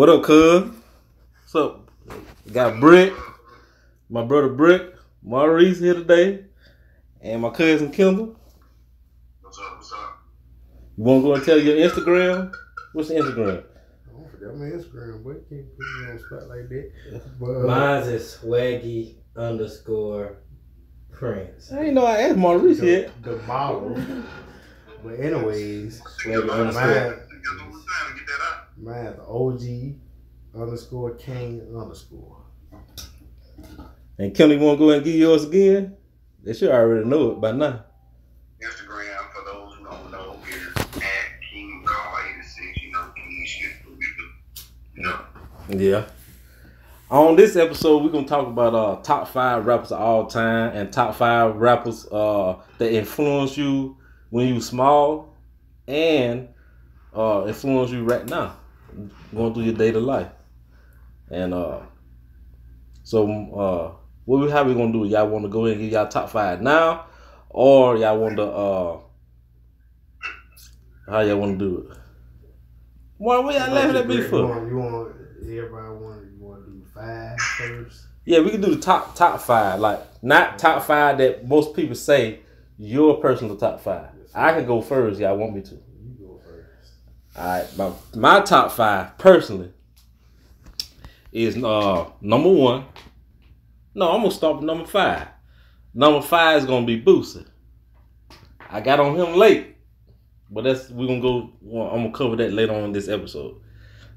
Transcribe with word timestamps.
What 0.00 0.08
up, 0.08 0.22
cuz? 0.22 0.70
What's 1.42 1.54
up? 1.54 1.90
Got 2.50 2.80
Brick, 2.80 3.12
my 4.08 4.24
brother 4.24 4.48
Brick, 4.48 4.94
Maurice 5.22 5.78
here 5.78 5.92
today, 5.92 6.46
and 7.20 7.42
my 7.42 7.50
cousin 7.50 7.92
Kendall. 7.92 8.34
What's 9.42 9.58
up? 9.58 9.76
What's 9.76 9.92
up? 9.92 10.22
You 10.96 11.04
want 11.04 11.20
to 11.20 11.26
go 11.26 11.34
and 11.34 11.44
tell 11.44 11.60
your 11.60 11.76
Instagram? 11.76 12.50
What's 12.94 13.10
the 13.10 13.16
Instagram? 13.16 13.62
I 14.08 14.12
don't 14.12 14.30
forget 14.30 14.56
my 14.56 14.64
Instagram, 14.64 15.22
boy. 15.22 15.34
Can't 15.50 15.66
put 15.76 16.00
me 16.00 16.08
on 16.08 16.16
the 16.16 16.22
spot 16.22 16.48
like 16.48 16.68
that. 16.70 16.92
But 17.38 17.50
uh, 17.50 17.66
Mine's 17.66 18.08
is 18.08 18.38
swaggy 18.42 19.16
underscore 19.36 20.38
Prince. 21.12 21.72
I 21.72 21.82
ain't 21.82 21.92
know 21.92 22.06
I 22.06 22.20
asked 22.22 22.38
Maurice 22.38 22.78
the, 22.78 22.86
yet. 22.86 23.22
the 23.22 23.36
model. 23.42 24.02
but 25.04 25.20
anyways, 25.20 26.00
Swaggy 26.00 26.50
underscore. 26.50 26.88
You 26.88 27.42
got 27.44 27.56
no 27.58 27.72
time 27.72 28.16
to 28.16 28.69
get 28.84 28.92
that 29.16 29.20
out. 29.20 29.26
OG 29.28 29.94
underscore 30.54 31.14
King 31.14 31.62
underscore. 31.76 32.38
And 34.18 34.34
Kendall, 34.34 34.58
you 34.58 34.64
want 34.64 34.78
to 34.78 34.84
go 34.84 34.90
and 34.90 35.04
give 35.04 35.14
yours 35.14 35.44
again? 35.44 35.96
They 36.42 36.52
should 36.54 36.70
already 36.70 37.06
know 37.06 37.32
it 37.32 37.40
by 37.40 37.52
now. 37.52 37.84
Instagram, 38.62 39.18
for 39.32 39.44
those 39.44 39.74
who 39.74 39.84
don't 39.84 40.10
know, 40.10 40.36
is 40.48 40.76
at 40.96 41.40
King 41.50 41.82
Carl 41.86 42.18
86. 42.36 42.82
You 42.82 42.92
know, 42.92 43.12
King 43.16 43.44
shit. 43.46 43.70
what 43.84 43.96
we 43.98 44.04
do. 44.18 44.62
You 44.96 45.02
know, 45.02 45.84
Yeah. 45.84 46.04
On 47.10 47.34
this 47.34 47.56
episode, 47.56 48.04
we're 48.04 48.10
gonna 48.10 48.26
talk 48.26 48.46
about 48.46 48.74
uh 48.74 49.02
top 49.02 49.26
five 49.28 49.66
rappers 49.66 49.90
of 49.90 50.00
all 50.00 50.26
time 50.26 50.76
and 50.76 50.92
top 50.92 51.14
five 51.16 51.56
rappers 51.56 52.06
uh 52.12 52.56
that 52.78 52.92
influence 52.92 53.56
you 53.56 53.96
when 54.28 54.46
you 54.46 54.60
small 54.60 55.34
and 55.88 56.48
uh 57.16 57.46
influence 57.48 57.90
you 57.90 58.04
right 58.04 58.26
now, 58.28 58.56
going 59.34 59.54
through 59.54 59.64
your 59.64 59.74
day 59.74 59.92
to 59.92 60.00
life. 60.00 60.28
And 61.30 61.54
uh 61.54 61.80
so 63.02 63.24
uh 63.54 63.96
what 64.24 64.40
we 64.40 64.50
how 64.50 64.64
we 64.64 64.74
gonna 64.74 64.92
do? 64.92 65.04
it? 65.04 65.08
Y'all 65.08 65.28
wanna 65.28 65.48
go 65.48 65.66
ahead 65.66 65.78
and 65.78 65.84
give 65.86 65.92
y'all 65.92 66.08
top 66.08 66.30
five 66.30 66.60
now 66.60 67.06
or 67.48 67.96
y'all 67.96 68.18
want 68.18 68.36
to 68.36 68.44
uh 68.44 68.98
how 71.08 71.20
y'all 71.20 71.38
wanna 71.38 71.56
do 71.56 71.88
it? 71.90 71.96
Why 73.18 73.38
what 73.38 73.54
y'all 73.54 73.72
laughing 73.72 73.96
at 73.96 74.06
me 74.06 74.22
for? 74.22 74.66
you 74.66 74.76
want 74.76 75.14
everybody 75.42 75.88
want 75.88 76.24
you 76.32 76.38
want 76.38 76.64
to 76.64 76.70
do 76.70 76.84
five 76.94 77.38
first? 77.38 78.06
Yeah, 78.24 78.40
we 78.40 78.50
can 78.50 78.60
do 78.60 78.74
the 78.74 78.80
top 78.80 79.14
top 79.14 79.40
five, 79.40 79.80
like 79.80 80.00
not 80.22 80.58
top 80.58 80.84
five 80.84 81.18
that 81.18 81.46
most 81.46 81.74
people 81.74 81.96
say 81.96 82.40
your 82.78 83.20
personal 83.20 83.56
top 83.56 83.80
five. 83.80 84.10
I 84.34 84.52
can 84.52 84.66
go 84.66 84.80
first. 84.80 85.20
Y'all 85.20 85.36
want 85.36 85.54
me 85.54 85.62
to? 85.62 85.78
All 87.36 87.44
right, 87.46 87.76
my 87.76 87.92
my 88.14 88.40
top 88.40 88.72
five 88.72 89.16
personally 89.16 89.72
is 91.32 91.56
uh 91.62 92.10
number 92.20 92.50
one. 92.50 92.86
No, 93.94 94.10
I'm 94.10 94.22
gonna 94.22 94.32
start 94.32 94.56
with 94.56 94.64
number 94.64 94.86
five. 94.86 95.28
Number 95.94 96.22
five 96.22 96.58
is 96.58 96.66
gonna 96.66 96.86
be 96.86 97.00
Boosie. 97.00 97.46
I 98.68 98.80
got 98.80 98.98
on 98.98 99.14
him 99.16 99.34
late, 99.34 99.76
but 100.50 100.64
that's 100.64 100.90
we're 100.90 101.06
gonna 101.06 101.20
go. 101.20 101.52
Well, 101.60 101.88
I'm 101.90 102.02
gonna 102.02 102.12
cover 102.12 102.36
that 102.36 102.52
later 102.52 102.74
on 102.74 102.84
in 102.84 102.92
this 102.92 103.08
episode. 103.08 103.60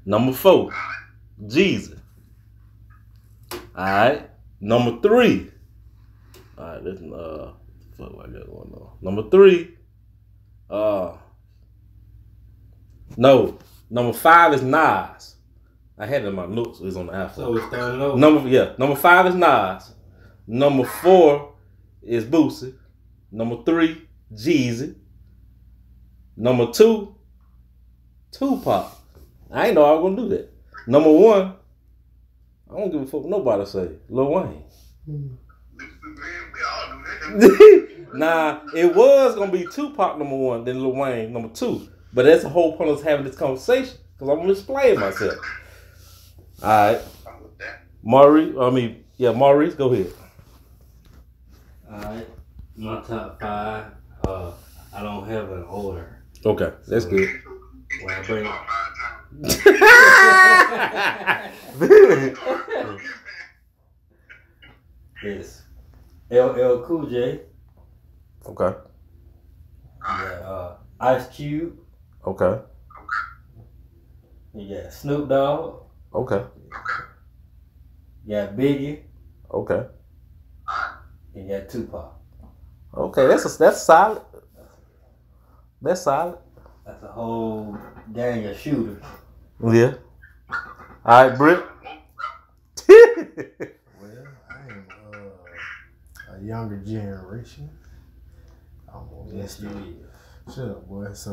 Number 0.04 0.32
four, 0.32 0.72
Jeezy. 1.44 1.98
All 3.52 3.84
right, 3.84 4.28
number 4.60 5.00
three. 5.00 5.50
All 6.58 6.64
right, 6.64 6.84
this 6.84 7.00
uh, 7.00 7.52
fuck, 7.96 8.12
I 8.22 8.28
got 8.28 8.48
one 8.48 8.72
on. 8.74 8.90
Number 9.00 9.30
three, 9.30 9.76
uh. 10.68 11.16
No, 13.16 13.58
number 13.90 14.12
five 14.12 14.52
is 14.54 14.62
Nas. 14.62 15.36
I 15.96 16.06
had 16.06 16.24
it 16.24 16.28
in 16.28 16.34
my 16.34 16.46
notes. 16.46 16.80
It's 16.80 16.96
on 16.96 17.06
the 17.06 17.12
iPhone. 17.12 17.34
So 17.34 17.52
we're 17.52 17.68
starting 17.68 18.00
over. 18.00 18.18
number 18.18 18.48
yeah, 18.48 18.72
number 18.78 18.96
five 18.96 19.26
is 19.26 19.34
Nas. 19.34 19.94
Number 20.46 20.84
four 20.84 21.54
is 22.02 22.24
Boosie. 22.24 22.74
Number 23.30 23.62
three, 23.64 24.06
Jeezy. 24.32 24.96
Number 26.36 26.70
two, 26.72 27.14
Tupac. 28.32 28.92
I 29.50 29.66
ain't 29.66 29.74
know 29.76 29.84
I 29.84 29.92
was 29.92 30.02
gonna 30.02 30.28
do 30.28 30.28
that. 30.36 30.52
Number 30.86 31.12
one, 31.12 31.54
I 32.70 32.76
don't 32.76 32.90
give 32.90 33.02
a 33.02 33.06
fuck 33.06 33.22
what 33.22 33.30
nobody 33.30 33.64
say. 33.66 33.88
Lil 34.08 34.32
Wayne. 34.32 34.64
man, 35.06 35.38
we 35.76 36.60
all 36.68 37.40
do 37.40 37.56
that. 37.56 38.14
nah, 38.14 38.60
it 38.74 38.94
was 38.94 39.36
gonna 39.36 39.52
be 39.52 39.66
Tupac 39.66 40.18
number 40.18 40.36
one, 40.36 40.64
then 40.64 40.80
Lil 40.80 40.92
Wayne 40.92 41.32
number 41.32 41.48
two. 41.50 41.88
But 42.14 42.26
that's 42.26 42.44
the 42.44 42.48
whole 42.48 42.76
point 42.76 42.90
of 42.90 43.02
having 43.02 43.26
this 43.26 43.36
conversation 43.36 43.98
because 44.12 44.28
I'm 44.28 44.38
gonna 44.38 44.52
explain 44.52 45.00
myself. 45.00 45.34
All 46.62 46.68
right, 46.68 47.00
I'm 47.26 47.42
with 47.42 47.58
that. 47.58 47.82
Maurice. 48.04 48.54
I 48.58 48.70
mean, 48.70 49.04
yeah, 49.16 49.32
Maurice, 49.32 49.74
go 49.74 49.92
ahead. 49.92 50.12
Alright. 51.90 52.28
My 52.76 53.00
top 53.02 53.40
five. 53.40 53.86
Uh, 54.26 54.52
I 54.92 55.02
don't 55.02 55.28
have 55.28 55.50
an 55.50 55.64
order. 55.64 56.22
Okay, 56.46 56.72
that's 56.86 57.04
good. 57.04 57.28
When 58.02 58.14
I 58.14 58.22
bring 58.22 58.46
about 58.46 58.66
five 58.66 58.94
times. 59.00 59.58
it's 65.22 65.62
LL 66.30 66.82
Cool 66.84 67.06
J. 67.06 67.40
okay, 68.46 68.76
got 70.00 70.42
uh, 70.42 70.76
Ice 71.00 71.28
Cube. 71.28 71.78
Okay, 72.26 72.60
You 74.54 74.74
got 74.82 74.92
Snoop 74.92 75.28
Dogg. 75.28 75.82
okay, 76.14 76.44
You 78.26 78.34
got 78.36 78.56
Biggie. 78.56 79.02
okay, 79.52 79.86
You 81.34 81.48
got 81.48 81.68
Tupac. 81.68 82.12
okay. 82.94 83.26
That's 83.26 83.44
a, 83.54 83.58
that's 83.58 83.82
solid. 83.82 84.22
That's 85.82 86.02
solid. 86.02 86.38
That's 86.86 87.02
a 87.02 87.08
whole 87.08 87.76
gang 88.12 88.46
of 88.46 88.58
shooters. 88.58 89.02
Yeah. 89.62 89.94
All 91.04 91.28
right, 91.28 91.36
Britt. 91.36 91.64
Well, 94.00 94.26
I 94.50 94.70
am 94.70 94.86
uh, 95.12 96.34
a 96.36 96.40
younger 96.44 96.76
generation. 96.78 97.70
I'm 98.92 99.08
gonna 99.08 99.32
Yes, 99.36 99.60
you 99.60 99.68
is. 99.68 100.54
Shut 100.54 100.68
up, 100.68 100.86
boy. 100.88 101.12
So, 101.14 101.32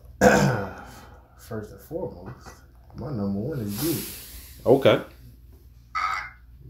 uh, 0.00 0.03
first 1.38 1.72
and 1.72 1.80
foremost, 1.80 2.48
my 2.96 3.10
number 3.10 3.40
one 3.40 3.60
is 3.60 3.82
you. 3.84 4.70
okay. 4.70 5.00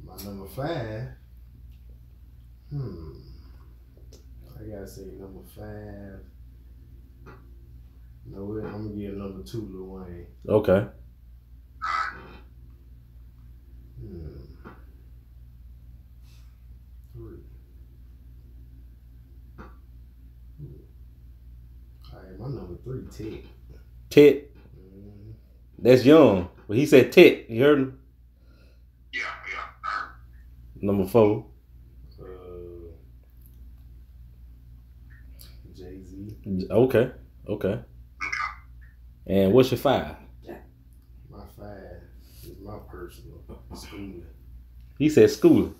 My 0.04 0.16
number 0.24 0.46
five, 0.46 1.08
hmm, 2.70 3.12
I 4.58 4.64
gotta 4.70 4.88
say 4.88 5.02
number 5.18 5.42
five. 5.54 6.20
No, 8.26 8.58
I'm 8.64 8.88
gonna 8.88 8.96
give 8.96 9.14
number 9.14 9.42
two 9.44 9.68
Lil 9.70 9.86
Wayne. 9.86 10.26
Okay. 10.48 10.86
Hmm. 14.00 14.38
Three. 17.12 17.38
Hmm. 19.58 20.82
All 22.12 22.18
right, 22.18 22.38
my 22.38 22.46
number 22.48 22.73
three, 22.84 23.02
Ted. 23.10 23.42
Ted. 24.10 24.44
Mm, 24.78 25.32
That's 25.78 26.04
young. 26.04 26.48
But 26.68 26.76
he 26.76 26.86
said 26.86 27.12
Ted. 27.12 27.44
You 27.48 27.62
heard 27.62 27.78
him? 27.78 27.98
Yeah, 29.12 29.20
yeah. 29.50 30.06
Number 30.80 31.06
four. 31.06 31.46
uh, 32.20 32.24
Jay 35.74 36.00
Z. 36.02 36.36
Okay. 36.70 37.10
Okay. 37.48 37.80
And 39.26 39.52
what's 39.52 39.70
your 39.70 39.78
five? 39.78 40.16
My 41.30 41.40
five 41.58 42.02
is 42.42 42.58
my 42.62 42.78
personal 42.90 43.40
schooling. 43.74 44.24
He 44.98 45.08
said 45.08 45.30
schooling. 45.30 45.74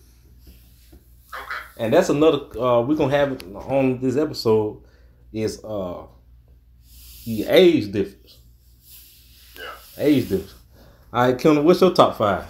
Okay. 1.33 1.85
And 1.85 1.93
that's 1.93 2.09
another 2.09 2.39
uh 2.59 2.81
we're 2.83 2.97
gonna 2.97 3.17
have 3.17 3.43
on 3.55 4.01
this 4.01 4.17
episode 4.17 4.83
is 5.33 5.63
uh 5.65 6.07
the 7.25 7.47
age 7.49 7.91
difference. 7.93 8.39
Yeah. 9.57 9.65
Age 9.99 10.29
difference. 10.29 10.55
All 11.13 11.25
right, 11.27 11.39
Kendall, 11.39 11.65
what's 11.65 11.81
your 11.81 11.93
top 11.93 12.17
five? 12.17 12.45
All 12.45 12.47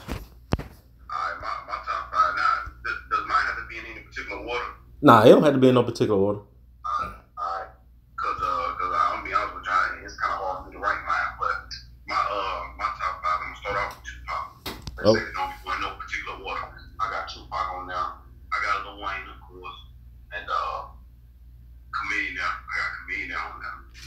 right, 0.59 1.37
my, 1.41 1.49
my 1.67 1.79
top 1.85 2.13
five. 2.13 2.35
Now, 2.37 2.73
does, 2.83 2.99
does 3.11 3.29
mine 3.29 3.45
have 3.47 3.59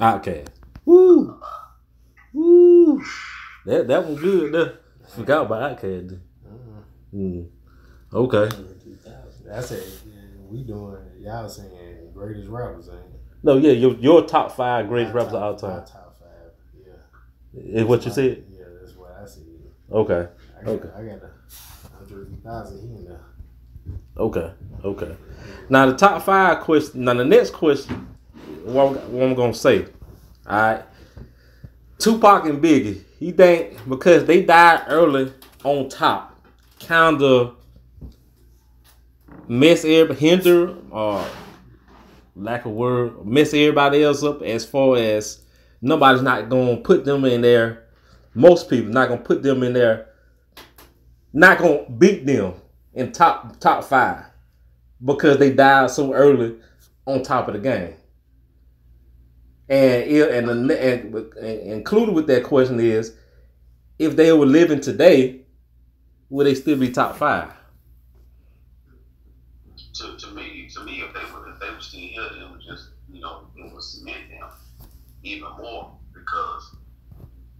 Outkast. 0.00 0.48
Woo. 0.84 1.40
Woo. 2.32 3.02
That 3.66 3.88
that 3.88 4.06
was 4.08 4.20
good. 4.20 4.52
There. 4.52 4.78
Forgot 5.14 5.46
about 5.46 5.76
Outkast. 5.78 6.08
then. 6.08 6.20
Mm. 7.14 7.48
Okay. 8.12 8.48
That's 9.44 9.70
it. 9.72 10.00
We 10.48 10.62
doing 10.62 10.96
y'all 11.20 11.48
saying 11.48 12.10
greatest 12.14 12.48
rappers, 12.48 12.88
ain't 12.88 12.98
it? 12.98 13.20
No, 13.42 13.56
yeah, 13.56 13.72
your 13.72 13.94
your 13.96 14.24
top 14.26 14.52
five 14.52 14.88
greatest 14.88 15.14
rappers 15.14 15.34
of 15.34 15.42
all 15.42 15.56
time 15.56 15.84
Top 15.84 16.16
five. 16.18 16.52
Yeah. 17.54 17.80
is 17.80 17.84
what 17.84 18.04
you 18.04 18.10
said. 18.12 18.44
Yeah, 18.50 18.64
that's 18.80 18.94
what 18.96 19.16
I 19.20 19.26
said. 19.26 19.42
Okay. 19.90 20.28
I 20.60 20.64
got, 20.64 20.70
Okay. 20.72 20.88
I 20.96 21.02
got 21.02 21.22
a 21.22 21.96
hundred 21.96 22.42
thousand 22.44 22.96
here 22.96 23.08
there. 23.08 23.94
Okay. 24.16 24.52
Okay. 24.84 25.16
Now 25.68 25.86
the 25.86 25.96
top 25.96 26.22
five 26.22 26.60
question. 26.60 27.04
Now 27.04 27.14
the 27.14 27.24
next 27.24 27.50
question. 27.52 28.08
What, 28.72 28.86
I'm- 28.96 29.12
what 29.12 29.22
I'm 29.24 29.34
gonna 29.34 29.54
say. 29.54 29.86
All 30.46 30.56
right. 30.60 30.82
Tupac 31.98 32.46
and 32.46 32.62
Biggie. 32.62 33.02
He 33.18 33.32
think 33.32 33.76
because 33.88 34.24
they 34.24 34.42
died 34.42 34.84
early 34.88 35.32
on 35.64 35.88
top, 35.88 36.40
kind 36.86 37.20
of 37.22 37.56
mess 39.48 39.84
everybody 39.84 40.18
hinder 40.18 40.76
or 40.90 41.24
lack 42.36 42.64
of 42.64 42.72
word 42.72 43.26
mess 43.26 43.52
everybody 43.52 44.02
else 44.02 44.22
up 44.22 44.40
as 44.42 44.64
far 44.64 44.96
as 44.96 45.42
nobody's 45.82 46.22
not 46.22 46.48
gonna 46.48 46.76
put 46.78 47.04
them 47.04 47.24
in 47.24 47.40
there. 47.42 47.84
Most 48.34 48.70
people 48.70 48.92
not 48.92 49.08
gonna 49.08 49.20
put 49.20 49.42
them 49.42 49.62
in 49.62 49.72
there. 49.72 50.06
Not 51.32 51.58
gonna 51.58 51.90
beat 51.98 52.24
them 52.24 52.54
in 52.94 53.12
top 53.12 53.58
top 53.60 53.84
five 53.84 54.24
because 55.04 55.36
they 55.38 55.52
died 55.52 55.90
so 55.90 56.12
early 56.14 56.56
on 57.06 57.22
top 57.22 57.48
of 57.48 57.54
the 57.54 57.60
game. 57.60 57.94
And 59.70 60.04
and, 60.30 60.70
and, 60.70 61.14
and 61.14 61.72
included 61.72 62.14
with 62.14 62.26
that 62.26 62.44
question 62.44 62.80
is, 62.80 63.14
if 63.98 64.16
they 64.16 64.32
were 64.32 64.46
living 64.46 64.80
today, 64.80 65.42
would 66.28 66.46
they 66.46 66.54
still 66.54 66.76
be 66.76 66.90
top 66.90 67.16
five? 67.16 67.52
to, 70.00 70.16
to 70.16 70.26
me, 70.32 70.68
to 70.74 70.80
me, 70.84 71.02
if 71.02 71.12
they 71.12 71.20
were 71.32 71.52
if 71.52 71.60
they 71.60 71.70
were 71.70 71.80
still 71.80 72.00
here, 72.00 72.22
it 72.22 72.50
would 72.50 72.60
just 72.60 72.90
you 73.12 73.20
know 73.20 73.48
it 73.56 73.72
would 73.72 73.82
cement 73.82 74.30
them 74.30 74.48
even 75.22 75.48
more 75.58 75.92
because 76.14 76.76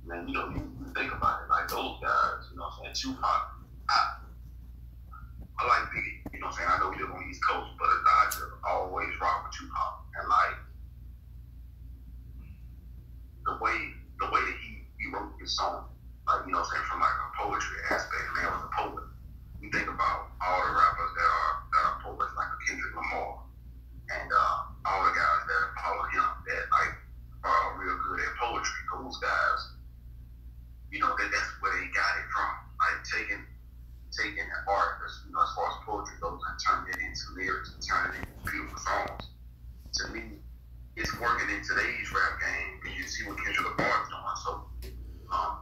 man, 0.07 0.27
you 0.27 0.35
know 0.35 0.49
you, 0.49 0.63
you 0.81 0.93
think 0.95 1.13
about 1.13 1.43
it 1.43 1.51
like 1.51 1.69
those 1.69 1.99
guys, 2.01 2.49
you 2.51 2.57
know, 2.57 2.65
what 2.65 2.89
I'm 2.89 2.95
saying 2.95 3.15
Tupac, 3.15 3.43
I 3.91 4.17
I 5.59 5.67
like 5.67 5.91
Biggie, 5.93 6.33
you 6.33 6.41
know, 6.41 6.47
what 6.47 6.53
I'm 6.53 6.59
saying 6.59 6.69
I 6.71 6.79
know 6.79 6.91
we 6.91 7.03
live 7.03 7.13
on 7.13 7.21
the 7.21 7.29
East 7.29 7.45
Coast, 7.47 7.71
but 7.79 7.89
I 7.89 8.25
just 8.27 8.41
always 8.65 9.09
rock 9.21 9.45
with 9.45 9.57
Tupac 9.59 10.05
and 10.19 10.29
like 10.29 10.57
the 13.45 13.50
way 13.61 13.77
the 14.19 14.27
way 14.33 14.41
that 14.41 14.57
he 14.65 14.85
he 14.99 15.07
wrote 15.13 15.33
his 15.41 15.57
song, 15.57 15.89
like 16.27 16.45
you 16.47 16.53
know, 16.53 16.65
saying 16.65 16.85
from 16.89 17.01
like 17.01 17.15
a 17.15 17.29
poetry 17.37 17.79
aspect, 17.91 18.27
man, 18.37 18.51
was 18.51 18.65
a 18.65 18.73
poet 18.75 19.11
you 19.61 19.69
think 19.69 19.89
about 19.93 20.33
all 20.41 20.61
the 20.65 20.73
rappers 20.73 21.13
that 21.13 21.29
are 21.29 21.55
that 21.69 21.83
are 21.85 21.97
poets 22.01 22.33
like 22.33 22.49
a 22.49 22.59
Kendrick 22.65 22.97
Lamar 22.97 23.45
and 24.09 24.29
uh, 24.33 24.89
all 24.89 25.05
the 25.05 25.13
guys 25.13 25.41
that 25.45 25.65
follow 25.77 26.05
him 26.09 26.27
that 26.49 26.65
like 26.73 26.97
are 27.45 27.77
real 27.77 27.97
good 28.09 28.25
at 28.25 28.33
poetry. 28.41 28.81
Those 28.97 29.21
guys, 29.21 29.61
you 30.93 31.01
know, 31.01 31.13
that 31.13 31.29
that's 31.29 31.53
where 31.61 31.73
they 31.77 31.93
got 31.93 32.13
it 32.21 32.27
from. 32.33 32.51
Like 32.81 33.05
taking 33.05 33.45
taking 34.17 34.49
the 34.49 34.61
art, 34.65 35.05
as, 35.05 35.29
you 35.29 35.33
know, 35.33 35.45
as 35.45 35.53
far 35.53 35.69
as 35.69 35.77
poetry 35.85 36.17
goes, 36.25 36.41
and 36.41 36.57
turning 36.57 36.97
it 36.97 37.01
into 37.05 37.37
lyrics 37.37 37.77
and 37.77 37.85
turning 37.85 38.17
it 38.17 38.25
into 38.25 38.41
beautiful 38.49 38.81
songs. 38.81 39.29
To 40.01 40.03
me, 40.09 40.41
it's 40.97 41.13
working 41.21 41.49
in 41.51 41.63
today's 41.63 42.13
rap 42.13 42.41
game 42.41 42.81
and 42.87 42.95
you 42.97 43.05
see 43.07 43.27
what 43.27 43.37
Kendrick 43.45 43.67
Lamar 43.79 44.03
is 44.03 44.09
doing. 44.09 44.37
So, 44.45 44.51
um, 45.33 45.53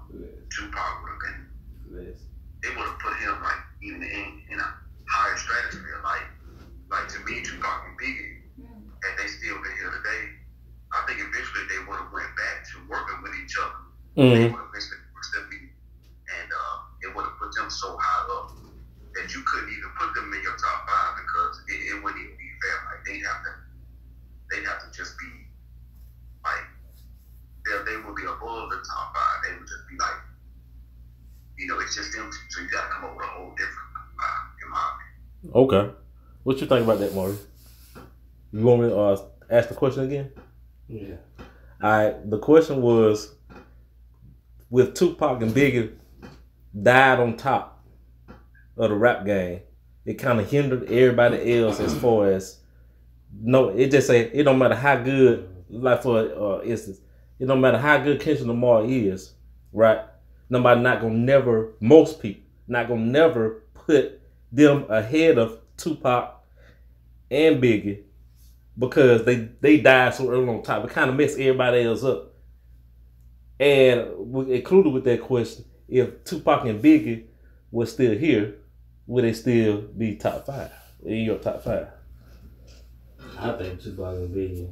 Tupac 0.50 1.02
would 1.02 1.12
have 1.12 1.22
been 1.22 1.40
they 2.62 2.70
would 2.74 2.86
have 2.86 2.98
put 2.98 3.14
him 3.18 3.40
like 3.42 3.60
even 3.82 4.02
in, 4.02 4.42
in 4.50 4.58
a 4.58 4.68
higher 5.08 5.36
stratosphere. 5.36 6.00
Like 6.04 6.26
like 6.90 7.08
to 7.08 7.20
me, 7.20 7.42
Tupac 7.42 7.84
and 7.86 7.96
Biggie, 8.00 8.34
and 9.04 9.12
they 9.18 9.26
still 9.28 9.56
been 9.62 9.76
here 9.78 9.90
today. 9.90 10.22
I 10.92 11.04
think 11.06 11.20
eventually 11.20 11.64
they 11.68 11.78
would 11.84 11.98
have 12.00 12.12
went 12.12 12.30
back 12.36 12.64
to 12.72 12.80
working 12.88 13.22
with 13.22 13.32
each 13.44 13.54
other. 13.60 13.80
They 14.16 14.24
Mm. 14.24 14.50
would 14.52 14.60
have 14.60 14.70
eventually 14.72 15.00
pushed 15.14 15.32
them 15.34 15.48
and 16.28 16.48
uh, 16.52 16.76
it 17.02 17.14
would 17.14 17.24
have 17.24 17.38
put 17.38 17.52
them 17.54 17.70
so 17.70 17.96
high 18.00 18.24
up 18.36 18.50
that 19.14 19.32
you 19.34 19.42
couldn't 19.46 19.70
even 19.70 19.90
put 19.98 20.14
them 20.14 20.32
in 20.32 20.42
your 20.42 20.56
top 20.56 20.88
five 20.88 21.16
because 21.16 21.54
it, 21.68 21.94
it 21.94 22.02
wouldn't 22.02 22.20
even 22.20 22.36
be 22.36 22.50
fair. 22.62 22.76
Like 22.90 23.00
they'd 23.06 23.24
have 23.24 23.40
to 23.44 23.52
they'd 24.50 24.64
have 24.64 24.80
to 24.80 24.90
just 24.96 25.18
be 25.18 25.30
like 26.44 26.64
they 27.64 27.92
they 27.92 27.96
would 28.00 28.16
be 28.16 28.24
above 28.24 28.70
the 28.70 28.80
top 28.84 29.14
five. 29.14 29.38
They 29.44 29.58
would 29.58 29.68
just 29.68 29.86
be 29.88 29.96
like 29.98 30.28
you 31.58 31.66
know, 31.66 31.78
it's 31.80 31.94
just 31.94 32.12
them 32.12 32.30
two. 32.30 32.38
So 32.50 32.60
you 32.62 32.68
got 32.70 32.86
to 32.86 32.94
come 32.94 33.04
up 33.04 33.16
with 33.16 33.26
a 33.26 33.28
whole 33.28 33.50
different 33.50 33.88
vibe, 34.16 34.64
in 34.64 34.70
my 34.70 34.90
opinion. 34.94 35.54
Okay. 35.54 35.94
What 36.44 36.60
you 36.60 36.66
think 36.66 36.84
about 36.84 37.00
that, 37.00 37.14
Maury? 37.14 37.36
You 38.52 38.64
want 38.64 38.82
me 38.82 38.88
to 38.88 38.96
uh, 38.96 39.22
ask 39.50 39.68
the 39.68 39.74
question 39.74 40.04
again? 40.04 40.30
Yeah. 40.88 41.16
All 41.82 41.90
right. 41.90 42.30
The 42.30 42.38
question 42.38 42.80
was, 42.80 43.34
with 44.70 44.94
Tupac 44.94 45.42
and 45.42 45.52
Biggie 45.52 45.94
died 46.80 47.18
on 47.18 47.36
top 47.36 47.84
of 48.76 48.90
the 48.90 48.96
rap 48.96 49.26
game, 49.26 49.60
it 50.06 50.14
kind 50.14 50.40
of 50.40 50.48
hindered 50.48 50.84
everybody 50.84 51.58
else 51.58 51.80
as 51.80 51.94
far 51.98 52.30
as 52.30 52.57
no. 53.32 53.68
It 53.68 53.90
just 53.90 54.06
say 54.06 54.30
it 54.32 54.44
don't 54.44 54.58
matter 54.58 54.74
how 54.74 54.96
good, 54.96 55.48
like 55.68 56.02
for 56.02 56.18
uh, 56.18 56.62
instance, 56.62 57.00
it 57.38 57.46
don't 57.46 57.60
matter 57.60 57.78
how 57.78 57.98
good 57.98 58.20
Kendrick 58.20 58.46
Lamar 58.48 58.84
is, 58.84 59.34
right? 59.72 60.00
Nobody 60.50 60.80
not 60.80 61.00
gonna 61.00 61.14
never, 61.14 61.72
most 61.80 62.20
people 62.20 62.42
not 62.66 62.88
gonna 62.88 63.00
never 63.00 63.64
put 63.74 64.20
them 64.52 64.86
ahead 64.88 65.38
of 65.38 65.58
Tupac 65.76 66.42
and 67.30 67.62
Biggie 67.62 68.02
because 68.78 69.24
they 69.24 69.48
they 69.60 69.78
died 69.78 70.14
so 70.14 70.30
early 70.30 70.48
on 70.48 70.62
top. 70.62 70.84
It 70.84 70.90
kind 70.90 71.10
of 71.10 71.16
messed 71.16 71.38
everybody 71.38 71.82
else 71.82 72.04
up. 72.04 72.34
And 73.60 74.08
we- 74.16 74.54
included 74.54 74.90
with 74.90 75.04
that 75.04 75.20
question, 75.22 75.64
if 75.88 76.24
Tupac 76.24 76.64
and 76.64 76.82
Biggie 76.82 77.24
were 77.70 77.86
still 77.86 78.16
here, 78.16 78.56
would 79.06 79.24
they 79.24 79.32
still 79.32 79.82
be 79.82 80.16
top 80.16 80.46
five 80.46 80.70
in 81.04 81.18
your 81.18 81.38
top 81.38 81.62
five? 81.62 81.88
I 83.40 83.52
think 83.56 83.80
Tupac 83.80 84.18
would 84.18 84.34
be 84.34 84.68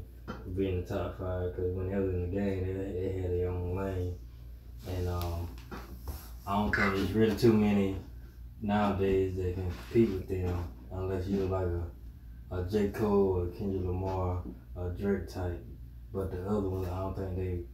in 0.68 0.80
the 0.80 0.87
top 0.87 1.18
five 1.18 1.54
because 1.54 1.73
when 1.73 1.88
they 1.88 1.99
was 1.99 2.14
in 2.14 2.23
the 2.23 2.37
game, 2.37 2.66
they, 2.66 3.00
they 3.00 3.20
had 3.20 3.30
their 3.30 3.49
own 3.49 3.76
lane. 3.76 4.14
And 4.88 5.08
um, 5.08 5.49
I 6.46 6.56
don't 6.56 6.75
think 6.75 6.94
there's 6.94 7.12
really 7.12 7.37
too 7.37 7.52
many 7.52 7.96
nowadays 8.61 9.37
that 9.37 9.54
can 9.54 9.70
compete 9.70 10.11
with 10.11 10.28
them 10.28 10.64
unless 10.92 11.26
you're 11.28 11.46
like 11.46 11.66
a, 12.50 12.56
a 12.56 12.64
J. 12.68 12.88
Cole 12.88 13.38
or 13.38 13.46
Kendrick 13.56 13.85
Lamar 13.85 14.42
or 14.75 14.90
Drake 14.90 15.28
type. 15.28 15.64
But 16.12 16.32
the 16.32 16.42
other 16.49 16.68
ones, 16.68 16.88
I 16.88 16.99
don't 16.99 17.16
think 17.16 17.37
they, 17.37 17.64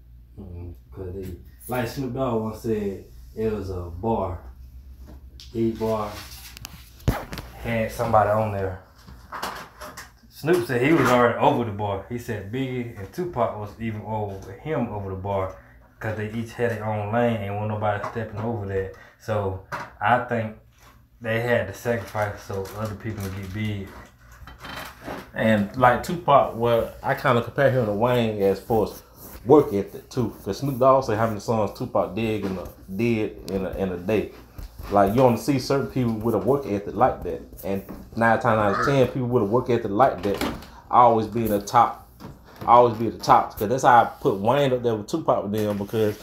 because 0.90 1.14
they, 1.14 1.36
like 1.68 1.88
Snoop 1.88 2.12
Dogg 2.12 2.42
once 2.42 2.60
said, 2.60 3.04
it 3.34 3.52
was 3.52 3.70
a 3.70 3.84
bar. 3.84 4.40
Each 5.54 5.78
bar 5.78 6.12
had 7.62 7.90
somebody 7.90 8.30
on 8.30 8.52
there. 8.52 8.82
Snoop 10.42 10.66
said 10.66 10.82
he 10.82 10.92
was 10.92 11.08
already 11.08 11.38
over 11.38 11.64
the 11.64 11.70
bar. 11.70 12.04
He 12.08 12.18
said 12.18 12.50
Biggie 12.50 12.98
and 12.98 13.12
Tupac 13.12 13.60
was 13.60 13.70
even 13.78 14.00
over 14.00 14.50
him 14.50 14.88
over 14.88 15.10
the 15.10 15.14
bar 15.16 15.56
because 15.94 16.16
they 16.16 16.32
each 16.32 16.50
had 16.54 16.72
their 16.72 16.84
own 16.84 17.12
lane 17.12 17.36
and 17.36 17.54
wasn't 17.54 17.74
nobody 17.74 18.04
stepping 18.08 18.40
over 18.40 18.66
that. 18.66 18.94
So 19.20 19.64
I 20.00 20.24
think 20.24 20.56
they 21.20 21.42
had 21.42 21.68
to 21.68 21.72
sacrifice 21.72 22.42
so 22.42 22.66
other 22.76 22.96
people 22.96 23.22
would 23.22 23.36
get 23.36 23.54
big. 23.54 23.88
And 25.32 25.76
like 25.76 26.02
Tupac, 26.02 26.56
well, 26.56 26.92
I 27.04 27.14
kind 27.14 27.38
of 27.38 27.44
compare 27.44 27.70
him 27.70 27.86
to 27.86 27.92
Wayne 27.92 28.42
as 28.42 28.58
far 28.58 28.86
as 28.86 29.00
work 29.46 29.72
ethic 29.72 30.10
too. 30.10 30.34
Because 30.38 30.58
Snoop 30.58 30.76
Dogg 30.76 31.04
say 31.04 31.14
how 31.14 31.28
many 31.28 31.38
songs 31.38 31.78
Tupac 31.78 32.16
did 32.16 32.44
in 32.44 32.58
a 32.58 32.68
did 32.96 33.48
in 33.52 33.64
a, 33.64 33.70
in 33.76 33.92
a 33.92 33.96
day. 33.96 34.32
Like 34.90 35.14
you 35.14 35.22
only 35.22 35.38
see 35.38 35.58
certain 35.58 35.86
people 35.86 36.12
with 36.14 36.34
a 36.34 36.38
work 36.38 36.66
ethic 36.66 36.94
like 36.94 37.22
that, 37.22 37.40
and 37.64 37.84
nine 38.16 38.40
times 38.40 38.58
out 38.76 38.80
of 38.80 38.86
ten, 38.86 39.06
people 39.08 39.28
with 39.28 39.42
a 39.42 39.46
work 39.46 39.70
ethic 39.70 39.90
like 39.90 40.22
that 40.22 40.54
always 40.90 41.26
be 41.26 41.44
in 41.44 41.50
the 41.50 41.60
top 41.60 42.02
always 42.66 42.96
be 42.96 43.06
at 43.08 43.18
the 43.18 43.24
top 43.24 43.52
because 43.54 43.68
that's 43.68 43.82
how 43.82 44.02
I 44.02 44.04
put 44.20 44.38
Wayne 44.38 44.72
up 44.72 44.82
there 44.82 44.94
with 44.94 45.08
Tupac 45.08 45.42
with 45.44 45.52
them 45.52 45.78
because 45.78 46.18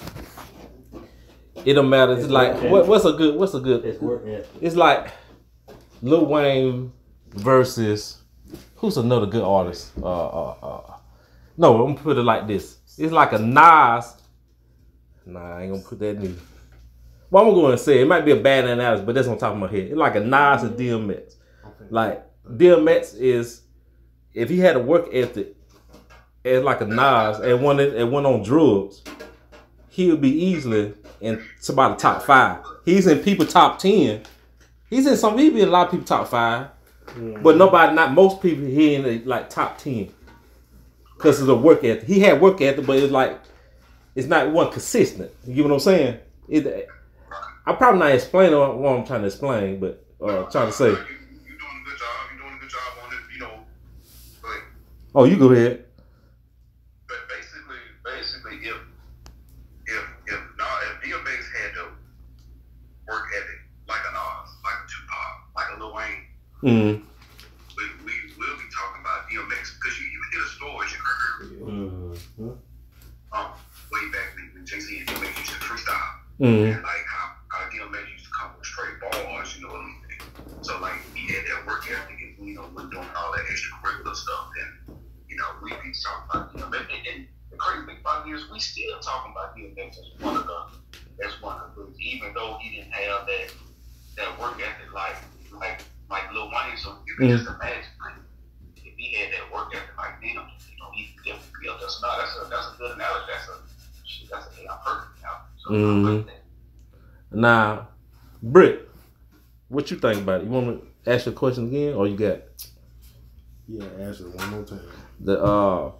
it 1.66 1.74
don't 1.74 1.89
matter. 1.89 2.13
It's, 2.13 2.24
It's 2.24 2.32
like 2.32 2.62
what, 2.63 2.88
what's 2.88 3.06
a 3.06 3.13
good 3.13 3.36
what's 3.36 3.54
a 3.54 3.60
good 3.60 3.86
It's 3.86 4.01
work 4.01 4.25
ethic. 4.25 4.48
it's 4.62 4.75
like 4.75 5.12
Lil 6.01 6.25
Wayne 6.25 6.92
versus 7.32 8.22
who's 8.75 8.98
another 8.98 9.25
good 9.25 9.44
artist? 9.44 9.92
Uh, 10.01 10.06
uh, 10.28 10.56
uh. 10.62 10.98
No, 11.58 11.75
I'm 11.86 11.94
gonna 11.94 12.04
put 12.04 12.18
it 12.18 12.24
like 12.24 12.48
this. 12.48 12.78
It's 12.98 13.12
like 13.12 13.34
a 13.34 13.39
Nas. 13.39 14.16
Nah, 15.25 15.58
I 15.58 15.63
ain't 15.63 15.74
gonna 15.74 15.84
put 15.84 16.00
that 16.00 16.18
in. 16.18 16.39
Well, 17.31 17.48
I'm 17.48 17.53
gonna 17.53 17.77
say 17.77 18.01
it 18.01 18.07
might 18.07 18.25
be 18.25 18.31
a 18.31 18.36
bad 18.36 18.65
analogy, 18.65 19.03
but 19.05 19.15
that's 19.15 19.27
on 19.27 19.38
top 19.38 19.53
of 19.53 19.59
my 19.59 19.67
head. 19.67 19.88
It's 19.88 19.95
like 19.95 20.15
a 20.15 20.19
Nas 20.19 20.63
and 20.63 20.77
DMX. 20.77 21.36
Like 21.89 22.25
DMX 22.48 23.15
is, 23.19 23.62
if 24.33 24.50
he 24.50 24.59
had 24.59 24.75
a 24.75 24.79
work 24.79 25.09
ethic, 25.13 25.55
as 26.43 26.63
like 26.63 26.81
a 26.81 26.86
Nas 26.86 27.39
and 27.39 27.62
one 27.62 27.79
and 27.79 28.12
one 28.12 28.25
on 28.25 28.41
drugs, 28.43 29.03
he 29.89 30.09
would 30.09 30.21
be 30.21 30.31
easily 30.31 30.93
in 31.21 31.43
somebody 31.59 31.95
top 31.98 32.24
five. 32.24 32.63
He's 32.86 33.05
in 33.05 33.19
people 33.19 33.45
top 33.45 33.77
ten. 33.77 34.24
He's 34.89 35.05
in 35.05 35.15
some. 35.15 35.38
He'd 35.38 35.53
be 35.53 35.62
in 35.62 35.67
a 35.67 35.71
lot 35.71 35.88
of 35.88 35.91
people 35.91 36.07
top 36.07 36.29
five, 36.29 36.69
mm-hmm. 37.07 37.43
but 37.43 37.57
nobody, 37.57 37.93
not 37.93 38.13
most 38.13 38.41
people, 38.41 38.65
he 38.65 38.95
in 38.95 39.03
the, 39.03 39.19
like 39.19 39.50
top 39.50 39.77
ten. 39.77 40.12
Cause 41.19 41.41
of 41.41 41.48
the 41.48 41.55
work 41.55 41.83
ethic. 41.83 42.07
He 42.07 42.21
had 42.21 42.41
work 42.41 42.62
ethic, 42.62 42.88
but 42.88 42.98
it's 42.98 43.12
like 43.12 43.39
it's 44.15 44.27
not 44.27 44.50
one 44.51 44.71
consistent. 44.71 45.31
You 45.45 45.55
get 45.55 45.65
what 45.65 45.74
I'm 45.74 45.79
saying? 45.79 46.19
It, 46.48 46.88
I'm 47.69 47.77
probably 47.77 47.99
not 47.99 48.11
explaining 48.11 48.57
what 48.57 48.89
I'm 48.97 49.05
trying 49.05 49.21
to 49.21 49.27
explain, 49.27 49.79
but 49.79 50.03
uh, 50.21 50.49
trying 50.49 50.67
to 50.67 50.73
say. 50.73 50.89
You, 50.89 50.91
you 50.91 50.97
doing 50.97 51.77
a 51.81 51.85
good 51.89 51.97
job. 51.99 52.15
You 52.33 52.39
doing 52.41 52.55
a 52.55 52.59
good 52.59 52.69
job 52.69 52.89
on 53.05 53.13
it. 53.13 53.19
You 53.33 53.39
know, 53.41 53.53
but 54.41 54.59
Oh, 55.15 55.23
you 55.25 55.38
go 55.38 55.51
ahead. 55.51 55.85
But 57.07 57.17
basically, 57.29 57.77
basically, 58.03 58.55
if 58.67 58.77
if 59.85 60.03
if 60.33 60.39
not 60.57 60.77
if 60.89 61.09
DMX 61.09 61.41
had 61.61 61.75
the 61.75 61.85
work 63.07 63.25
ethic 63.38 63.59
like 63.88 64.01
a 64.01 64.11
Nas, 64.13 64.49
like 64.63 64.73
a 64.81 64.85
Tupac, 64.89 65.33
like 65.55 65.67
a 65.75 65.79
Lil 65.79 65.93
Wayne, 65.93 66.25
Mm. 66.63 67.01
we 67.77 67.83
we 68.05 68.13
will 68.38 68.57
be 68.57 68.67
talking 68.73 69.01
about 69.01 69.29
DMX 69.29 69.77
because 69.77 69.95
you 69.99 70.05
you 70.09 70.21
hear 70.33 70.41
the 70.41 70.49
stories 70.57 70.91
you 70.95 70.99
heard 71.05 71.29
Mm-hmm. 71.69 72.49
um 73.31 73.51
way 73.91 74.03
back 74.11 74.35
when, 74.35 74.51
when 74.53 74.65
Jay 74.65 74.79
Z 74.79 74.97
and 74.99 75.07
DMX 75.07 75.38
used 75.38 75.51
to 75.53 75.59
freestyle 75.67 76.17
Mm. 76.39 76.73
and 76.75 76.83
like 76.83 77.05
crazy 87.69 87.85
thing 87.85 87.97
about 88.01 88.27
it 88.27 88.31
is 88.33 88.49
we 88.51 88.59
still 88.59 88.99
talking 88.99 89.31
about 89.31 89.55
DMX 89.55 89.99
as 89.99 90.21
one 90.21 90.35
of 90.38 90.45
the 90.45 90.59
as 91.25 91.41
one 91.41 91.59
of 91.59 91.69
the 91.69 91.75
groups, 91.75 91.97
even 92.01 92.33
though 92.33 92.57
he 92.61 92.75
didn't 92.75 92.91
have 92.91 93.25
that 93.27 93.53
that 94.17 94.39
work 94.39 94.55
ethic 94.59 94.93
like 94.93 95.15
like 95.53 95.81
like 96.09 96.31
Lil 96.33 96.49
Wayne. 96.49 96.77
So 96.77 96.97
you 97.05 97.15
can 97.15 97.29
just 97.29 97.47
imagine 97.47 97.83
like, 98.01 98.13
if 98.77 98.93
he 98.97 99.13
had 99.15 99.33
that 99.33 99.53
work 99.53 99.69
ethic 99.75 99.89
like 99.97 100.19
them, 100.21 100.27
you 100.27 100.35
know, 100.35 100.89
he 100.93 101.13
could 101.15 101.25
definitely 101.25 101.59
be 101.61 101.69
up 101.69 101.79
there. 101.79 101.89
So 101.89 102.07
no, 102.07 102.17
that's 102.17 102.35
a 102.38 102.49
that's 102.49 102.67
a 102.73 102.77
good 102.77 102.91
analogy. 102.95 103.25
That's 103.31 103.47
a 103.49 103.55
shit, 104.07 104.29
that's 104.31 104.47
a 104.47 104.49
damn 104.61 104.77
perfect 104.85 105.19
analogy. 105.19 105.53
So 105.57 105.69
I 105.69 105.77
Mhm. 105.77 106.17
like 106.17 106.25
that. 106.27 106.43
Now, 107.31 107.88
Britt, 108.41 108.89
what 109.67 109.91
you 109.91 109.97
think 109.99 110.21
about 110.23 110.41
it? 110.41 110.45
You 110.45 110.49
want 110.49 110.67
me 110.67 110.81
to 111.05 111.11
ask 111.13 111.25
your 111.27 111.35
question 111.35 111.67
again, 111.67 111.93
or 111.93 112.07
you 112.07 112.17
got 112.17 112.39
Yeah, 113.67 113.85
ask 114.01 114.21
it 114.21 114.27
one 114.35 114.49
more 114.49 114.63
time. 114.63 114.81
the 115.19 115.39
uh 115.43 115.91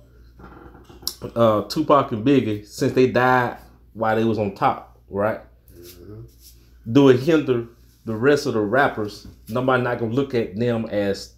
uh 1.36 1.64
Tupac 1.64 2.12
and 2.12 2.26
Biggie 2.26 2.66
since 2.66 2.94
they 2.94 3.08
died 3.08 3.58
while 3.94 4.16
they 4.16 4.24
was 4.24 4.40
on 4.40 4.56
top, 4.56 4.98
right? 5.10 5.42
Mhm. 5.74 6.26
Do 6.92 7.10
it 7.10 7.20
hinder 7.20 7.68
the 8.06 8.16
rest 8.16 8.46
of 8.46 8.54
the 8.54 8.62
rappers? 8.62 9.28
Nobody 9.48 9.84
not 9.84 10.00
gonna 10.00 10.14
look 10.14 10.34
at 10.34 10.56
them 10.56 10.86
as 10.86 11.34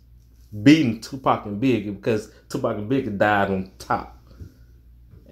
beating 0.64 1.00
Tupac 1.02 1.46
and 1.46 1.62
Biggie 1.62 1.96
because 1.96 2.32
Tupac 2.50 2.78
and 2.78 2.90
Biggie 2.90 3.18
died 3.18 3.50
on 3.50 3.72
top. 3.80 4.18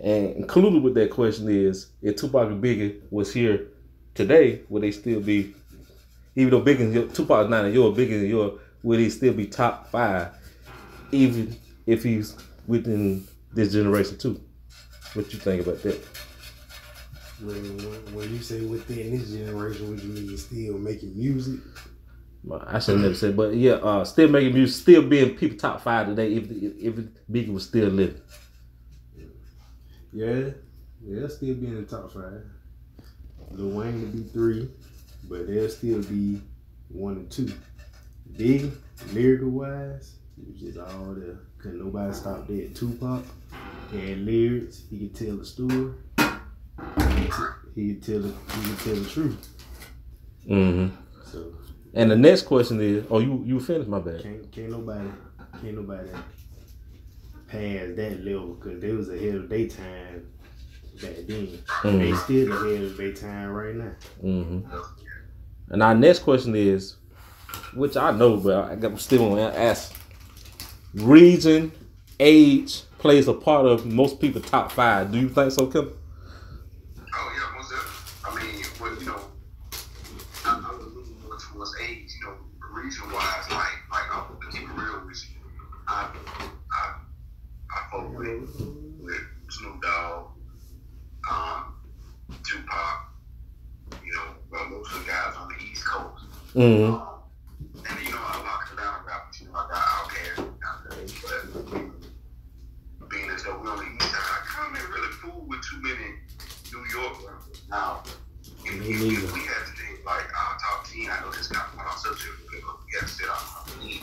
And 0.01 0.35
included 0.37 0.81
with 0.81 0.93
that 0.95 1.11
question 1.11 1.49
is 1.49 1.87
if 2.01 2.15
Tupac 2.15 2.47
and 2.49 2.63
Biggie 2.63 3.01
was 3.11 3.33
here 3.33 3.67
today, 4.15 4.61
would 4.69 4.83
they 4.83 4.91
still 4.91 5.19
be 5.19 5.53
even 6.35 6.51
though 6.51 6.61
Biggie 6.61 6.95
and 6.95 7.13
Tupac 7.13 7.45
is 7.45 7.49
not 7.49 7.65
in 7.65 7.73
your 7.73 7.91
Biggie 7.91 8.19
and 8.19 8.29
your 8.29 8.59
would 8.81 8.99
he 8.99 9.09
still 9.09 9.33
be 9.33 9.45
top 9.45 9.89
five 9.91 10.29
even 11.11 11.55
if 11.85 12.03
he's 12.03 12.35
within 12.67 13.27
this 13.53 13.73
generation 13.73 14.17
too? 14.17 14.41
What 15.13 15.31
you 15.33 15.39
think 15.39 15.63
about 15.63 15.81
that? 15.83 16.05
When, 17.41 17.55
when, 18.13 18.33
you 18.33 18.41
say 18.41 18.61
within 18.65 19.17
this 19.17 19.29
generation, 19.29 19.89
what 19.89 20.03
you 20.03 20.09
mean 20.09 20.37
still 20.37 20.77
making 20.77 21.17
music? 21.17 21.61
Well, 22.43 22.63
I 22.67 22.79
should 22.79 22.99
never 22.99 23.15
said, 23.15 23.35
but 23.35 23.55
yeah, 23.55 23.73
uh, 23.73 24.03
still 24.05 24.29
making 24.29 24.53
music, 24.53 24.81
still 24.81 25.01
being 25.01 25.35
people 25.35 25.57
top 25.57 25.81
five 25.81 26.07
today. 26.07 26.33
If 26.33 26.51
if, 26.51 26.97
if 26.97 27.05
Biggie 27.29 27.53
was 27.53 27.65
still 27.65 27.89
living, 27.89 28.21
Yeah, 30.13 30.51
yeah, 31.05 31.27
still 31.27 31.55
be 31.55 31.67
in 31.67 31.75
the 31.75 31.83
top 31.83 32.11
five. 32.11 32.43
Lil 33.51 33.69
Wayne 33.69 34.01
will 34.01 34.09
be 34.09 34.23
three, 34.29 34.69
but 35.29 35.47
they'll 35.47 35.69
still 35.69 36.01
be 36.03 36.41
one 36.89 37.17
and 37.17 37.31
two. 37.31 37.51
Big 38.37 38.71
lyrical 39.13 39.49
wise, 39.49 40.15
it 40.41 40.51
was 40.51 40.59
just 40.61 40.77
all 40.79 41.13
there. 41.15 41.39
Couldn't 41.57 41.79
nobody 41.83 42.13
stopped 42.13 42.47
that. 42.47 42.75
Tupac 42.75 43.23
had 43.91 44.19
lyrics. 44.19 44.83
He 44.89 44.99
could 45.07 45.15
tell 45.15 45.39
a 45.41 45.45
story. 45.45 45.93
He 46.17 47.27
could, 47.27 47.31
t- 47.31 47.81
he 47.81 47.93
could 47.95 48.03
tell. 48.03 48.19
The, 48.21 48.27
he 48.29 48.69
could 48.69 48.79
tell 48.79 48.95
the 48.95 49.09
truth. 49.09 49.49
mm-hmm. 50.47 50.95
So 51.25 51.53
and 51.93 52.11
the 52.11 52.15
next 52.15 52.43
question 52.43 52.79
is, 52.81 53.05
oh, 53.09 53.19
you 53.19 53.43
you 53.45 53.59
finished? 53.59 53.89
My 53.89 53.99
bad. 53.99 54.21
can't 54.21 54.51
can't 54.51 54.71
nobody 54.71 55.09
can't 55.61 55.75
nobody 55.75 56.09
pass 57.47 57.87
that 57.95 58.23
level 58.23 58.53
because 58.53 58.79
they 58.79 58.91
was 58.91 59.09
ahead 59.09 59.35
of 59.35 59.49
their 59.49 59.67
time 59.67 60.27
back 61.01 61.15
then. 61.27 61.27
They 61.83 61.89
Mm-hmm. 61.89 62.15
still 62.17 62.51
ahead 62.53 62.83
of 62.83 62.97
their 62.97 63.13
time 63.13 63.49
right 63.49 63.75
now. 63.75 63.91
Mm-hmm. 64.23 64.77
And 65.71 65.83
our 65.83 65.95
next 65.95 66.19
question 66.19 66.55
is, 66.55 66.95
which 67.73 67.97
I 67.97 68.11
know, 68.11 68.37
but 68.37 68.71
I 68.71 68.75
got 68.75 68.99
still 68.99 69.29
want 69.29 69.53
to 69.53 69.59
ask. 69.59 69.93
Region, 70.93 71.71
age 72.19 72.81
plays 72.97 73.27
a 73.27 73.33
part 73.33 73.65
of 73.65 73.85
most 73.85 74.19
people 74.19 74.41
top 74.41 74.71
five. 74.71 75.11
Do 75.11 75.19
you 75.19 75.29
think 75.29 75.51
so, 75.51 75.67
Kim? 75.67 75.93
Oh 77.13 77.33
yeah, 77.35 77.55
most 77.55 77.71
definitely. 77.71 78.49
I 78.49 78.53
mean, 78.53 78.65
well, 78.81 78.99
you 78.99 79.05
know, 79.05 79.21
I, 80.45 80.49
I 80.49 80.75
was 80.75 80.85
looking 80.95 81.15
more 81.27 81.37
towards 81.37 81.75
age, 81.87 82.09
you 82.19 82.25
know, 82.27 82.33
region 82.71 83.03
wise, 83.11 83.49
like 83.51 83.77
like 83.91 84.09
I'm 84.11 84.51
keep 84.51 84.63
it 84.63 84.69
real 84.75 85.01
with 85.05 85.23
you. 85.29 85.35
I 85.87 86.09
I 86.71 86.93
I 87.71 87.89
fuck 87.91 88.17
with 88.17 88.49
with 88.99 89.21
Snoop 89.49 89.81
Dogg, 89.81 90.25
um, 91.31 91.75
Tupac, 92.43 93.11
you 94.03 94.11
know, 94.13 94.23
well, 94.51 94.69
most 94.69 94.91
of 94.93 95.05
the 95.05 95.11
guys 95.11 95.35
on 95.37 95.49
the 95.49 95.63
East 95.71 95.85
Coast. 95.85 96.25
Mm-hmm. 96.55 96.93
Um, 96.95 97.07
and 97.87 98.05
you 98.05 98.11
know, 98.11 98.17
I 98.21 98.41
lock 98.43 98.75
down 98.75 99.05
rappers, 99.05 99.41
you 99.41 99.47
know, 99.47 99.55
I 99.55 99.67
got 99.69 99.83
Outkast, 99.85 100.45
but 101.21 103.09
being 103.09 103.29
as 103.29 103.43
though 103.43 103.59
we're 103.61 103.69
on 103.71 103.77
the 103.77 103.83
East 103.95 104.11
Side, 104.11 104.19
I 104.21 104.39
kind 104.45 104.75
of 104.77 104.89
really 104.89 105.11
fool 105.21 105.45
with 105.47 105.61
too 105.61 105.81
many 105.81 106.13
New 106.73 106.85
York 106.93 107.17
rappers. 107.25 107.61
Now, 107.69 108.03
if, 108.65 108.73
Me 108.79 108.89
if, 108.93 109.01
neither. 109.01 109.25
if 109.25 109.33
we 109.33 109.39
had 109.41 109.65
to 109.65 109.73
think 109.77 110.05
like 110.05 110.25
our 110.29 110.57
top 110.61 110.85
10, 110.85 111.09
I 111.09 111.19
know 111.21 111.31
this 111.31 111.47
got 111.47 111.69
on 111.77 111.85
our 111.85 111.97
subject, 111.97 112.33
but 112.51 112.61
we 112.85 112.93
had 112.99 113.07
to 113.07 113.13
sit 113.13 113.27
our 113.29 113.35
top 113.37 113.69
10, 113.81 113.99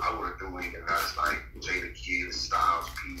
I 0.00 0.14
would 0.18 0.26
have 0.28 0.38
thrown 0.38 0.62
in 0.62 0.72
guys 0.86 1.16
like 1.16 1.38
Jadakiss, 1.60 2.34
Styles 2.34 2.88
P, 2.96 3.18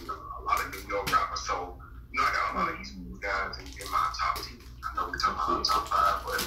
you 0.00 0.06
know, 0.06 0.14
a 0.14 0.42
lot 0.44 0.60
of 0.64 0.70
New 0.72 0.82
York 0.88 1.10
rappers. 1.12 1.40
So, 1.46 1.78
you 2.12 2.18
know, 2.20 2.26
I 2.26 2.32
got 2.32 2.54
a 2.54 2.58
lot 2.58 2.68
of 2.74 2.80
East 2.80 2.94
Coast 2.96 3.22
guys 3.22 3.58
in, 3.58 3.66
in 3.66 3.90
my 3.90 4.08
top 4.18 4.36
10. 4.36 4.58
I 4.82 4.96
know 4.96 5.08
we're 5.10 5.18
talking 5.18 5.34
about 5.36 5.58
our 5.58 5.64
top 5.64 5.88
five, 5.88 6.22
but 6.26 6.42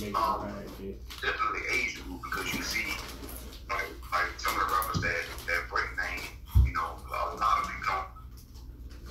Make 0.00 0.14
Um, 0.16 0.46
it 0.46 0.52
right, 0.54 0.70
yeah. 0.80 0.94
definitely 1.20 1.60
age 1.74 1.98
group 2.06 2.22
because 2.22 2.54
you 2.54 2.62
see 2.62 2.86
like 3.68 3.84
like 4.14 4.30
some 4.38 4.54
of 4.54 4.60
the 4.62 4.70
rappers 4.72 5.02
that 5.02 5.26
that 5.46 5.66
break 5.68 5.90
name, 5.98 6.22
you 6.64 6.72
know, 6.72 6.94
a 7.02 7.34
lot 7.36 7.60
of 7.60 7.66
people 7.66 7.82
don't 7.84 8.06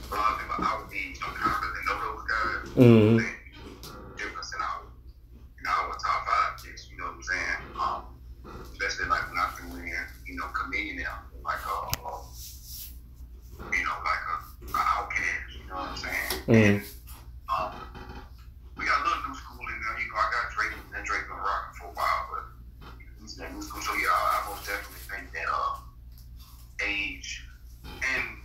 a 0.09 0.15
lot 0.15 0.31
of 0.31 0.39
people 0.39 0.63
our 0.63 0.87
age 0.95 1.19
don't 1.19 1.35
kind 1.35 1.51
of 1.51 1.59
really 1.61 1.83
know 1.85 1.97
those 2.07 2.23
guys. 2.25 2.71
Mhm. 2.79 3.17
Then 3.19 3.35
difference 4.17 4.55
in 4.55 4.61
our 4.63 4.79
in 5.59 5.67
our 5.67 5.91
top 5.99 6.19
five 6.25 6.63
picks, 6.63 6.89
you 6.89 6.97
know 6.97 7.11
what 7.11 7.19
I'm 7.19 7.23
saying? 7.23 7.59
Um 7.77 8.01
especially 8.71 9.07
like 9.11 9.27
when 9.29 9.37
I 9.37 9.47
threw 9.59 9.75
in, 9.77 9.91
you 10.25 10.35
know, 10.39 10.47
Chamillionaire 10.55 11.03
now, 11.03 11.19
like 11.43 11.61
uh, 11.67 11.91
uh 11.99 12.23
you 13.75 13.83
know, 13.83 13.97
like 14.07 14.23
a, 14.31 14.35
a 14.71 14.81
Outkast, 14.95 15.51
you 15.51 15.67
know 15.67 15.75
what 15.75 15.89
I'm 15.91 15.97
saying? 15.99 16.31
Mhm. 16.47 16.79
Um, 17.51 17.75
we 18.77 18.85
got 18.85 19.01
a 19.01 19.03
little 19.09 19.29
new 19.29 19.35
school 19.35 19.57
in 19.65 19.81
there. 19.81 19.97
You 19.99 20.07
know, 20.11 20.17
I 20.21 20.29
got 20.29 20.53
Drake 20.53 20.77
and 20.93 21.03
Drake 21.03 21.25
been 21.27 21.37
rocking 21.37 21.73
for 21.81 21.87
a 21.87 21.93
while, 21.97 22.23
but 22.29 22.93
he's 23.19 23.35
that 23.37 23.51
new 23.55 23.61
school. 23.63 23.81
So 23.81 23.93
yeah, 23.95 24.13
I, 24.13 24.45
I 24.45 24.49
most 24.53 24.67
definitely 24.67 25.01
think 25.09 25.33
that 25.33 25.49
uh, 25.49 25.81
age 26.85 27.41
and 27.81 28.37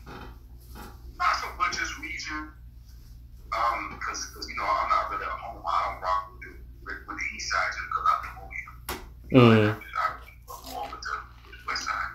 because 4.12 4.49
you 4.49 4.57
know 4.57 4.64
I'm 4.64 4.88
not 4.88 5.11
really 5.11 5.25
a 5.25 5.28
home. 5.28 5.62
I 5.66 5.92
don't 5.92 6.02
rock 6.02 6.31
with 6.33 6.40
the 6.42 6.50
with, 6.85 6.97
with 7.09 7.19
the 7.19 7.37
east 7.37 7.50
side 7.50 7.71
just 7.76 7.87
because 7.88 8.07
I'm 8.11 8.21
the 8.26 8.33
movie. 8.40 9.69
Mm. 9.69 9.76
I'm 9.76 10.73
more 10.73 10.83
with 10.85 11.00
the, 11.00 11.14
with 11.47 11.57
the 11.59 11.66
west 11.66 11.85
side. 11.85 12.11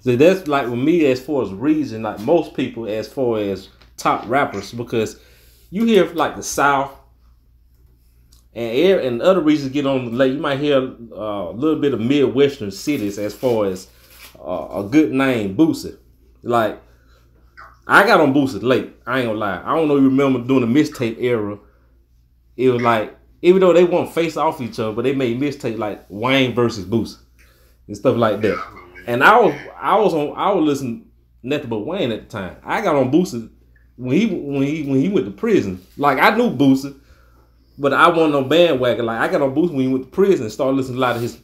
See, 0.00 0.16
that's 0.16 0.48
like 0.48 0.68
with 0.68 0.78
me 0.78 1.06
as 1.06 1.20
far 1.20 1.42
as 1.42 1.52
reason, 1.52 2.02
like 2.02 2.20
most 2.20 2.54
people 2.54 2.86
as 2.86 3.08
far 3.08 3.38
as 3.38 3.68
top 3.96 4.28
rappers, 4.28 4.72
because 4.72 5.18
you 5.70 5.84
hear 5.84 6.06
like 6.12 6.36
the 6.36 6.42
South 6.42 6.92
and 8.54 8.76
air 8.76 9.00
and 9.00 9.20
other 9.20 9.40
reasons 9.40 9.72
get 9.72 9.86
on 9.86 10.04
the 10.04 10.10
lake. 10.12 10.32
You 10.32 10.40
might 10.40 10.60
hear 10.60 10.78
uh, 10.78 11.50
a 11.50 11.52
little 11.52 11.80
bit 11.80 11.94
of 11.94 12.00
Midwestern 12.00 12.70
cities 12.70 13.18
as 13.18 13.34
far 13.34 13.66
as 13.66 13.88
uh, 14.38 14.68
a 14.84 14.88
good 14.88 15.12
name, 15.12 15.56
Boosie. 15.56 15.96
Like 16.42 16.80
I 17.86 18.06
got 18.06 18.20
on 18.20 18.32
Boosie 18.32 18.62
late. 18.62 18.94
I 19.06 19.18
ain't 19.18 19.28
gonna 19.28 19.38
lie. 19.38 19.62
I 19.64 19.74
don't 19.74 19.88
know. 19.88 19.96
You 19.96 20.08
remember 20.08 20.40
doing 20.40 20.72
the 20.72 20.80
mixtape 20.80 21.20
era? 21.20 21.58
It 22.56 22.70
was 22.70 22.82
like 22.82 23.16
even 23.42 23.60
though 23.60 23.74
they 23.74 23.84
won't 23.84 24.12
face 24.12 24.38
off 24.38 24.62
each 24.62 24.78
other, 24.78 24.92
but 24.92 25.02
they 25.02 25.14
made 25.14 25.38
mixtape 25.38 25.76
like 25.76 26.04
Wayne 26.08 26.54
versus 26.54 26.86
Boosie 26.86 27.18
and 27.86 27.96
stuff 27.96 28.16
like 28.16 28.40
that. 28.40 28.64
And 29.06 29.22
I 29.22 29.38
was 29.38 29.54
I 29.78 29.98
was 29.98 30.14
on 30.14 30.34
I 30.36 30.50
was 30.52 30.64
listening 30.64 31.10
nothing 31.42 31.68
but 31.68 31.80
Wayne 31.80 32.10
at 32.10 32.22
the 32.22 32.38
time. 32.38 32.56
I 32.64 32.80
got 32.80 32.96
on 32.96 33.12
Boosie 33.12 33.50
when 33.96 34.16
he 34.16 34.26
when 34.26 34.62
he 34.62 34.82
when 34.84 35.00
he 35.00 35.08
went 35.08 35.26
to 35.26 35.32
prison. 35.32 35.84
Like 35.98 36.18
I 36.18 36.34
knew 36.34 36.50
Boosie, 36.50 36.98
but 37.78 37.92
I 37.92 38.08
wasn't 38.08 38.34
on 38.34 38.48
bandwagon. 38.48 39.04
Like 39.04 39.20
I 39.20 39.30
got 39.30 39.42
on 39.42 39.54
Boosie 39.54 39.72
when 39.72 39.80
he 39.80 39.88
went 39.88 40.04
to 40.04 40.10
prison 40.10 40.44
and 40.44 40.52
started 40.52 40.76
listening 40.76 40.98
a 40.98 41.00
lot 41.00 41.16
of 41.16 41.22
his 41.22 41.38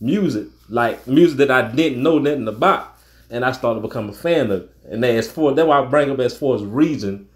music, 0.00 0.48
like 0.68 1.06
music 1.06 1.38
that 1.38 1.50
I 1.50 1.70
didn't 1.72 2.02
know 2.02 2.18
nothing 2.18 2.48
about, 2.48 2.96
and 3.30 3.44
I 3.44 3.52
started 3.52 3.80
to 3.80 3.88
become 3.88 4.10
a 4.10 4.12
fan 4.12 4.50
of. 4.50 4.62
It. 4.62 4.75
And 4.90 5.04
as 5.04 5.30
for 5.30 5.52
that's 5.52 5.66
why 5.66 5.80
I 5.80 5.84
bring 5.84 6.10
up 6.10 6.18
as 6.20 6.36
far 6.36 6.56
as 6.56 6.64
region, 6.64 7.28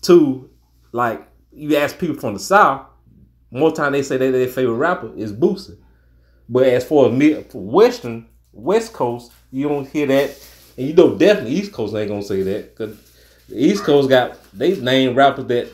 too. 0.00 0.50
Like 0.92 1.26
you 1.52 1.76
ask 1.76 1.98
people 1.98 2.16
from 2.16 2.34
the 2.34 2.40
South, 2.40 2.86
more 3.50 3.72
time 3.72 3.92
they 3.92 4.02
say 4.02 4.16
that 4.16 4.30
their 4.30 4.48
favorite 4.48 4.74
rapper 4.74 5.12
is 5.16 5.32
Boosie. 5.32 5.78
But 6.48 6.66
as 6.66 6.84
far 6.84 7.06
as 7.08 7.12
mid, 7.12 7.50
Western, 7.54 8.26
West 8.52 8.92
Coast, 8.92 9.32
you 9.50 9.68
don't 9.68 9.88
hear 9.88 10.06
that. 10.06 10.48
And 10.76 10.88
you 10.88 10.94
know 10.94 11.16
definitely 11.16 11.52
East 11.52 11.72
Coast 11.72 11.94
ain't 11.94 12.08
gonna 12.08 12.22
say 12.22 12.42
that. 12.42 12.74
Cause 12.76 12.96
the 13.48 13.56
East 13.56 13.84
Coast 13.84 14.08
got 14.08 14.38
they 14.52 14.78
name 14.80 15.14
rappers 15.14 15.46
that 15.46 15.68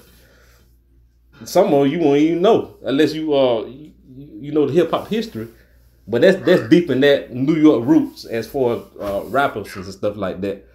some 1.44 1.72
of 1.72 1.88
you 1.88 1.98
won't 2.00 2.18
even 2.18 2.42
know. 2.42 2.76
Unless 2.82 3.14
you 3.14 3.34
uh 3.34 3.64
you, 3.66 3.92
you 4.16 4.52
know 4.52 4.66
the 4.66 4.72
hip 4.72 4.90
hop 4.90 5.08
history. 5.08 5.48
But 6.06 6.22
that's 6.22 6.44
that's 6.44 6.68
deep 6.68 6.90
in 6.90 7.00
that 7.00 7.32
New 7.32 7.56
York 7.56 7.84
roots 7.84 8.24
as 8.24 8.48
far 8.48 8.76
as 8.76 8.82
uh, 9.00 9.22
rappers 9.26 9.74
and 9.76 9.84
stuff 9.86 10.16
like 10.16 10.40
that. 10.40 10.67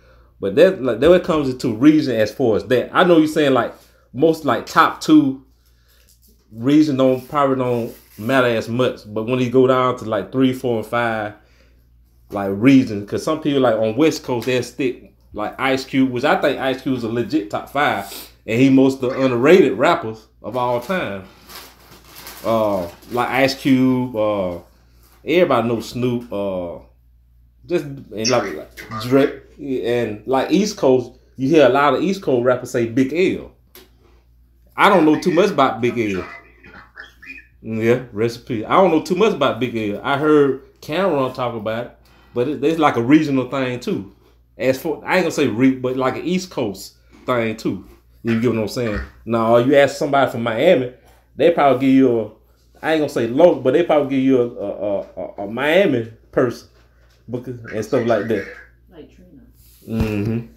But 0.44 0.56
that 0.56 0.84
like 0.84 1.00
that 1.00 1.10
when 1.10 1.22
it 1.22 1.26
comes 1.26 1.48
into 1.48 1.74
region 1.74 2.18
as 2.18 2.30
far 2.30 2.58
as 2.58 2.66
that. 2.66 2.90
I 2.94 3.06
know 3.06 3.18
you're 3.18 3.28
saying 3.30 3.54
like 3.54 3.74
most 4.12 4.44
like 4.44 4.66
top 4.66 5.00
two 5.00 5.46
region 6.52 6.98
don't 6.98 7.26
probably 7.30 7.56
don't 7.56 7.96
matter 8.18 8.48
as 8.48 8.68
much. 8.68 9.00
But 9.08 9.24
when 9.24 9.40
you 9.40 9.50
go 9.50 9.68
down 9.68 9.98
to 10.00 10.04
like 10.04 10.34
three, 10.34 10.52
four, 10.52 10.80
and 10.80 10.86
five, 10.86 11.36
like 12.32 12.50
region, 12.52 13.06
because 13.06 13.24
some 13.24 13.40
people 13.40 13.62
like 13.62 13.76
on 13.76 13.96
West 13.96 14.24
Coast 14.24 14.48
they 14.48 14.62
stick 14.64 15.14
like 15.32 15.58
Ice 15.62 15.86
Cube, 15.86 16.12
which 16.12 16.26
I 16.26 16.36
think 16.42 16.60
Ice 16.60 16.82
Cube 16.82 16.98
is 16.98 17.06
a 17.06 17.08
legit 17.08 17.50
top 17.50 17.70
five, 17.70 18.14
and 18.46 18.60
he 18.60 18.70
most 18.70 19.00
the 19.00 19.12
underrated 19.12 19.78
rappers 19.78 20.28
of 20.42 20.58
all 20.58 20.82
time. 20.82 21.24
Uh, 22.44 22.90
like 23.12 23.30
Ice 23.30 23.56
Cube, 23.56 24.14
uh, 24.14 24.60
everybody 25.24 25.70
knows 25.70 25.88
Snoop, 25.88 26.34
uh, 26.34 26.80
just 27.66 27.86
and 27.86 28.30
like, 28.30 28.56
like 28.56 29.02
Drake, 29.04 29.43
and 29.64 30.26
like 30.28 30.52
East 30.52 30.78
Coast, 30.78 31.20
you 31.36 31.50
hear 31.50 31.66
a 31.66 31.70
lot 31.70 31.94
of 31.94 32.02
East 32.02 32.22
Coast 32.22 32.44
rappers 32.46 32.72
say 32.72 32.88
Big 32.88 33.14
L. 33.14 33.52
I 34.76 34.90
don't 34.90 35.06
know 35.06 35.20
too 35.20 35.32
much 35.32 35.52
about 35.52 35.82
Big 35.82 35.98
L. 35.98 36.26
Yeah, 37.62 38.04
recipe. 38.12 38.66
I 38.66 38.76
don't 38.76 38.92
know 38.92 39.02
too 39.02 39.16
much 39.16 39.34
about 39.34 39.60
Big 39.60 39.76
L. 39.76 40.02
I 40.04 40.18
heard 40.18 40.82
Cam'ron 40.82 41.34
talk 41.34 41.56
about 41.56 41.86
it, 41.86 41.98
but 42.34 42.48
it, 42.48 42.64
it's 42.64 42.80
like 42.80 42.98
a 42.98 43.02
regional 43.02 43.50
thing 43.50 43.80
too. 43.80 44.14
As 44.58 44.82
for 44.82 45.04
I 45.06 45.16
ain't 45.16 45.24
gonna 45.24 45.32
say 45.32 45.48
re, 45.48 45.76
but 45.76 45.96
like 45.96 46.16
an 46.16 46.24
East 46.24 46.50
Coast 46.50 46.96
thing 47.26 47.56
too. 47.56 47.88
You 48.24 48.40
get 48.40 48.54
what 48.54 48.62
I'm 48.62 48.68
saying? 48.68 49.00
Now, 49.26 49.58
you 49.58 49.76
ask 49.76 49.98
somebody 49.98 50.32
from 50.32 50.44
Miami, 50.44 50.94
they 51.36 51.52
probably 51.52 51.88
give 51.88 51.96
you 51.96 52.20
a, 52.20 52.26
I 52.82 52.94
ain't 52.94 53.02
gonna 53.02 53.10
say 53.10 53.28
low, 53.28 53.56
but 53.56 53.74
they 53.74 53.84
probably 53.84 54.10
give 54.10 54.24
you 54.24 54.42
a 54.42 54.48
a, 54.48 55.00
a, 55.02 55.44
a 55.44 55.48
Miami 55.48 56.12
person, 56.32 56.70
because 57.30 57.60
and 57.74 57.86
stuff 57.86 58.06
like 58.06 58.28
that. 58.28 58.48
Mm-hmm. 59.88 60.48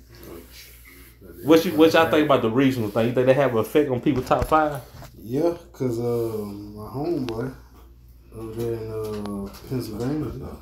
What 1.47 1.65
you 1.65 1.73
what 1.73 1.93
y'all 1.93 2.11
think 2.11 2.27
about 2.27 2.43
the 2.43 2.51
regional 2.51 2.91
thing? 2.91 3.09
You 3.09 3.15
think 3.15 3.27
they 3.27 3.35
have 3.35 3.53
an 3.53 3.59
effect 3.59 3.91
on 3.91 4.01
people 4.01 4.23
top 4.23 4.47
five? 4.47 4.83
Yeah, 5.19 5.57
cause 5.73 5.99
uh, 5.99 6.45
my 6.45 6.89
homeboy 6.89 7.55
over 8.35 8.53
there 8.61 8.75
in 8.75 8.91
uh, 8.91 9.49
Pennsylvania, 9.69 10.57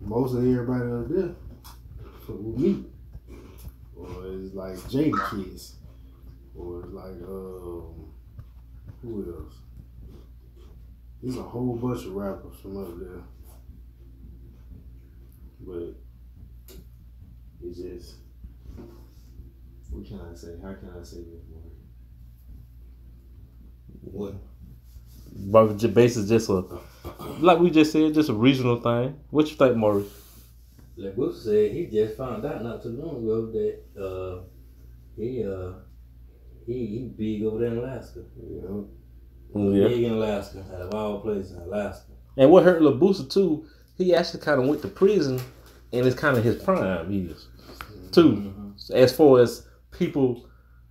most 0.00 0.34
of 0.34 0.38
everybody 0.38 0.82
over 0.82 1.08
there 1.08 1.34
with 2.28 2.58
me, 2.58 2.84
or 3.96 4.26
it's 4.26 4.54
like 4.54 4.76
Jadakiss, 4.90 5.74
or 6.54 6.84
it's 6.84 6.92
like 6.92 7.20
um, 7.28 8.12
who 9.02 9.34
else? 9.36 9.54
There's 11.22 11.36
a 11.36 11.42
whole 11.42 11.76
bunch 11.76 12.04
of 12.06 12.12
rappers 12.12 12.56
from 12.60 12.76
up 12.76 12.98
there, 12.98 13.22
but 15.60 16.03
it's 17.64 17.78
just 17.78 18.14
what 19.90 20.06
can 20.06 20.20
I 20.20 20.34
say? 20.34 20.54
How 20.62 20.74
can 20.74 20.90
I 21.00 21.04
say 21.04 21.18
this 21.18 21.42
more? 21.50 21.62
What? 24.02 24.34
But 25.36 25.76
j- 25.76 25.88
basically 25.88 26.28
just 26.28 26.48
a 26.48 26.64
like 27.40 27.58
we 27.58 27.70
just 27.70 27.92
said, 27.92 28.14
just 28.14 28.28
a 28.28 28.34
regional 28.34 28.80
thing. 28.80 29.18
What 29.30 29.50
you 29.50 29.56
think, 29.56 29.76
Maurice? 29.76 30.06
Like 30.96 31.16
Bruce 31.16 31.44
said, 31.44 31.72
he 31.72 31.86
just 31.86 32.16
found 32.16 32.44
out 32.44 32.62
not 32.62 32.82
too 32.82 32.90
long 32.90 33.22
ago 33.24 33.50
that 33.50 34.00
uh, 34.00 34.42
he 35.16 35.44
uh, 35.44 35.72
he 36.66 36.86
he 36.86 37.12
big 37.16 37.42
over 37.44 37.58
there 37.58 37.68
in 37.72 37.78
Alaska. 37.78 38.20
You 38.36 38.88
know, 39.54 39.70
Yeah. 39.72 39.88
Big 39.88 40.04
in 40.04 40.12
Alaska, 40.12 40.64
out 40.74 40.82
of 40.82 40.94
all 40.94 41.20
places 41.20 41.52
in 41.52 41.58
Alaska. 41.62 42.12
And 42.36 42.50
what 42.50 42.64
hurt 42.64 42.80
Lil 42.82 42.98
Boosie 42.98 43.28
too, 43.30 43.66
he 43.96 44.14
actually 44.14 44.40
kind 44.40 44.60
of 44.60 44.68
went 44.68 44.82
to 44.82 44.88
prison, 44.88 45.40
and 45.92 46.06
it's 46.06 46.16
kind 46.18 46.36
of 46.36 46.44
his 46.44 46.62
prime 46.62 47.10
years 47.10 47.48
too, 48.14 48.32
Mhm. 48.36 48.90
as 48.92 49.12
far 49.14 49.40
as 49.40 49.66
people 49.90 50.48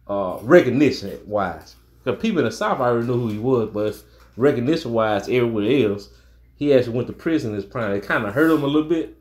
uh, 0.07 0.37
recognition 0.41 1.17
wise. 1.25 1.75
Because 2.03 2.21
people 2.21 2.39
in 2.39 2.45
the 2.45 2.51
South 2.51 2.79
already 2.81 3.07
knew 3.07 3.13
who 3.13 3.29
he 3.29 3.37
was, 3.37 3.69
but 3.69 4.03
recognition 4.35 4.91
wise, 4.91 5.29
everywhere 5.29 5.89
else, 5.91 6.09
he 6.55 6.73
actually 6.73 6.93
went 6.95 7.07
to 7.07 7.13
prison 7.13 7.51
in 7.51 7.55
his 7.55 7.65
prime. 7.65 7.93
It 7.93 8.03
kind 8.03 8.25
of 8.25 8.33
hurt 8.33 8.51
him 8.51 8.63
a 8.63 8.67
little 8.67 8.89
bit 8.89 9.17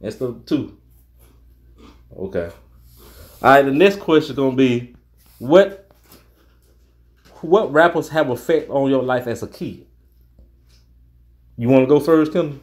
and 0.00 0.12
stuff 0.12 0.36
too. 0.46 0.76
Okay. 2.16 2.50
All 3.42 3.50
right. 3.50 3.62
The 3.62 3.72
next 3.72 3.98
question 3.98 4.32
is 4.32 4.36
gonna 4.36 4.54
be, 4.56 4.94
what 5.38 5.88
what 7.40 7.72
rappers 7.72 8.08
have 8.10 8.30
effect 8.30 8.70
on 8.70 8.88
your 8.90 9.02
life 9.02 9.26
as 9.26 9.42
a 9.42 9.48
kid? 9.48 9.86
You 11.56 11.68
want 11.68 11.82
to 11.82 11.86
go 11.88 11.98
first, 11.98 12.32
Kim? 12.32 12.60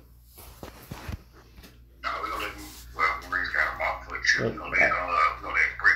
No, 2.04 2.10
we're 2.21 2.30
gonna 2.30 2.43
let 2.43 2.52
him, 2.52 2.63
well, 2.95 3.06
Marie's 3.30 3.50
got 3.50 3.73
him 3.73 3.82
off 3.82 4.08
for 4.08 4.15
a 4.15 4.21
trip. 4.23 4.54
We're 4.54 4.58
gonna 4.60 4.71
let, 4.71 4.91
uh, 4.91 4.95
we're 4.95 5.41
gonna 5.41 5.54
let 5.56 5.78
Brick. 5.80 5.95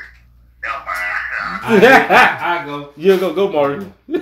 Never 1.62 1.82
mind. 1.82 2.12
I 2.12 2.64
go. 2.66 2.90
You 2.98 3.18
go, 3.18 3.34
go, 3.34 3.52
Martin. 3.52 3.94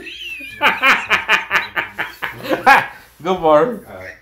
go, 3.23 3.38
Martin. 3.39 3.86
Alright. 3.86 4.15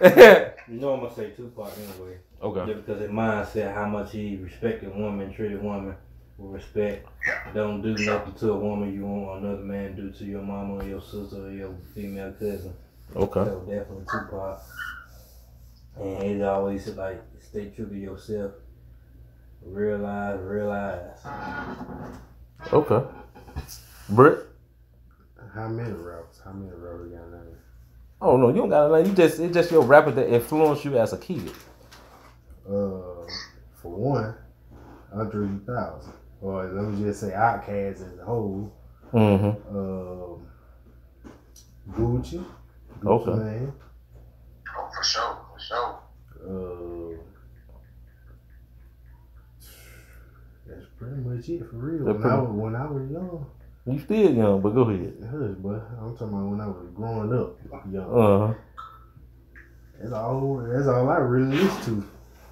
Occupied. 0.00 0.50
You 0.66 0.80
know 0.80 0.94
I'm 0.94 1.00
gonna 1.00 1.14
say 1.14 1.30
Tupac 1.30 1.72
anyway. 1.76 2.16
okay. 2.42 2.72
Just 2.72 2.86
because 2.86 3.02
his 3.02 3.10
mindset, 3.10 3.74
how 3.74 3.86
much 3.86 4.12
he 4.12 4.36
respected 4.36 4.96
women, 4.96 5.32
treated 5.32 5.62
women 5.62 5.94
with 6.38 6.52
respect. 6.52 7.06
Yeah. 7.26 7.52
Don't 7.52 7.82
do 7.82 7.94
nothing 8.04 8.32
to 8.32 8.52
a 8.52 8.56
woman 8.58 8.94
you 8.94 9.04
want 9.04 9.44
another 9.44 9.62
man 9.62 9.94
do 9.94 10.10
to 10.10 10.24
your 10.24 10.40
mama 10.40 10.76
or 10.76 10.84
your 10.84 11.02
sister 11.02 11.46
or 11.46 11.50
your 11.50 11.74
female 11.94 12.32
cousin. 12.32 12.74
Okay. 13.14 13.44
So 13.44 13.60
definitely 13.68 14.04
Tupac. 14.10 14.60
And 16.00 16.22
he's 16.22 16.42
always 16.42 16.88
like, 16.96 17.22
stay 17.40 17.68
true 17.68 17.86
to 17.86 17.94
yourself. 17.94 18.52
Realize, 19.64 20.40
realize. 20.40 21.18
Okay. 22.72 23.06
Britt. 24.10 24.46
how 25.54 25.68
many 25.68 25.92
rappers? 25.92 26.40
How 26.44 26.52
many 26.52 26.70
rappers 26.72 27.12
got 27.12 27.30
there? 27.30 27.58
Oh 28.20 28.36
no, 28.36 28.48
you 28.48 28.56
don't 28.56 28.68
got 28.68 28.88
to 28.88 29.08
You 29.08 29.14
just 29.14 29.38
it's 29.38 29.54
just 29.54 29.70
your 29.70 29.82
rapper 29.82 30.10
that 30.12 30.32
influenced 30.32 30.84
you 30.84 30.98
as 30.98 31.12
a 31.12 31.18
kid. 31.18 31.50
Uh, 32.66 33.26
for 33.74 33.94
one, 33.96 34.34
Andre 35.12 35.46
3000. 35.46 36.12
Or 36.40 36.64
let 36.66 36.92
me 36.92 37.04
just 37.04 37.20
say 37.20 37.30
Outkast 37.30 38.06
as 38.06 38.18
a 38.18 38.24
whole. 38.24 38.72
Mm-hmm. 39.12 39.76
Um, 39.76 40.46
Gucci. 41.90 42.44
Gucci 43.00 43.06
Okay. 43.06 43.30
Man. 43.30 43.72
Oh, 44.76 44.90
for 44.94 45.04
sure, 45.04 45.38
for 45.52 45.60
sure. 45.60 46.00
Uh, 46.44 47.16
that's 50.66 50.86
pretty 51.04 51.22
much 51.28 51.48
it 51.48 51.60
for 51.70 51.76
real. 51.76 52.04
When 52.04 52.24
I, 52.24 52.40
was, 52.40 52.50
when 52.50 52.76
I 52.76 52.86
was 52.86 53.10
young, 53.10 53.46
You 53.86 53.98
still 53.98 54.32
young, 54.34 54.60
but 54.60 54.70
go 54.70 54.82
ahead. 54.82 55.14
hush, 55.30 55.56
but 55.58 55.88
I'm 56.00 56.16
talking 56.16 56.28
about 56.28 56.50
when 56.50 56.60
I 56.60 56.66
was 56.66 56.88
growing 56.94 57.32
up 57.32 57.58
young. 57.90 58.04
Uh 58.10 58.46
huh. 58.48 58.54
That's 60.00 60.12
all. 60.12 60.66
That's 60.72 60.86
all 60.88 61.08
I 61.08 61.16
really 61.18 61.56
listened 61.58 62.04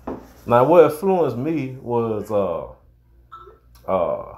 to. 0.06 0.20
Now, 0.46 0.64
what 0.64 0.84
influenced 0.90 1.36
me 1.36 1.76
was 1.80 2.30
uh, 2.30 2.66
uh, 3.90 4.36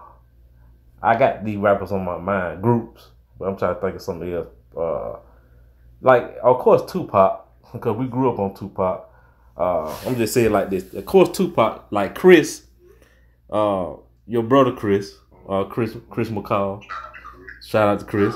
I 1.03 1.19
got 1.19 1.45
these 1.45 1.57
rappers 1.57 1.93
on 1.93 2.05
my 2.05 2.19
mind, 2.19 2.63
groups, 2.63 3.09
but 3.39 3.47
I'm 3.49 3.57
trying 3.57 3.75
to 3.75 3.81
think 3.81 3.97
of 3.97 4.03
something 4.03 4.33
else. 4.33 4.49
Uh, 4.77 5.17
like, 6.01 6.37
of 6.43 6.59
course, 6.59 6.91
Tupac, 6.91 7.47
because 7.73 7.97
we 7.97 8.07
grew 8.07 8.31
up 8.33 8.39
on 8.39 8.55
Tupac. 8.55 9.11
Uh, 9.57 9.97
I'm 10.07 10.17
just 10.17 10.35
saying 10.35 10.53
like 10.53 10.71
this. 10.71 10.93
Of 10.95 11.07
course, 11.07 11.31
Tupac, 11.31 11.87
like 11.91 12.15
Chris, 12.15 12.65
uh, 13.51 13.95
your 14.27 14.43
brother 14.43 14.73
Chris, 14.73 15.15
uh, 15.49 15.65
Chris, 15.65 15.97
Chris 16.11 16.29
McCall. 16.29 16.83
Shout 17.63 17.89
out 17.89 18.01
to 18.01 18.05
Chris. 18.07 18.35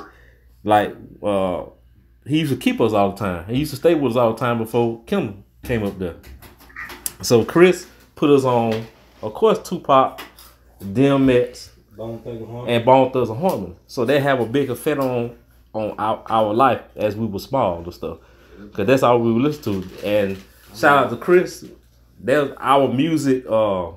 Like, 0.64 0.94
uh, 1.22 1.64
he 2.26 2.40
used 2.40 2.52
to 2.52 2.58
keep 2.58 2.80
us 2.80 2.92
all 2.92 3.12
the 3.12 3.16
time. 3.16 3.46
He 3.48 3.58
used 3.58 3.70
to 3.70 3.76
stay 3.76 3.94
with 3.94 4.12
us 4.12 4.16
all 4.16 4.32
the 4.32 4.38
time 4.38 4.58
before 4.58 5.02
Kim 5.04 5.44
came 5.62 5.82
up 5.84 5.98
there. 5.98 6.16
So 7.22 7.44
Chris 7.44 7.86
put 8.14 8.30
us 8.30 8.44
on, 8.44 8.86
of 9.22 9.34
course, 9.34 9.58
Tupac, 9.66 10.20
DMX, 10.80 11.70
and 12.68 12.84
Bone 12.84 13.10
Thugs 13.10 13.30
and 13.30 13.40
Harmony. 13.40 13.76
So 13.86 14.04
they 14.04 14.20
have 14.20 14.40
a 14.40 14.46
big 14.46 14.70
effect 14.70 15.00
on 15.00 15.36
on 15.74 15.94
our, 15.98 16.22
our 16.28 16.54
life 16.54 16.80
as 16.96 17.14
we 17.16 17.26
were 17.26 17.38
small 17.38 17.78
and 17.82 17.92
stuff. 17.92 18.18
Cause 18.72 18.86
that's 18.86 19.02
all 19.02 19.20
we 19.20 19.30
listen 19.30 19.82
to. 19.82 20.06
And 20.06 20.38
shout 20.74 21.04
out 21.04 21.10
to 21.10 21.16
Chris. 21.16 21.64
That 22.20 22.42
was 22.42 22.56
our 22.58 22.88
music. 22.92 23.44
Uh, 23.48 23.90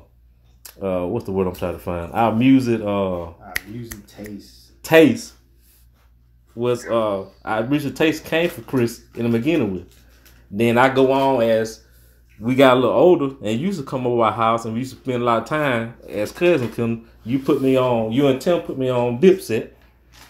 uh, 0.81 1.05
what's 1.05 1.25
the 1.25 1.31
word 1.31 1.47
I'm 1.47 1.55
trying 1.55 1.73
to 1.73 1.79
find? 1.79 2.11
Our 2.13 2.33
music. 2.35 2.81
Uh, 2.81 3.23
Our 3.23 3.53
music 3.67 4.05
taste. 4.07 4.83
taste 4.83 5.33
was 6.53 6.85
uh 6.85 7.25
our 7.45 7.63
music 7.65 7.95
taste 7.95 8.25
came 8.25 8.49
from 8.49 8.65
Chris 8.65 9.03
in 9.15 9.23
the 9.31 9.37
beginning 9.37 9.73
with. 9.73 9.87
Then 10.49 10.77
I 10.77 10.93
go 10.93 11.11
on 11.13 11.41
as 11.41 11.81
we 12.39 12.55
got 12.55 12.75
a 12.75 12.79
little 12.79 12.95
older 12.95 13.35
and 13.41 13.59
you 13.59 13.67
used 13.67 13.79
to 13.79 13.85
come 13.85 14.05
over 14.05 14.23
our 14.23 14.31
house 14.33 14.65
and 14.65 14.73
we 14.73 14.79
used 14.81 14.93
to 14.95 14.99
spend 15.01 15.21
a 15.21 15.25
lot 15.25 15.43
of 15.43 15.47
time 15.47 15.93
as 16.09 16.31
cousins. 16.33 16.75
Kim, 16.75 17.07
you 17.23 17.39
put 17.39 17.61
me 17.61 17.77
on 17.77 18.11
you 18.11 18.27
and 18.27 18.41
Tim 18.41 18.61
put 18.63 18.77
me 18.77 18.89
on 18.89 19.19
Dipset 19.21 19.69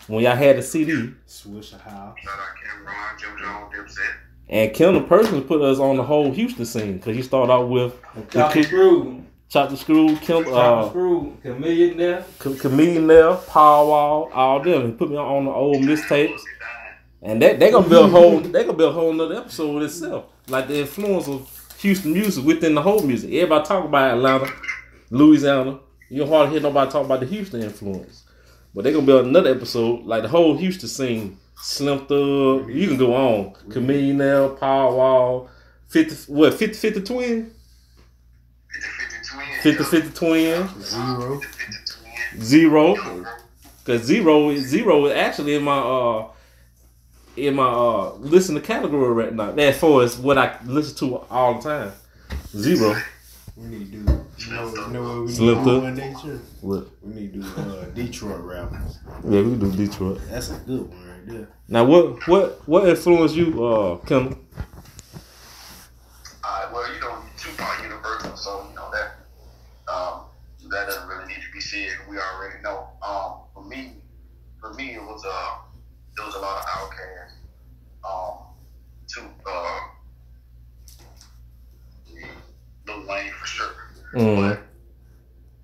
when 0.08 0.24
y'all 0.24 0.36
had 0.36 0.58
the 0.58 0.62
CD. 0.62 1.10
Swishahouse. 1.28 1.80
Shout 2.20 2.34
out 2.34 2.50
Cam'ron, 2.86 3.20
Jim 3.20 3.30
Jones, 3.40 3.74
Dipset. 3.74 4.14
And 4.50 4.74
Kim 4.74 4.94
the 4.94 5.02
person 5.02 5.42
put 5.44 5.62
us 5.62 5.80
on 5.80 5.98
the 5.98 6.04
whole 6.04 6.32
Houston 6.32 6.66
scene 6.66 6.98
because 6.98 7.16
he 7.16 7.24
started 7.24 7.52
out 7.52 7.68
with 7.70 7.96
Chop 8.32 8.52
Kim- 8.54 8.62
the 8.62 8.68
Screw. 8.68 9.24
Chop 9.52 9.70
the 9.70 9.76
Screw, 9.76 10.16
Kim, 10.16 10.46
Chop 10.46 10.46
the 10.46 10.52
uh, 10.54 10.90
Screw. 10.90 11.38
Chamillionaire. 11.44 12.24
Com- 12.40 12.58
Comedian 12.58 13.06
there, 13.06 13.36
Paul 13.36 13.90
Wall, 13.90 14.30
all 14.34 14.64
them. 14.64 14.86
He 14.86 14.92
put 14.94 15.10
me 15.10 15.18
on 15.18 15.44
the 15.44 15.52
old 15.52 15.76
mixtapes. 15.76 16.40
And 17.22 17.42
that 17.42 17.60
they 17.60 17.70
gonna 17.70 17.90
be 17.90 17.98
a 17.98 18.08
whole 18.08 18.40
they 18.40 18.64
gonna 18.64 18.78
be 18.78 18.86
a 18.86 18.92
whole 18.92 19.12
nother 19.12 19.36
episode 19.36 19.74
with 19.74 19.84
itself. 19.84 20.28
Like 20.48 20.70
the 20.70 20.80
influence 20.80 21.28
of 21.28 21.50
Houston 21.80 22.14
music 22.14 22.46
within 22.46 22.76
the 22.76 22.82
whole 22.82 23.02
music. 23.02 23.30
Everybody 23.34 23.66
talk 23.66 23.84
about 23.84 24.16
Atlanta, 24.18 24.54
Louisiana. 25.10 25.80
You 26.10 26.20
don't 26.20 26.30
hardly 26.30 26.54
hear 26.54 26.62
nobody 26.62 26.90
talk 26.90 27.04
about 27.04 27.20
the 27.20 27.26
Houston 27.26 27.62
influence. 27.62 28.24
But 28.74 28.86
they 28.86 28.94
gonna 28.94 29.06
be 29.06 29.18
another 29.18 29.52
episode, 29.52 30.06
like 30.06 30.22
the 30.24 30.30
whole 30.30 30.56
Houston 30.56 30.88
scene. 30.88 31.38
Slim 31.58 32.06
Thug, 32.06 32.70
you 32.70 32.88
can 32.88 32.98
go 32.98 33.14
on. 33.14 33.54
Comedian 33.70 34.18
there, 34.18 34.48
Paul 34.48 34.96
Wall, 34.96 35.50
50 35.90 36.32
what, 36.32 36.54
50 36.54 36.74
50 36.78 37.02
twin? 37.02 37.54
50 39.62 39.84
50 39.84 40.10
twin, 40.12 40.68
Z-Ro. 40.82 41.42
Z-Ro. 42.40 43.26
Cause 43.86 44.02
Z-Ro 44.04 44.50
is 44.52 44.68
Z-Ro 44.68 45.06
is 45.08 45.14
actually 45.14 45.56
in 45.56 45.64
my 45.64 45.78
uh 45.78 46.28
in 47.36 47.56
my 47.56 47.64
uh 47.66 48.14
listen 48.16 48.56
to 48.56 48.62
category 48.62 49.14
right 49.14 49.34
now. 49.34 49.52
As 49.52 49.78
far 49.80 50.04
as 50.04 50.18
what 50.18 50.38
I 50.38 50.58
listen 50.66 50.96
to 51.10 51.18
all 51.30 51.56
the 51.56 51.62
time. 51.62 51.92
Z-Ro. 52.56 52.96
We 53.58 53.68
need 53.68 53.92
to 53.92 53.98
do. 53.98 54.26
You 54.38 54.54
know, 54.54 54.74
you 54.74 54.88
know 54.94 55.04
what 55.04 55.16
we 55.20 55.26
need 55.28 55.36
Slim 55.36 55.58
to 55.60 55.64
do 55.66 55.80
one 55.82 55.96
day, 55.96 56.16
sure? 56.20 56.40
What? 56.62 56.88
We 57.04 57.14
need 57.14 57.34
to 57.34 57.40
do 57.40 57.62
uh, 57.62 57.86
Detroit 57.94 58.42
rappers. 58.42 59.00
Yeah, 59.24 59.42
we 59.42 59.56
do 59.56 59.72
Detroit. 59.72 60.22
That's 60.30 60.50
a 60.50 60.56
good 60.56 60.90
one 60.90 61.08
right 61.08 61.28
there. 61.28 61.48
Now 61.68 61.86
what 61.86 62.28
what 62.28 62.68
what 62.68 62.90
influenced 62.90 63.36
you, 63.36 63.64
uh 63.64 63.98
Kendall? 63.98 64.40
Uh, 66.44 66.70
well, 66.74 66.94
you 66.94 67.00
know, 67.02 67.22
Tupac 67.38 67.84
Universal, 67.84 68.36
so 68.36 68.66
you 68.70 68.76
know 68.76 68.90
that 68.92 69.12
um, 69.94 70.22
that 70.70 70.88
doesn't 70.88 71.08
really 71.08 71.28
need 71.28 71.42
to 71.42 71.52
be 71.54 71.61
said. 71.72 71.98
We 72.10 72.18
already 72.18 72.62
know. 72.62 72.90
Um, 73.02 73.34
for 73.54 73.64
me, 73.64 73.94
for 74.60 74.74
me, 74.74 74.96
it 74.96 75.02
was 75.02 75.24
uh, 75.26 75.56
there 76.18 76.26
was 76.26 76.36
a 76.36 76.40
lot 76.40 76.62
of 76.62 76.66
Outkasts. 76.78 77.38
Um, 78.04 78.38
to 79.08 79.22
uh, 79.50 79.80
Lil 82.88 83.08
Wayne 83.08 83.32
for 83.32 83.46
sure. 83.46 83.74
Mm. 84.14 84.60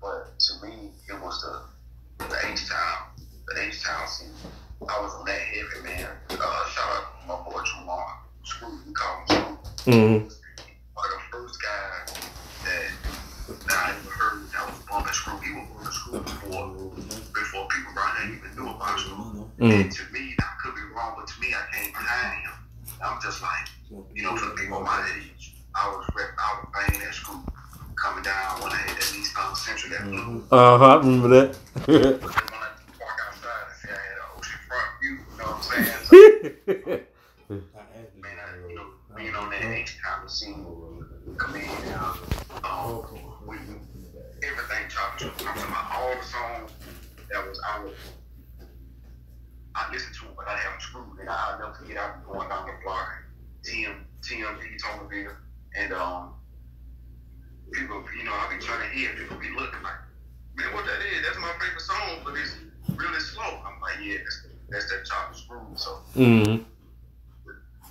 But 0.00 0.38
to 0.38 0.66
me, 0.66 0.90
it 1.08 1.20
was 1.20 1.42
the 1.42 2.24
the 2.24 2.36
H 2.50 2.68
Town, 2.68 3.08
the 3.46 3.62
H 3.62 3.82
Town 3.82 4.08
scene. 4.08 4.28
I 4.80 5.00
was 5.00 5.12
on 5.14 5.26
that 5.26 5.40
heavy 5.40 5.84
man. 5.84 6.08
Uh, 6.30 6.68
shout 6.68 6.88
out 6.96 7.20
to 7.20 7.26
my 7.28 7.34
boy 7.44 7.62
Tremont. 7.64 8.08
Screw, 8.44 8.78
we 8.86 8.92
call 8.94 9.24
him 9.28 9.58
Screw. 9.76 9.92
Mm. 9.92 10.32
One 10.94 11.06
of 11.06 11.12
the 11.12 11.36
first 11.36 11.58
guys 11.62 12.14
that, 12.64 13.66
that 13.66 13.76
I 13.76 13.90
ever 13.90 14.38
heard 14.90 15.04
that 15.04 15.08
was 15.08 15.16
Screw. 15.16 15.38
He 15.38 15.52
was 15.52 15.68
bumping 15.68 15.92
Screw 15.92 16.20
before 16.20 16.74
before 17.34 17.68
people 17.68 17.92
around 17.96 18.16
here 18.28 18.36
even 18.36 18.56
knew 18.56 18.70
about 18.70 18.98
Screw. 18.98 19.50
Mm. 19.60 19.80
And 19.80 19.92
to 19.92 20.02
me, 20.12 20.34
I 20.40 20.52
could 20.62 20.74
be 20.74 20.82
wrong, 20.94 21.14
but 21.16 21.26
to 21.28 21.40
me, 21.40 21.48
I 21.54 21.76
came 21.76 21.92
behind 21.92 22.46
him. 22.46 22.52
I'm 23.04 23.20
just 23.22 23.42
like, 23.42 23.68
you 24.14 24.22
know, 24.22 24.36
for 24.36 24.46
the 24.50 24.54
people 24.54 24.80
my 24.80 25.08
age, 25.16 25.54
I 25.74 25.88
was 25.88 26.08
rep, 26.14 26.30
I 26.38 26.60
was 26.60 26.68
banging 26.74 27.00
that 27.04 27.14
Screw 27.14 27.44
coming 27.96 28.22
down 28.22 28.60
when 28.62 28.72
I 28.72 28.76
hit 28.76 29.00
that 29.00 29.14
East 29.16 29.34
Town 29.34 29.54
Central, 29.56 29.92
that 29.92 30.04
blue. 30.04 30.44
Uh 30.50 30.78
huh, 30.78 30.84
I 30.84 30.96
remember 30.96 31.28
that. 31.28 31.56
When 31.86 32.04
I 32.04 32.12
walk 33.00 33.18
outside 33.26 33.64
and 33.66 33.76
see 33.80 33.88
I 33.88 33.92
had 33.94 34.18
an 34.18 34.28
oceanfront 34.36 34.88
view, 35.00 35.10
you 35.10 35.36
know 35.38 35.44
what 35.44 35.56
I'm 35.56 35.62
saying? 35.62 35.96
So, 36.08 37.54
man, 38.20 38.36
I, 38.38 38.68
you 38.68 38.74
know, 38.74 38.86
being 39.16 39.34
on 39.34 39.50
that 39.50 39.64
H 39.64 39.98
time 40.02 40.28
scene, 40.28 40.64
Chamillionaire, 41.36 42.64
um, 42.64 43.04
we, 43.12 43.27
everything 44.48 44.88
chopped. 44.88 45.22
I'm 45.22 45.30
talking 45.36 45.62
about 45.68 45.92
all 45.94 46.14
the 46.14 46.24
songs 46.24 46.72
that 47.30 47.46
was 47.46 47.60
out. 47.68 47.88
I 49.74 49.92
listened 49.92 50.14
to 50.16 50.26
it, 50.26 50.36
but 50.36 50.48
I 50.48 50.56
haven't 50.56 50.82
screwed 50.82 51.20
it. 51.20 51.28
I'll 51.28 51.58
never 51.58 51.74
forget. 51.74 51.98
I 51.98 52.16
was 52.16 52.26
going 52.26 52.48
down 52.48 52.66
the 52.66 52.74
block, 52.82 53.08
Tim, 53.62 54.06
P. 54.22 54.42
Tomerville, 54.42 55.36
and 55.76 55.92
um, 55.92 56.34
people, 57.72 58.02
you 58.16 58.24
know, 58.24 58.32
I 58.32 58.54
be 58.56 58.62
trying 58.62 58.88
to 58.88 58.96
hear 58.96 59.10
people 59.14 59.36
be 59.36 59.50
looking 59.50 59.82
like, 59.82 60.00
man, 60.56 60.74
what 60.74 60.84
that 60.86 61.00
is? 61.12 61.22
That's 61.24 61.38
my 61.38 61.52
favorite 61.60 61.80
song, 61.80 62.20
but 62.24 62.34
it's 62.34 62.56
really 62.96 63.20
slow. 63.20 63.60
I'm 63.64 63.80
like, 63.80 64.02
yeah, 64.02 64.18
that's, 64.18 64.46
that's 64.68 64.90
that 64.90 65.04
chop 65.04 65.28
and 65.28 65.36
screw. 65.36 65.60
So 65.76 65.98
mm. 66.16 66.64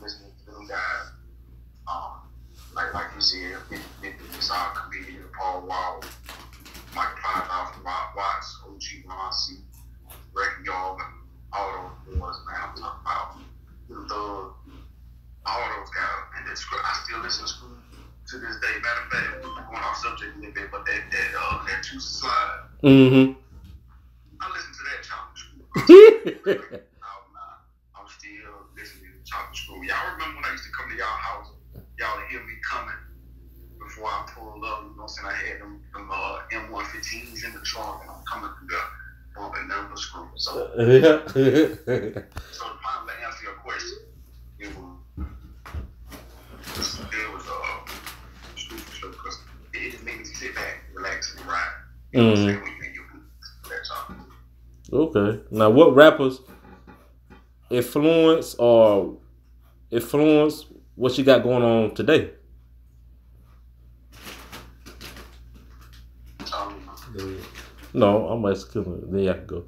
listening 0.01 0.31
to 0.45 0.51
them 0.51 0.67
guys, 0.67 1.11
um, 1.87 2.27
like 2.75 2.93
like 2.93 3.07
you 3.15 3.21
said, 3.21 3.57
Nick, 3.71 3.81
Nick 4.01 4.19
Bizarre 4.33 4.73
Chamillionaire, 4.75 5.31
Paul 5.39 5.67
Wall, 5.67 6.01
Mike 6.95 7.15
Five 7.23 7.47
Thousand 7.47 7.83
Watts, 7.83 8.61
OG 8.65 9.07
Ron 9.07 9.33
C, 9.33 9.57
Wrecking 10.33 10.65
Y'all, 10.65 10.93
and 10.93 11.13
all 11.53 11.95
those 12.05 12.17
boys, 12.17 12.39
man. 12.45 12.69
I'm 12.69 12.75
talking 12.75 13.01
about 13.01 13.37
the 13.89 14.53
all 15.45 15.79
those 15.79 15.89
that's 16.57 16.83
I 16.83 17.03
still 17.05 17.19
listen 17.21 17.45
to 17.45 17.49
Screw 17.51 17.77
to 18.27 18.37
this 18.39 18.57
day. 18.59 18.73
Matter 18.81 19.01
of 19.05 19.11
fact, 19.11 19.45
we're 19.45 19.55
going 19.55 19.83
off 19.83 19.97
subject 19.97 20.35
a 20.35 20.39
little 20.39 20.53
bit, 20.53 20.71
but 20.71 20.85
that 20.85 21.01
that 21.11 21.29
uh 21.39 21.65
that 21.65 21.83
two 21.83 21.99
slide, 21.99 22.59
Mm-hmm. 22.83 23.33
I 24.39 24.45
listen 24.53 24.71
to 24.73 24.83
that 24.85 25.01
screw. 25.05 25.63
out 27.01 27.25
now. 27.33 27.61
I'm 27.97 28.07
still 28.09 28.53
listening 28.75 29.11
to 29.13 29.37
and 29.37 29.55
Screw. 29.55 29.83
Y'all 29.83 30.13
remember 30.13 30.35
when 30.35 30.45
I 30.45 30.51
used 30.51 30.63
to 30.65 30.71
come 30.71 30.89
to 30.89 30.95
y'all 30.95 31.07
house? 31.07 31.49
Y'all 31.97 32.19
hear 32.29 32.39
me 32.45 32.53
coming 32.69 32.93
before 33.79 34.05
I 34.09 34.27
pulled 34.33 34.63
up. 34.63 34.83
You 34.83 34.89
know 34.97 35.03
what 35.03 35.03
I'm 35.03 35.07
saying? 35.09 35.27
I 35.27 35.33
had 35.33 35.61
them, 35.61 35.81
them 35.93 36.09
uh, 36.11 36.39
M115s 36.53 37.45
in 37.45 37.53
the 37.53 37.61
trunk, 37.65 38.01
and 38.01 38.11
I'm 38.11 38.23
coming 38.29 38.49
through 38.59 38.67
the 38.67 38.81
bumping 39.35 39.67
number 39.67 39.95
screw. 39.97 40.27
So, 40.35 40.69
yeah. 40.77 41.25
so 41.33 42.63
to 42.65 42.77
finally 42.83 43.13
answer 43.25 43.43
your 43.43 43.53
question, 43.63 43.97
it 44.59 44.69
was 44.77 44.93
it 46.77 47.33
was 47.33 47.43
uh 47.47 47.91
screw 48.55 48.77
for 48.77 48.95
sure 48.95 49.09
because 49.09 49.39
it 49.73 49.91
just 49.91 50.03
made 50.03 50.19
me 50.19 50.25
sit 50.25 50.53
back, 50.53 50.83
relax, 50.93 51.35
and 51.35 51.45
ride. 51.47 51.53
You 51.53 51.55
know 51.55 51.55
what 51.55 51.55
I'm 51.55 51.55
saying? 51.57 51.73
When 51.73 52.06
you 52.06 52.06
think 52.06 52.06
you 52.06 52.06
that's 52.06 52.06
all. 52.19 52.59
Okay. 54.93 55.39
Now, 55.51 55.69
what 55.69 55.93
rappers 55.95 56.41
influence 57.69 58.55
or 58.55 59.17
influence 59.91 60.65
what 60.95 61.17
you 61.17 61.23
got 61.23 61.43
going 61.43 61.63
on 61.63 61.93
today? 61.93 62.31
Um, 66.53 66.79
No, 67.93 68.27
I'm 68.29 68.45
executing 68.45 68.93
it. 68.93 69.11
Then 69.11 69.19
y'all 69.21 69.33
can 69.33 69.45
go. 69.45 69.65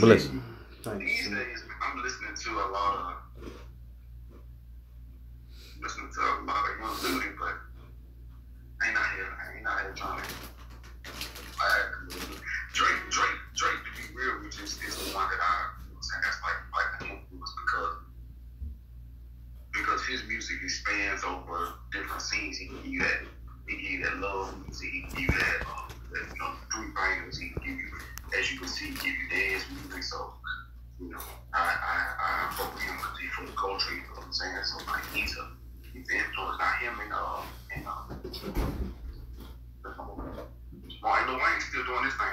Bless 0.00 0.28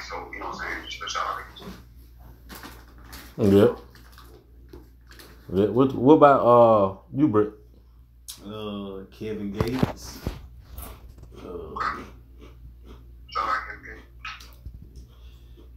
so, 0.09 0.29
you 0.33 0.39
know 0.39 0.47
what 0.47 0.55
I'm 0.55 0.61
saying? 0.61 0.85
Just 0.89 1.03
a 1.03 1.09
shout 1.09 1.25
out 1.27 1.57
to 1.57 1.63
him. 3.43 3.57
Yep. 3.57 3.77
Yeah. 5.53 5.65
What 5.67 5.93
What 5.95 6.13
about 6.15 6.39
uh 6.45 6.97
you, 7.15 7.27
Britt? 7.27 7.53
Uh, 8.45 9.03
Kevin 9.11 9.51
Gates. 9.51 10.19
Uh, 11.37 11.75
Shout 13.27 13.47
out 13.49 13.63
to 13.69 13.91
him, 13.91 13.99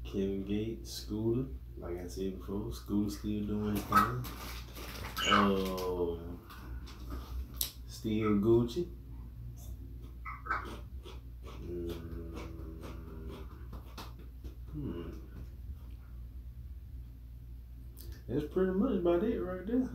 Kevin 0.04 0.44
Gates, 0.46 0.92
Scooter. 0.92 1.44
Like 1.78 1.98
I 2.02 2.06
said 2.08 2.38
before, 2.38 2.72
Scooter 2.72 3.10
still 3.10 3.44
doing 3.44 3.76
his 3.76 3.84
thing. 3.84 4.24
Um, 5.30 6.38
still 7.88 8.30
Gucci. 8.40 8.86
That's 18.28 18.44
pretty 18.52 18.72
much 18.72 18.92
about 18.98 19.22
it 19.22 19.38
right 19.40 19.66
there. 19.66 19.88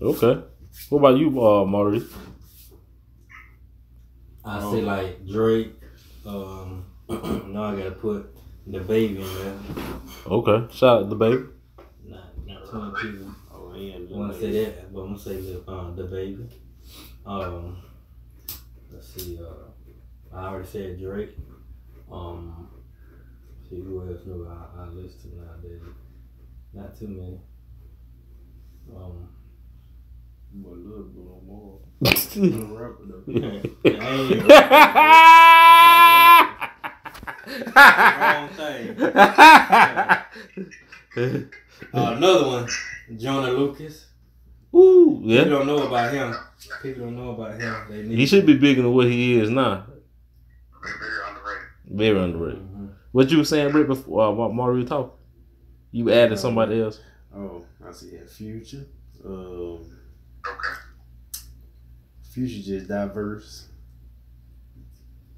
Okay. 0.00 0.42
What 0.88 0.98
about 0.98 1.18
you, 1.18 1.28
uh, 1.44 1.64
Marty? 1.64 2.02
I 4.44 4.60
Oh. 4.62 4.72
say 4.72 4.82
like 4.82 5.26
Drake. 5.26 5.72
Um, 6.24 6.84
now 7.08 7.64
I 7.64 7.76
gotta 7.76 7.92
put 7.92 8.34
DaBaby 8.68 9.16
in 9.16 9.34
there. 9.44 9.58
Okay. 10.26 10.72
Shout 10.72 11.02
out 11.04 11.10
DaBaby. 11.10 11.48
Not 12.06 12.46
not 12.46 12.70
too 12.70 12.78
many 12.80 12.92
people 13.14 13.34
Oh, 13.52 13.70
and 13.72 14.10
want 14.10 14.32
to 14.32 14.40
say 14.40 14.64
that, 14.64 14.92
but 14.92 15.00
I'm 15.00 15.06
gonna 15.08 15.18
say 15.18 15.36
the 15.40 15.58
uh, 15.68 15.92
DaBaby. 15.94 16.50
Um, 17.26 17.82
let's 18.92 19.08
see. 19.14 19.38
Uh, 19.38 19.70
I 20.36 20.46
already 20.48 20.68
said 20.68 20.98
Drake. 21.00 21.36
Um, 22.10 22.68
see 23.68 23.80
who 23.80 24.00
else 24.08 24.20
new 24.26 24.46
I, 24.48 24.82
I 24.82 24.88
listen 24.88 25.30
to 25.32 25.36
nowadays. 25.38 25.82
Not 26.72 26.96
too 26.98 27.08
many. 27.08 27.40
Um, 28.94 29.28
Boy, 30.52 30.76
love 30.76 31.12
Bruno 31.14 31.40
Mars. 31.46 32.36
Little 32.36 32.76
rapper 32.76 33.04
though. 33.06 33.24
I 33.84 33.86
ain't 34.14 34.46
wrong 38.36 38.48
thing. 38.56 38.96
Uh, 41.92 42.14
another 42.16 42.46
one, 42.46 42.66
Joyner 43.16 43.50
Lucas. 43.52 44.06
Ooh, 44.74 45.20
yeah. 45.24 45.44
People 45.44 45.58
don't 45.58 45.66
know 45.66 45.86
about 45.86 46.12
him. 46.12 46.34
People 46.82 47.04
don't 47.04 47.16
know 47.16 47.30
about 47.30 47.60
him. 47.60 47.74
They 47.90 48.02
need 48.02 48.18
He 48.18 48.26
should 48.26 48.46
be 48.46 48.56
bigger 48.56 48.82
than 48.82 48.92
what 48.92 49.06
he 49.06 49.38
is 49.38 49.50
now. 49.50 49.86
Very, 50.82 50.94
very 50.98 51.20
underrated. 51.28 51.68
Very 51.86 52.18
underrated. 52.22 52.62
Mhm. 52.62 52.90
What 53.12 53.30
you 53.30 53.38
were 53.38 53.44
saying, 53.44 53.72
Britt, 53.72 53.86
before 53.88 54.26
uh, 54.26 54.30
while 54.32 54.52
Mario 54.52 54.84
talking? 54.86 55.12
You 55.92 56.10
added 56.12 56.38
somebody 56.38 56.80
else. 56.80 57.00
Oh, 57.34 57.64
I 57.88 57.92
see 57.92 58.10
that 58.16 58.30
Future. 58.30 58.86
Um, 59.24 59.90
Okay. 60.46 60.80
Future 62.32 62.62
just 62.62 62.88
diverse. 62.88 63.68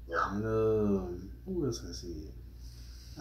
Yeah. 0.07 0.17
And 0.35 0.45
um, 0.45 1.31
who 1.45 1.65
else 1.65 1.81
I 1.87 1.91
see? 1.93 2.27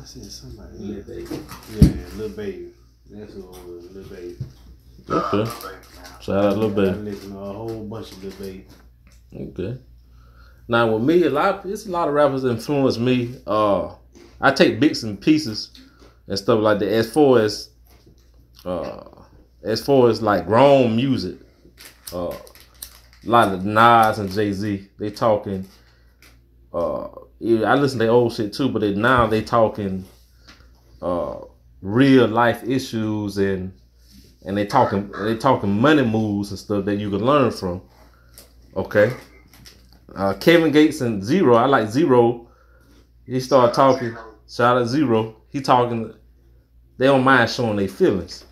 I 0.01 0.05
see 0.05 0.23
somebody. 0.25 0.77
Lil 0.79 1.03
Baby. 1.03 1.41
Yeah, 1.73 1.89
little 2.17 2.37
Baby. 2.37 2.69
That's 3.11 3.33
who 3.35 3.41
it 3.41 3.65
was, 3.67 3.91
Lil 3.95 4.05
Baby. 4.05 4.37
Okay. 5.09 5.51
Thank 5.51 5.75
you. 5.75 6.23
Shout 6.23 6.45
out 6.45 6.57
Lil 6.59 6.73
I 6.73 6.75
Baby. 6.93 6.99
listen 7.11 7.31
to 7.33 7.39
a 7.39 7.53
whole 7.53 7.85
bunch 7.85 8.13
of 8.13 8.23
Lil 8.25 8.33
Baby. 8.39 8.67
Okay. 9.35 9.79
Now 10.67 10.95
with 10.95 11.03
me, 11.05 11.23
a 11.25 11.31
lot 11.31 11.65
it's 11.65 11.87
a 11.87 11.91
lot 11.91 12.09
of 12.09 12.15
rappers 12.15 12.45
influence 12.45 12.99
me. 12.99 13.37
Uh, 13.47 13.95
I 14.41 14.51
take 14.53 14.79
bits 14.81 15.03
and 15.05 15.19
pieces 15.21 15.71
and 16.27 16.39
stuff 16.39 16.61
like 16.61 16.79
that. 16.81 16.89
As 16.93 17.11
far 17.13 17.39
as 17.41 17.71
uh, 18.67 19.05
as 19.69 19.85
far 19.85 20.09
as 20.09 20.23
like 20.23 20.47
grown 20.47 20.97
music, 20.97 21.39
uh, 22.13 22.29
a 22.29 23.29
lot 23.29 23.53
of 23.53 23.65
Nas 23.65 24.19
and 24.19 24.31
Jay 24.31 24.53
Z, 24.53 24.89
they 24.99 25.11
talking. 25.11 25.67
Uh, 26.73 27.09
I 27.41 27.75
listen 27.75 27.99
to 28.01 28.09
old 28.09 28.33
shit 28.33 28.53
too, 28.53 28.69
but 28.69 28.81
they, 28.81 28.95
now 28.95 29.27
they 29.27 29.43
talking 29.43 30.05
uh, 31.03 31.37
real 31.83 32.27
life 32.27 32.63
issues 32.65 33.39
and 33.39 33.73
and 34.45 34.57
they 34.57 34.67
talking 34.67 35.13
they 35.13 35.37
talking 35.37 35.71
money 35.71 36.03
moves 36.03 36.51
and 36.51 36.59
stuff 36.59 36.85
that 36.87 36.97
you 36.97 37.11
can 37.11 37.25
learn 37.25 37.51
from. 37.51 37.83
Okay. 38.77 39.13
Uh, 40.15 40.35
Kevin 40.35 40.73
Gates 40.73 41.01
and 41.01 41.23
Z-Ro. 41.23 41.55
I 41.57 41.67
like 41.67 41.89
Z-Ro. 41.89 42.49
He 43.27 43.41
started 43.41 43.75
talking. 43.75 44.17
Shout 44.49 44.79
out 44.79 44.87
Z-Ro. 44.87 45.37
He 45.51 45.61
talking. 45.61 46.15
They 46.97 47.07
don't 47.07 47.23
mind 47.23 47.51
showing 47.51 47.77
their 47.77 47.89
feelings, 47.89 48.45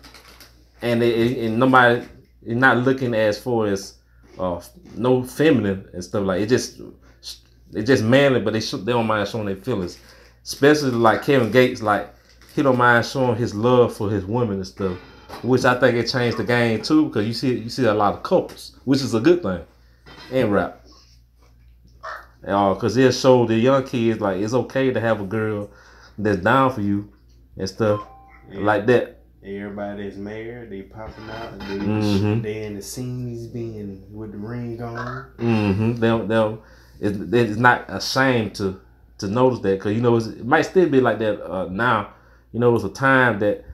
and 0.81 1.01
they 1.01 1.45
and 1.45 1.59
nobody 1.59 2.05
is 2.43 2.55
not 2.55 2.77
looking 2.77 3.13
as 3.13 3.39
far 3.39 3.67
as 3.67 3.95
uh 4.39 4.61
no 4.95 5.23
feminine 5.23 5.87
and 5.93 6.03
stuff 6.03 6.25
like 6.25 6.41
it. 6.41 6.49
Just 6.49 6.81
they 7.71 7.83
just 7.83 8.03
manly, 8.03 8.39
but 8.39 8.53
they 8.53 8.61
sh- 8.61 8.71
they 8.83 8.91
don't 8.93 9.07
mind 9.07 9.27
showing 9.27 9.45
their 9.47 9.55
feelings. 9.55 9.97
Especially 10.43 10.91
like 10.91 11.23
Kevin 11.23 11.51
Gates, 11.51 11.81
like 11.81 12.13
he 12.55 12.61
don't 12.63 12.77
mind 12.77 13.05
showing 13.05 13.35
his 13.37 13.53
love 13.53 13.95
for 13.95 14.09
his 14.09 14.25
women 14.25 14.57
and 14.57 14.67
stuff, 14.67 14.97
which 15.43 15.65
I 15.65 15.79
think 15.79 15.95
it 15.97 16.07
changed 16.09 16.37
the 16.37 16.43
game 16.43 16.81
too 16.81 17.07
because 17.07 17.27
you 17.27 17.33
see 17.33 17.57
you 17.59 17.69
see 17.69 17.85
a 17.85 17.93
lot 17.93 18.13
of 18.13 18.23
couples, 18.23 18.79
which 18.85 19.01
is 19.01 19.13
a 19.13 19.19
good 19.19 19.43
thing, 19.43 19.61
in 20.31 20.49
rap. 20.51 20.85
Uh, 22.47 22.73
cause 22.75 22.95
it 22.95 23.11
show 23.13 23.45
the 23.45 23.55
young 23.55 23.83
kids 23.83 24.21
like 24.21 24.37
it's 24.37 24.53
okay 24.53 24.91
to 24.91 25.01
have 25.01 25.19
a 25.19 25.25
girl 25.25 25.69
that's 26.17 26.37
down 26.41 26.71
for 26.71 26.81
you 26.81 27.11
and 27.57 27.67
stuff 27.67 28.07
And 28.49 28.63
like 28.63 28.85
that. 28.85 29.16
Everybody 29.47 30.03
that's 30.03 30.17
married, 30.17 30.69
they 30.69 30.81
popping 30.81 31.29
out. 31.29 31.53
And 31.53 31.61
they, 31.61 31.85
Mhm. 31.85 32.41
they 32.43 32.63
in 32.65 32.75
the 32.75 32.81
scenes 32.81 33.47
being 33.47 34.03
with 34.11 34.33
the 34.33 34.37
ring 34.37 34.81
on. 34.81 35.25
Mm-hmm. 35.37 35.93
They 35.95 36.07
don't, 36.07 36.27
they 36.27 36.35
don't, 36.35 36.61
it's, 36.99 37.17
it's 37.33 37.57
not 37.59 37.85
ashamed 37.87 38.55
to 38.55 38.81
to 39.19 39.27
notice 39.27 39.59
that 39.61 39.79
because 39.79 39.93
you 39.95 40.01
know 40.01 40.15
it's, 40.15 40.27
it 40.27 40.45
might 40.45 40.61
still 40.63 40.87
be 40.89 41.01
like 41.01 41.17
that 41.19 41.43
uh, 41.43 41.67
now. 41.69 42.13
You 42.51 42.59
know, 42.59 42.75
it's 42.75 42.83
a 42.83 42.89
time 42.89 43.39
that 43.39 43.65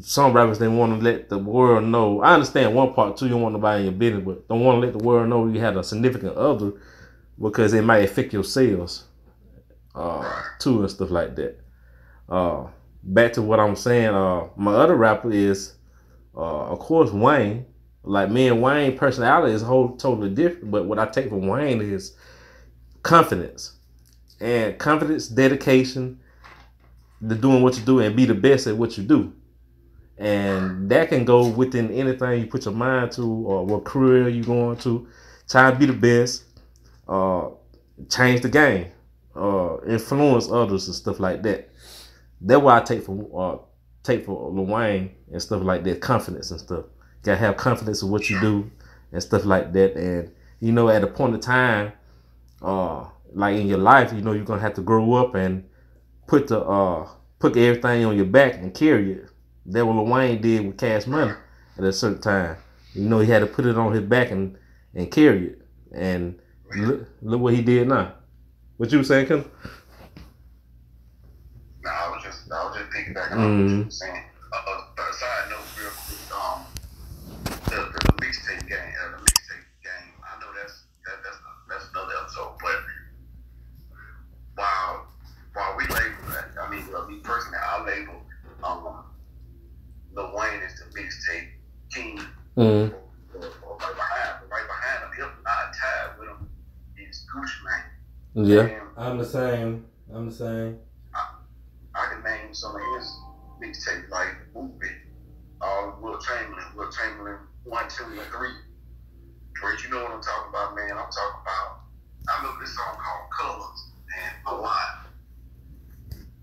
some 0.00 0.32
rappers 0.32 0.58
they 0.58 0.68
want 0.68 0.98
to 0.98 1.04
let 1.04 1.28
the 1.28 1.38
world 1.38 1.84
know. 1.84 2.20
I 2.22 2.34
understand 2.34 2.74
one 2.74 2.94
part 2.94 3.16
too. 3.16 3.26
You 3.26 3.32
don't 3.32 3.42
want 3.42 3.54
nobody 3.54 3.80
in 3.80 3.84
your 3.86 3.98
business, 3.98 4.24
but 4.24 4.48
don't 4.48 4.60
want 4.64 4.80
to 4.80 4.86
let 4.86 4.96
the 4.96 5.04
world 5.04 5.28
know 5.28 5.46
you 5.48 5.60
had 5.60 5.76
a 5.76 5.82
significant 5.84 6.36
other 6.36 6.72
because 7.40 7.72
it 7.74 7.82
might 7.82 7.98
affect 7.98 8.32
your 8.32 8.44
sales 8.44 9.04
uh, 9.94 10.42
too 10.58 10.80
and 10.80 10.90
stuff 10.90 11.10
like 11.10 11.34
that. 11.36 11.58
Uh, 12.28 12.66
back 13.14 13.32
to 13.34 13.42
what 13.42 13.60
I'm 13.60 13.76
saying. 13.76 14.14
Uh, 14.14 14.48
my 14.56 14.74
other 14.74 14.96
rapper 14.96 15.30
is, 15.30 15.74
uh, 16.36 16.66
of 16.70 16.78
course, 16.78 17.10
Wayne. 17.10 17.66
Like 18.04 18.30
me 18.30 18.48
and 18.48 18.62
Wayne 18.62 18.96
personality 18.96 19.52
is 19.52 19.62
whole 19.62 19.96
totally 19.96 20.30
different. 20.30 20.70
But 20.70 20.86
what 20.86 20.98
I 20.98 21.06
take 21.06 21.28
from 21.28 21.46
Wayne 21.46 21.82
is 21.82 22.16
confidence. 23.02 23.72
And 24.40 24.78
confidence, 24.78 25.28
dedication, 25.28 26.20
to 27.26 27.34
doing 27.34 27.62
what 27.62 27.76
you 27.76 27.84
do 27.84 28.00
and 28.00 28.14
be 28.14 28.24
the 28.24 28.34
best 28.34 28.66
at 28.66 28.76
what 28.76 28.96
you 28.96 29.04
do. 29.04 29.32
And 30.16 30.88
that 30.90 31.08
can 31.08 31.24
go 31.24 31.48
within 31.48 31.90
anything 31.92 32.40
you 32.40 32.46
put 32.46 32.64
your 32.64 32.74
mind 32.74 33.12
to 33.12 33.22
or 33.22 33.64
what 33.66 33.84
career 33.84 34.28
you're 34.28 34.44
going 34.44 34.78
to. 34.78 35.08
Try 35.48 35.70
to 35.70 35.76
be 35.76 35.86
the 35.86 35.92
best. 35.92 36.44
Uh, 37.08 37.50
change 38.08 38.42
the 38.42 38.48
game. 38.48 38.88
Uh, 39.34 39.78
influence 39.86 40.50
others 40.50 40.86
and 40.86 40.94
stuff 40.94 41.20
like 41.20 41.42
that. 41.42 41.70
That's 42.40 42.60
why 42.60 42.78
I 42.78 42.80
take 42.80 43.04
from 43.04 43.26
uh, 43.36 43.56
take 44.02 44.24
for 44.24 44.50
Lil 44.50 44.74
and 44.74 45.42
stuff 45.42 45.62
like 45.62 45.84
that, 45.84 46.00
confidence 46.00 46.50
and 46.50 46.60
stuff. 46.60 46.84
You 46.86 47.24
gotta 47.24 47.38
have 47.38 47.56
confidence 47.56 48.02
in 48.02 48.10
what 48.10 48.30
you 48.30 48.40
do 48.40 48.70
and 49.12 49.22
stuff 49.22 49.44
like 49.44 49.72
that. 49.72 49.96
And 49.96 50.32
you 50.60 50.72
know, 50.72 50.88
at 50.88 51.02
a 51.02 51.06
point 51.06 51.34
of 51.34 51.40
time, 51.40 51.92
uh, 52.62 53.06
like 53.32 53.56
in 53.56 53.66
your 53.66 53.78
life, 53.78 54.12
you 54.12 54.20
know, 54.20 54.32
you're 54.32 54.44
gonna 54.44 54.60
have 54.60 54.74
to 54.74 54.82
grow 54.82 55.14
up 55.14 55.34
and 55.34 55.64
put 56.26 56.48
the 56.48 56.60
uh 56.60 57.08
put 57.38 57.56
everything 57.56 58.04
on 58.04 58.16
your 58.16 58.26
back 58.26 58.54
and 58.54 58.74
carry 58.74 59.12
it. 59.12 59.28
That 59.66 59.84
what 59.86 60.06
Lil 60.06 60.36
did 60.38 60.66
with 60.66 60.78
Cash 60.78 61.06
Money 61.06 61.34
at 61.76 61.84
a 61.84 61.92
certain 61.92 62.20
time. 62.20 62.56
You 62.94 63.08
know, 63.08 63.20
he 63.20 63.30
had 63.30 63.40
to 63.40 63.46
put 63.46 63.66
it 63.66 63.76
on 63.76 63.92
his 63.92 64.02
back 64.02 64.30
and 64.30 64.56
and 64.94 65.10
carry 65.10 65.48
it. 65.48 65.62
And 65.92 66.38
look, 66.76 67.08
look 67.22 67.40
what 67.40 67.54
he 67.54 67.62
did 67.62 67.88
now. 67.88 68.14
What 68.76 68.92
you 68.92 68.98
were 68.98 69.04
saying, 69.04 69.26
Kim? 69.26 69.50
No, 71.84 71.90
I 71.90 72.08
was 72.10 72.22
just 72.22 72.50
I 72.50 72.64
was 72.64 72.76
just 72.76 72.92
thinking 72.92 73.07
back 73.18 73.32
on 73.32 73.38
Mm. 73.38 73.62
what 73.62 73.70
you 73.70 73.84
were 73.84 73.90
saying. 73.90 74.24
Uh, 74.52 74.56
uh, 74.98 75.12
side 75.12 75.50
note, 75.50 75.66
real 75.76 75.90
quick. 75.90 76.22
Um, 76.30 76.64
the, 77.66 77.76
the, 77.90 77.98
the 78.06 78.12
mixtape 78.22 78.66
game, 78.68 78.92
uh, 79.02 79.10
the 79.16 79.22
mixtape 79.26 79.66
game. 79.82 80.08
I 80.22 80.40
know 80.40 80.50
that's 80.54 80.84
that, 81.04 81.16
that's 81.24 81.38
that's 81.68 81.90
another 81.90 82.14
episode, 82.22 82.54
but 82.62 82.78
while 84.54 85.06
while 85.54 85.76
we 85.76 85.84
label 85.84 86.30
that, 86.30 86.48
I 86.62 86.70
mean, 86.70 86.84
well, 86.92 87.06
me 87.08 87.18
personally, 87.22 87.58
I 87.58 87.84
label 87.84 88.22
um, 88.62 89.04
Lil 90.14 90.32
Wayne 90.36 90.62
is 90.62 90.78
the 90.78 90.86
mixtape 90.98 91.48
king. 91.92 92.20
Mm. 92.56 92.94
Or, 93.34 93.44
or 93.62 93.76
right 93.78 93.94
behind, 93.94 94.50
right 94.50 94.66
behind 94.66 95.14
him, 95.14 95.26
if 95.28 95.44
not 95.44 95.74
tied 95.74 96.18
with 96.18 96.28
him, 96.28 96.48
is 96.96 97.26
Gucci 97.34 97.64
Mane. 97.64 98.46
Yeah. 98.46 98.62
And 98.62 98.88
I'm 98.96 99.18
the 99.18 99.24
same. 99.24 99.84
I'm 100.12 100.26
the 100.30 100.34
same. 100.34 100.78
I 101.94 102.06
can 102.14 102.22
name 102.22 102.54
some 102.54 102.76
of 102.76 102.80
Will 106.88 106.94
Chamberlain 106.94 107.38
one, 107.64 107.84
two, 107.88 108.04
and 108.04 108.20
three. 108.32 108.48
But 109.60 109.82
you 109.84 109.90
know 109.90 110.02
what 110.04 110.12
I'm 110.12 110.22
talking 110.22 110.48
about, 110.48 110.74
man. 110.74 110.92
I'm 110.92 111.10
talking 111.12 111.40
about. 111.42 111.80
I 112.28 112.44
love 112.44 112.56
this 112.60 112.74
song 112.74 112.96
called 112.96 113.28
Colors 113.38 113.90
and 114.16 114.32
a 114.46 114.54
lot. 114.54 115.04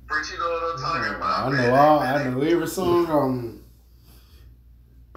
But 0.08 0.30
you 0.32 0.38
know 0.38 0.46
what 0.46 0.74
I'm 0.74 0.80
talking 0.82 1.16
about. 1.16 1.46
I 1.46 1.50
man. 1.50 1.70
know 1.70 1.76
all. 1.76 2.00
Man, 2.02 2.16
I 2.16 2.30
know 2.30 2.42
every 2.42 2.68
song. 2.68 3.10
Um, 3.10 3.60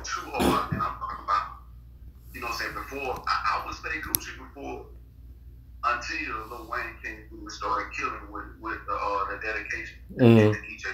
too 0.03 0.31
hard, 0.33 0.73
and 0.73 0.81
I'm 0.81 0.97
talking 0.97 1.25
about, 1.25 1.61
you 2.33 2.41
know 2.41 2.47
what 2.47 2.53
I'm 2.55 2.59
saying, 2.61 2.75
before, 2.75 3.23
I, 3.27 3.61
I 3.61 3.67
would 3.67 3.75
say 3.75 4.01
Gucci 4.01 4.33
before, 4.39 4.87
until 5.85 6.49
Lil 6.49 6.71
Wayne 6.71 6.95
came 7.05 7.29
through 7.29 7.41
and 7.41 7.53
started 7.53 7.93
killing 7.93 8.33
with, 8.33 8.45
with 8.61 8.79
the, 8.87 8.95
uh, 8.95 9.25
the 9.29 9.37
dedication 9.45 9.99
Mhm. 10.17 10.47
and 10.47 10.55
the 10.55 10.59
DJ. 10.59 10.87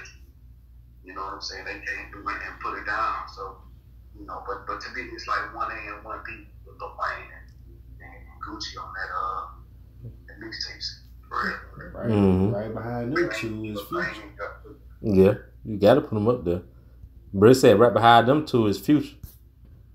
You 1.05 1.15
know 1.15 1.23
what 1.23 1.35
I'm 1.35 1.41
saying? 1.43 1.67
They 1.67 1.75
came 1.85 2.11
through 2.11 2.27
and 2.27 2.61
put 2.61 2.79
it 2.79 2.87
down. 2.87 3.29
So, 3.37 3.59
you 4.25 4.29
know, 4.29 4.43
but 4.47 4.67
but 4.67 4.81
to 4.81 4.89
me, 4.95 5.03
it's 5.13 5.27
like 5.27 5.55
one 5.55 5.71
A 5.71 5.95
and 5.95 6.05
one 6.05 6.19
B 6.27 6.33
with 6.67 6.81
Lil 6.81 6.91
Wayne 6.99 7.29
and, 7.37 7.47
and 8.01 8.23
Gucci 8.43 8.81
on 8.83 8.91
that, 8.95 9.11
uh, 9.15 10.09
that 10.29 10.41
mixtapes. 10.41 11.01
For 11.29 11.47
real, 11.47 11.57
for 11.75 11.77
real. 11.85 11.93
right, 11.93 12.11
Mhm. 12.11 12.53
right 12.55 12.75
behind 12.75 13.15
them 13.17 13.31
two 13.39 13.65
is 13.67 13.81
Future. 13.83 13.97
Wayne 13.97 14.37
got 14.39 14.63
the- 14.65 14.77
Yeah. 15.23 15.35
You 15.65 15.79
gotta 15.79 16.01
put 16.01 16.15
them 16.15 16.29
up 16.29 16.45
there. 16.45 16.63
Britt 17.35 17.57
said 17.57 17.79
right 17.79 17.93
behind 17.93 18.29
them 18.29 18.47
two 18.47 18.67
is 18.67 18.79
future. 18.79 19.17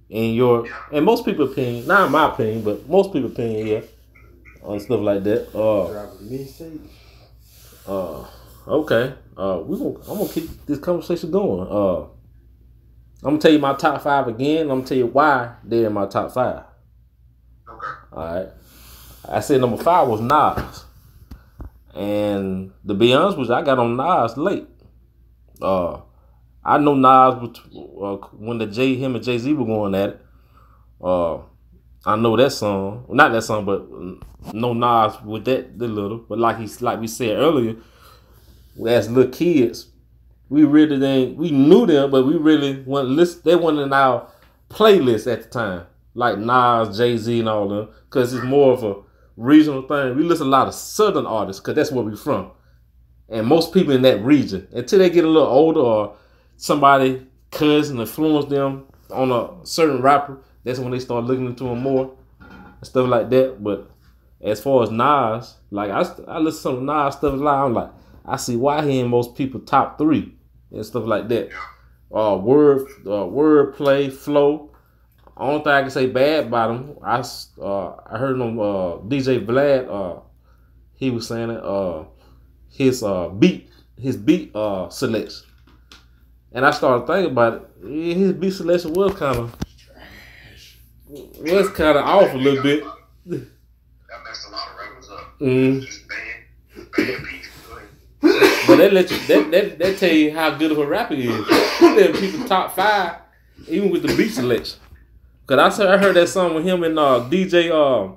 In 0.09 0.33
your 0.33 0.67
and 0.91 1.05
most 1.05 1.25
people 1.25 1.45
opinion, 1.51 1.87
not 1.87 2.05
in 2.07 2.11
my 2.11 2.31
opinion, 2.33 2.63
but 2.63 2.87
most 2.87 3.11
people 3.13 3.31
opinion, 3.31 3.67
yeah. 3.67 3.81
On 4.63 4.79
stuff 4.79 4.99
like 5.01 5.23
that. 5.23 5.47
Uh 5.55 5.87
Drop 5.91 6.19
a. 7.87 7.91
Uh, 7.91 8.27
okay. 8.67 9.13
Uh, 9.37 9.61
we 9.65 9.77
gonna 9.77 9.95
I'm 10.09 10.17
gonna 10.17 10.27
keep 10.29 10.65
this 10.65 10.79
conversation 10.79 11.31
going. 11.31 11.67
Uh, 11.67 12.07
I'm 13.21 13.31
gonna 13.31 13.39
tell 13.39 13.51
you 13.51 13.59
my 13.59 13.73
top 13.73 14.01
five 14.01 14.27
again. 14.27 14.61
I'm 14.61 14.79
gonna 14.79 14.85
tell 14.85 14.97
you 14.97 15.07
why 15.07 15.55
they're 15.63 15.87
in 15.87 15.93
my 15.93 16.05
top 16.05 16.31
five. 16.31 16.63
Okay. 17.67 17.87
All 18.13 18.35
right. 18.35 18.47
I 19.27 19.41
said 19.41 19.59
number 19.59 19.77
five 19.77 20.07
was 20.07 20.21
Nas, 20.21 20.85
and 21.93 22.71
to 22.87 22.93
be 22.93 23.13
honest 23.13 23.37
with 23.37 23.49
you, 23.49 23.55
I 23.55 23.61
got 23.61 23.77
on 23.77 23.97
Nas 23.97 24.37
late. 24.37 24.67
Uh, 25.61 25.99
I 26.63 26.77
know 26.77 26.95
Nas 26.95 27.41
was, 27.41 27.59
uh, 27.75 28.27
when 28.37 28.57
the 28.57 28.67
J 28.67 28.95
him 28.95 29.15
and 29.15 29.23
Jay 29.23 29.37
Z 29.37 29.51
were 29.53 29.65
going 29.65 29.95
at 29.95 30.09
it. 30.09 30.25
Uh, 31.01 31.39
I 32.05 32.15
know 32.15 32.37
that 32.37 32.51
song, 32.51 33.03
well, 33.07 33.15
not 33.15 33.33
that 33.33 33.41
song, 33.41 33.65
but 33.65 34.53
no 34.53 34.73
Nas 34.73 35.21
with 35.23 35.43
that 35.45 35.77
the 35.77 35.89
little. 35.89 36.19
But 36.19 36.39
like 36.39 36.57
he's 36.57 36.81
like 36.81 37.01
we 37.01 37.07
said 37.07 37.37
earlier, 37.37 37.75
as 38.87 39.11
little 39.11 39.31
kids, 39.31 39.88
we 40.49 40.63
really 40.63 40.99
didn't 40.99 41.37
we 41.37 41.51
knew 41.51 41.85
them, 41.85 42.11
but 42.11 42.25
we 42.25 42.35
really 42.35 42.81
weren't 42.81 43.09
list. 43.09 43.43
They 43.43 43.55
weren't 43.55 43.79
in 43.79 43.93
our 43.93 44.27
playlist 44.69 45.31
at 45.31 45.43
the 45.43 45.49
time, 45.49 45.85
like 46.15 46.37
Nas, 46.39 46.97
Jay 46.97 47.17
Z, 47.17 47.39
and 47.39 47.49
all 47.49 47.69
them, 47.69 47.89
because 48.05 48.33
it's 48.33 48.43
more 48.43 48.73
of 48.73 48.83
a 48.83 48.95
regional 49.37 49.83
thing. 49.83 50.15
We 50.15 50.23
listen 50.23 50.47
a 50.47 50.49
lot 50.49 50.67
of 50.67 50.73
Southern 50.73 51.25
artists 51.25 51.59
because 51.59 51.75
that's 51.75 51.91
where 51.91 52.03
we 52.03 52.15
from, 52.15 52.51
and 53.29 53.45
most 53.45 53.73
people 53.73 53.93
in 53.93 54.01
that 54.01 54.23
region 54.23 54.67
until 54.71 54.99
they 54.99 55.09
get 55.09 55.23
a 55.23 55.29
little 55.29 55.47
older 55.47 55.79
or 55.79 56.15
somebody 56.57 57.25
cousin 57.51 57.99
influence 57.99 58.45
them 58.45 58.85
on 59.11 59.31
a 59.31 59.65
certain 59.65 60.01
rapper. 60.01 60.39
That's 60.63 60.79
when 60.79 60.91
they 60.91 60.99
start 60.99 61.25
looking 61.25 61.45
into 61.45 61.67
him 61.67 61.79
more 61.81 62.15
and 62.39 62.87
stuff 62.87 63.07
like 63.07 63.29
that. 63.29 63.63
But 63.63 63.89
as 64.41 64.61
far 64.61 64.83
as 64.83 64.91
Nas, 64.91 65.55
like 65.71 65.91
I, 65.91 66.01
I 66.27 66.39
listen 66.39 66.73
to 66.73 66.77
some 66.77 66.85
Nas 66.85 67.15
stuff 67.15 67.33
a 67.33 67.37
lot. 67.37 67.65
I'm 67.65 67.73
like, 67.73 67.91
I 68.25 68.35
see 68.37 68.55
why 68.55 68.85
he 68.85 68.99
in 68.99 69.09
most 69.09 69.35
people 69.35 69.59
top 69.61 69.97
three 69.97 70.35
and 70.71 70.85
stuff 70.85 71.05
like 71.05 71.27
that. 71.29 71.49
Uh, 72.13 72.37
word, 72.41 72.87
uh, 73.07 73.25
word 73.25 73.75
play, 73.75 74.09
flow. 74.09 74.71
Only 75.37 75.63
thing 75.63 75.71
I 75.71 75.81
can 75.81 75.91
say 75.91 76.07
bad 76.07 76.47
about 76.47 76.71
him, 76.71 76.97
I 77.01 77.23
uh, 77.61 77.95
I 78.05 78.17
heard 78.17 78.39
him 78.39 78.59
uh, 78.59 78.97
DJ 79.07 79.45
Vlad. 79.45 79.87
Uh, 79.89 80.21
he 80.95 81.11
was 81.11 81.27
saying 81.27 81.49
it. 81.49 81.63
Uh, 81.63 82.03
his 82.69 83.03
uh 83.03 83.29
beat, 83.29 83.69
his 83.97 84.17
beat 84.17 84.55
uh 84.55 84.89
selection, 84.89 85.47
and 86.51 86.65
I 86.65 86.71
started 86.71 87.07
thinking 87.07 87.31
about 87.31 87.69
it. 87.81 88.17
His 88.17 88.33
beat 88.33 88.51
selection 88.51 88.93
was 88.93 89.15
kind 89.15 89.37
of 89.37 89.55
was 91.09 91.69
kind 91.69 91.97
of 91.97 92.05
off 92.05 92.33
a 92.33 92.37
little 92.37 92.61
bit. 92.61 92.83
That 93.25 93.47
messed 94.23 94.47
a 94.47 94.51
lot 94.51 94.69
of 94.69 94.77
rappers 94.77 95.09
up. 95.09 95.39
Mm. 95.39 95.81
Just 95.81 96.07
bad, 96.07 96.87
bad 96.95 96.95
beats. 96.97 96.97
Go 96.97 97.03
ahead. 97.03 97.38
But 98.69 98.77
that 98.77 98.93
let 98.93 99.09
you 99.09 99.17
that, 99.25 99.49
that 99.49 99.79
that 99.79 99.97
tell 99.97 100.13
you 100.13 100.31
how 100.31 100.51
good 100.51 100.71
of 100.71 100.77
a 100.77 100.85
rapper 100.85 101.15
he 101.15 101.27
is. 101.27 101.79
He 101.79 101.85
let 101.95 102.13
people 102.13 102.47
top 102.47 102.75
five, 102.75 103.15
even 103.67 103.89
with 103.89 104.03
the 104.03 104.15
beat 104.15 104.29
selection. 104.29 104.77
Cause 105.47 105.57
I 105.57 105.69
said 105.69 105.87
I 105.89 105.97
heard 105.97 106.15
that 106.15 106.29
song 106.29 106.53
with 106.53 106.63
him 106.65 106.83
and 106.83 106.99
uh, 106.99 107.27
DJ 107.27 107.71
uh 107.71 108.13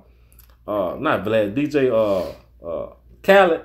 uh 0.70 0.96
not 0.96 1.24
Vlad 1.24 1.54
DJ 1.54 1.90
uh 1.90 2.66
uh 2.68 2.92
Khaled. 3.22 3.62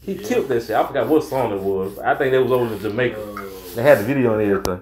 He 0.00 0.14
killed 0.16 0.48
that 0.48 0.62
shit. 0.62 0.74
I 0.74 0.86
forgot 0.86 1.06
what 1.06 1.22
song 1.22 1.52
it 1.52 1.60
was. 1.60 1.98
I 1.98 2.14
think 2.14 2.32
that 2.32 2.42
was 2.42 2.52
over 2.52 2.74
in 2.74 2.80
Jamaica. 2.80 3.50
They 3.74 3.82
had 3.82 3.98
the 3.98 4.04
video 4.04 4.38
and 4.38 4.50
everything. 4.50 4.80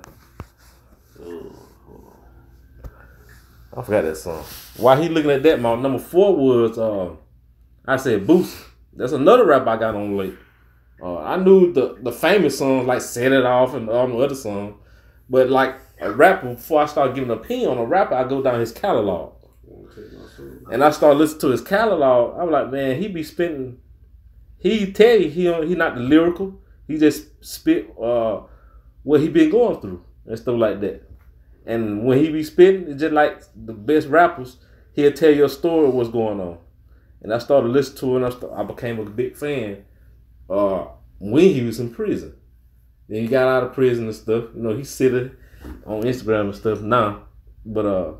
I 3.77 3.83
forgot 3.83 4.03
that 4.03 4.17
song. 4.17 4.45
While 4.77 5.03
he 5.03 5.09
looking 5.09 5.33
at 5.33 5.43
that, 5.43 5.61
my 5.61 5.75
number 5.75 5.99
four 5.99 6.37
was 6.37 6.79
uh 6.79 7.11
I 7.89 7.97
said 7.97 8.25
Boost. 8.25 8.57
That's 8.93 9.11
another 9.11 9.45
rap 9.45 9.67
I 9.67 9.77
got 9.77 9.97
on 9.97 10.17
late. 10.17 10.35
Uh, 11.03 11.19
I 11.19 11.37
knew 11.37 11.73
the 11.73 11.99
the 12.01 12.13
famous 12.13 12.59
songs 12.59 12.87
like 12.87 13.01
"Set 13.01 13.33
It 13.33 13.45
Off" 13.45 13.75
and 13.75 13.91
all 13.91 14.07
the 14.07 14.19
other 14.19 14.37
songs, 14.37 14.77
but 15.29 15.51
like 15.51 15.75
a 16.01 16.13
rapper, 16.13 16.55
before 16.55 16.83
I 16.83 16.87
start 16.87 17.15
giving 17.15 17.31
an 17.31 17.39
opinion 17.39 17.71
on 17.71 17.79
a 17.79 17.85
rapper, 17.85 18.15
I 18.15 18.29
go 18.29 18.41
down 18.41 18.61
his 18.61 18.71
catalog, 18.71 19.35
and 20.71 20.85
I 20.85 20.91
start 20.93 21.17
listening 21.17 21.41
to 21.41 21.49
his 21.49 21.61
catalog. 21.61 22.39
I'm 22.39 22.53
like, 22.53 22.71
man, 22.71 23.01
he 23.01 23.09
be 23.09 23.25
spitting. 23.25 23.79
He 24.59 24.93
tell 24.93 25.19
you 25.19 25.29
he 25.29 25.53
he 25.67 25.75
not 25.75 25.97
the 25.97 26.03
lyrical. 26.03 26.61
He 26.87 26.99
just 26.99 27.45
spit 27.45 27.93
uh 28.01 28.43
what 29.03 29.21
he 29.21 29.29
been 29.29 29.51
going 29.51 29.81
through 29.81 30.05
and 30.27 30.39
stuff 30.39 30.57
like 30.57 30.81
that. 30.83 31.03
And 31.67 32.05
when 32.05 32.19
he 32.19 32.31
be 32.31 32.45
spitting, 32.45 32.89
it's 32.89 33.01
just 33.01 33.13
like 33.13 33.43
the 33.57 33.73
best 33.73 34.07
rappers, 34.07 34.59
he'll 34.93 35.13
tell 35.13 35.31
you 35.31 35.45
a 35.45 35.49
story 35.49 35.89
what's 35.89 36.11
going 36.11 36.41
on. 36.41 36.59
And 37.23 37.35
I 37.35 37.39
started 37.39 37.69
listening 37.69 37.99
to 37.99 38.13
it, 38.13 38.17
and 38.17 38.27
I, 38.27 38.31
st- 38.31 38.53
I 38.53 38.63
became 38.65 38.99
a 39.01 39.05
big 39.05 39.37
fan 39.37 39.85
uh, 40.53 40.87
when 41.19 41.45
he 41.45 41.63
was 41.63 41.81
in 41.81 41.93
prison. 41.93 42.35
Then 43.09 43.23
he 43.23 43.29
got 43.29 43.49
out 43.49 43.65
of 43.65 43.73
prison 43.73 44.05
and 44.05 44.15
stuff. 44.15 44.45
You 44.55 44.63
know, 44.63 44.77
he's 44.77 44.91
sitting 44.91 45.31
on 45.87 46.03
Instagram 46.03 46.47
and 46.47 46.55
stuff 46.55 46.81
now. 46.83 47.25
But 47.65 47.87
uh, 47.87 48.13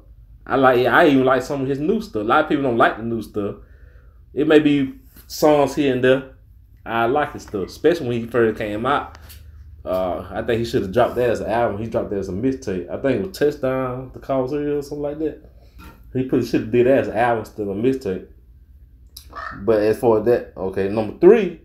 I 0.47 0.57
like, 0.57 0.87
I 0.87 1.09
even 1.09 1.25
like 1.25 1.43
some 1.43 1.63
of 1.63 1.69
his 1.69 1.79
new 1.79 2.01
stuff. 2.01 2.23
A 2.23 2.25
lot 2.25 2.45
of 2.45 2.49
people 2.49 2.65
don't 2.65 2.79
like 2.79 2.97
the 2.97 3.03
new 3.03 3.23
stuff. 3.23 3.57
It 4.33 4.49
may 4.49 4.61
be 4.61 4.95
songs 5.27 5.75
here 5.75 5.93
and 5.93 6.03
there. 6.03 6.35
I 6.85 7.05
like 7.07 7.33
his 7.33 7.43
stuff, 7.43 7.69
especially 7.69 8.09
when 8.09 8.21
he 8.21 8.27
first 8.27 8.59
came 8.59 8.87
out. 8.87 9.19
Uh, 9.85 10.27
I 10.31 10.43
think 10.43 10.61
he 10.61 10.65
should 10.65 10.83
have 10.83 10.93
dropped 10.93 11.17
that 11.17 11.31
as 11.31 11.41
an 11.41 11.51
album. 11.51 11.83
He 11.83 11.89
dropped 11.89 12.11
that 12.11 12.19
as 12.19 12.29
a 12.29 12.33
mixtape. 12.33 12.89
I 12.89 13.01
think 13.01 13.21
it 13.21 13.29
was 13.29 13.39
Touchdown, 13.39 14.11
the 14.15 14.21
Cause 14.21 14.53
or 14.53 14.81
something 14.83 15.03
like 15.03 15.19
that. 15.19 15.51
He 16.13 16.25
put 16.25 16.45
should 16.47 16.63
have 16.63 16.73
did 16.73 16.87
that 16.87 16.99
as 16.99 17.09
an 17.09 17.17
album 17.17 17.41
instead 17.41 17.63
of 17.63 17.69
a 17.69 17.75
mixtape. 17.75 18.27
But 19.65 19.81
as 19.81 19.99
far 19.99 20.21
as 20.21 20.25
that, 20.27 20.53
okay, 20.57 20.89
number 20.89 21.19
three 21.19 21.61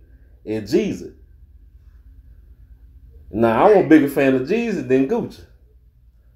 is 0.48 0.74
Jeezy. 0.74 1.14
Now 3.30 3.68
I'm 3.68 3.86
a 3.86 3.88
bigger 3.88 4.08
fan 4.08 4.36
of 4.36 4.44
Jeezy 4.44 4.88
than 4.88 5.08
Gucci. 5.08 5.44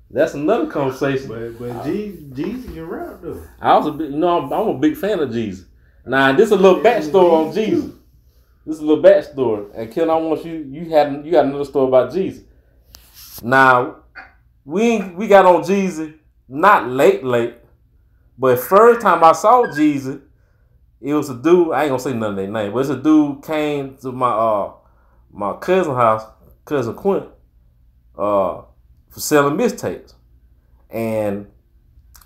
That's 0.10 0.34
another 0.34 0.68
conversation. 0.68 1.30
But 1.30 1.58
but 1.58 1.86
Jeezy, 1.86 2.34
Jeezy 2.34 2.74
can 2.74 2.86
rap 2.86 3.20
though. 3.22 3.42
I 3.62 3.78
was 3.78 3.88
a 3.88 3.92
big, 3.92 4.12
you 4.12 4.18
know, 4.18 4.42
I'm, 4.42 4.52
I'm 4.52 4.68
a 4.68 4.78
big 4.78 4.98
fan 4.98 5.20
of 5.20 5.30
Jeezy. 5.30 5.66
Now 6.06 6.34
this 6.34 6.48
is 6.48 6.52
a 6.52 6.58
little 6.58 6.82
backstory 6.82 7.32
on 7.32 7.54
Jeezy. 7.54 7.98
This 8.66 8.76
is 8.76 8.82
a 8.82 8.86
little 8.86 9.04
backstory, 9.04 9.72
and 9.74 9.92
Ken, 9.92 10.08
I 10.08 10.16
want 10.18 10.46
you, 10.46 10.54
you 10.54 10.88
had, 10.92 11.26
you 11.26 11.32
got 11.32 11.46
another 11.46 11.66
story 11.66 11.88
about 11.88 12.12
Jeezy. 12.12 12.44
Now, 13.42 14.04
we 14.66 15.02
we 15.02 15.28
got 15.28 15.48
on 15.48 15.64
Jeezy 15.64 16.20
not 16.48 16.88
late, 16.88 17.24
late, 17.24 17.56
but 18.38 18.60
first 18.60 19.02
time 19.02 19.24
I 19.24 19.32
saw 19.32 19.64
Jeezy, 19.66 20.22
it 21.02 21.14
was 21.14 21.30
a 21.30 21.36
dude. 21.36 21.72
I 21.72 21.84
ain't 21.84 21.90
gonna 21.90 22.00
say 22.00 22.14
none 22.14 22.32
of 22.32 22.36
their 22.36 22.48
name, 22.48 22.74
but 22.74 22.80
it's 22.80 22.90
a 22.90 22.98
dude 22.98 23.44
came 23.44 23.98
to 23.98 24.12
my 24.12 24.30
uh 24.30 24.74
my 25.32 25.54
cousin 25.54 25.96
house, 25.96 26.24
cousin 26.66 26.94
Quint, 26.94 27.26
uh, 28.18 28.62
for 29.10 29.20
selling 29.20 29.58
mistapes, 29.58 30.14
and 30.90 31.48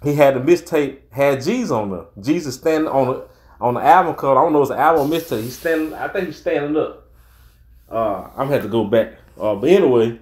he 0.04 0.14
had 0.14 0.36
the 0.36 0.40
mistape 0.40 1.12
had 1.12 1.40
Jeezy 1.40 1.72
on 1.72 1.92
there. 1.92 2.06
Jeezy 2.20 2.52
standing 2.52 2.90
on 2.90 3.08
the 3.08 3.28
on 3.62 3.76
the 3.76 3.82
album 3.82 4.16
cover. 4.16 4.40
I 4.40 4.44
don't 4.44 4.54
know 4.54 4.62
if 4.62 4.70
it's 4.70 4.72
an 4.72 4.80
album 4.80 5.10
mixtape. 5.10 5.42
He's 5.44 5.58
standing. 5.58 5.94
I 5.94 6.08
think 6.10 6.28
he's 6.28 6.38
standing 6.38 6.76
up. 6.76 7.10
Uh, 7.90 8.30
I'm 8.32 8.48
gonna 8.48 8.54
have 8.54 8.64
to 8.64 8.68
go 8.68 8.86
back. 8.86 9.14
Uh, 9.40 9.56
but 9.56 9.70
anyway, 9.70 10.20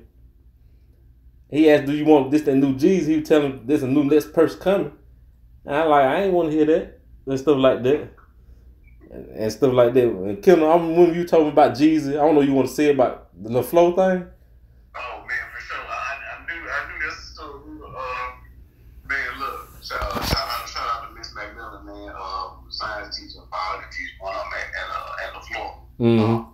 he 1.49 1.69
asked, 1.69 1.85
"Do 1.85 1.93
you 1.93 2.05
want 2.05 2.31
this 2.31 2.43
that 2.43 2.55
new 2.55 2.75
Jeezy?" 2.75 3.05
He 3.07 3.19
was 3.19 3.27
telling 3.27 3.51
him 3.51 3.61
there's 3.65 3.83
a 3.83 3.87
new 3.87 4.03
next 4.03 4.33
person 4.33 4.59
coming. 4.59 4.91
And 5.65 5.75
I 5.75 5.83
like 5.85 6.05
I 6.05 6.23
ain't 6.23 6.33
want 6.33 6.51
to 6.51 6.55
hear 6.55 6.65
that 6.65 6.99
and 7.25 7.39
stuff 7.39 7.57
like 7.57 7.83
that. 7.83 8.09
And, 9.13 9.51
stuff 9.51 9.73
like 9.73 9.93
that. 9.93 10.07
And 10.07 10.41
Kim, 10.41 10.63
I 10.63 10.73
remember 10.73 11.13
you 11.13 11.25
talking 11.25 11.49
about 11.49 11.73
Jeezy. 11.73 12.09
I 12.09 12.13
don't 12.13 12.33
know 12.33 12.39
what 12.39 12.47
you 12.47 12.53
want 12.53 12.67
to 12.67 12.73
say 12.73 12.91
about 12.91 13.29
the 13.35 13.61
flow 13.61 13.91
thing. 13.91 14.25
Oh 14.95 15.25
man, 15.27 15.45
for 15.53 15.61
sure. 15.61 15.77
I, 15.77 16.17
I 16.33 16.45
knew 16.45 16.61
I 16.61 16.79
knew 16.89 16.99
that's 17.05 17.29
the 17.29 17.35
story. 17.35 17.59
We 17.65 17.85
uh, 17.85 19.09
man, 19.09 19.39
look, 19.39 19.69
shout, 19.83 20.01
shout 20.01 20.47
out 20.49 20.69
shout 20.69 20.89
out 20.89 21.09
to 21.09 21.15
Miss 21.15 21.33
McMillan, 21.33 21.85
man. 21.85 22.13
Uh, 22.17 22.49
science 22.69 23.19
teacher, 23.19 23.45
biology 23.51 23.87
teacher, 23.91 24.13
one 24.19 24.35
of 24.35 24.41
them 24.41 24.53
at 24.57 24.67
at, 24.81 24.89
uh, 24.89 25.27
at 25.27 25.33
the 25.33 25.41
floor. 25.47 25.69
Mm-hmm. 25.99 26.49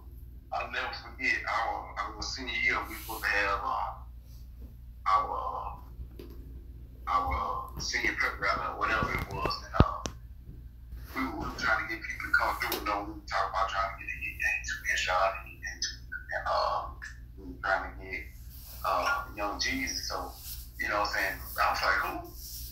I'll 0.51 0.71
never 0.71 0.93
forget 0.99 1.37
our 1.47 1.95
our 1.97 2.21
senior 2.21 2.53
year. 2.63 2.77
We 2.87 2.95
were 2.95 2.99
supposed 3.01 3.23
to 3.23 3.29
have 3.29 3.59
uh, 3.63 3.93
our 5.07 5.31
uh, 5.31 6.23
our 7.07 7.75
uh, 7.77 7.79
senior 7.79 8.13
prep 8.19 8.39
rally, 8.39 8.67
or 8.67 8.79
whatever 8.79 9.13
it 9.13 9.33
was, 9.33 9.53
and 9.63 9.73
uh, 9.79 10.03
we 11.15 11.23
were 11.39 11.51
trying 11.57 11.87
to 11.87 11.93
get 11.93 12.03
people 12.03 12.27
to 12.27 12.28
come 12.39 12.55
through. 12.63 12.79
You 12.79 12.85
know, 12.87 13.03
we 13.03 13.19
talking 13.27 13.51
about 13.51 13.67
trying 13.67 13.91
to 13.91 13.95
get 13.99 14.07
a 14.07 14.17
hit 14.23 14.35
game 14.39 14.61
to 14.63 14.73
and 14.87 14.99
shot 14.99 15.35
a 15.35 15.39
hit 15.43 15.59
game 15.59 15.79
to, 15.83 15.91
and 16.07 16.43
uh, 16.47 16.79
we 17.35 17.43
were 17.51 17.59
trying 17.59 17.83
to 17.83 17.91
get 17.99 18.23
uh, 18.87 19.27
young 19.35 19.59
Jeezy. 19.59 19.99
So 20.07 20.31
you 20.79 20.87
know, 20.87 21.03
what 21.03 21.11
I'm 21.11 21.19
saying 21.19 21.35
I 21.59 21.67
was 21.75 21.83
like, 21.83 21.99
who? 22.07 22.15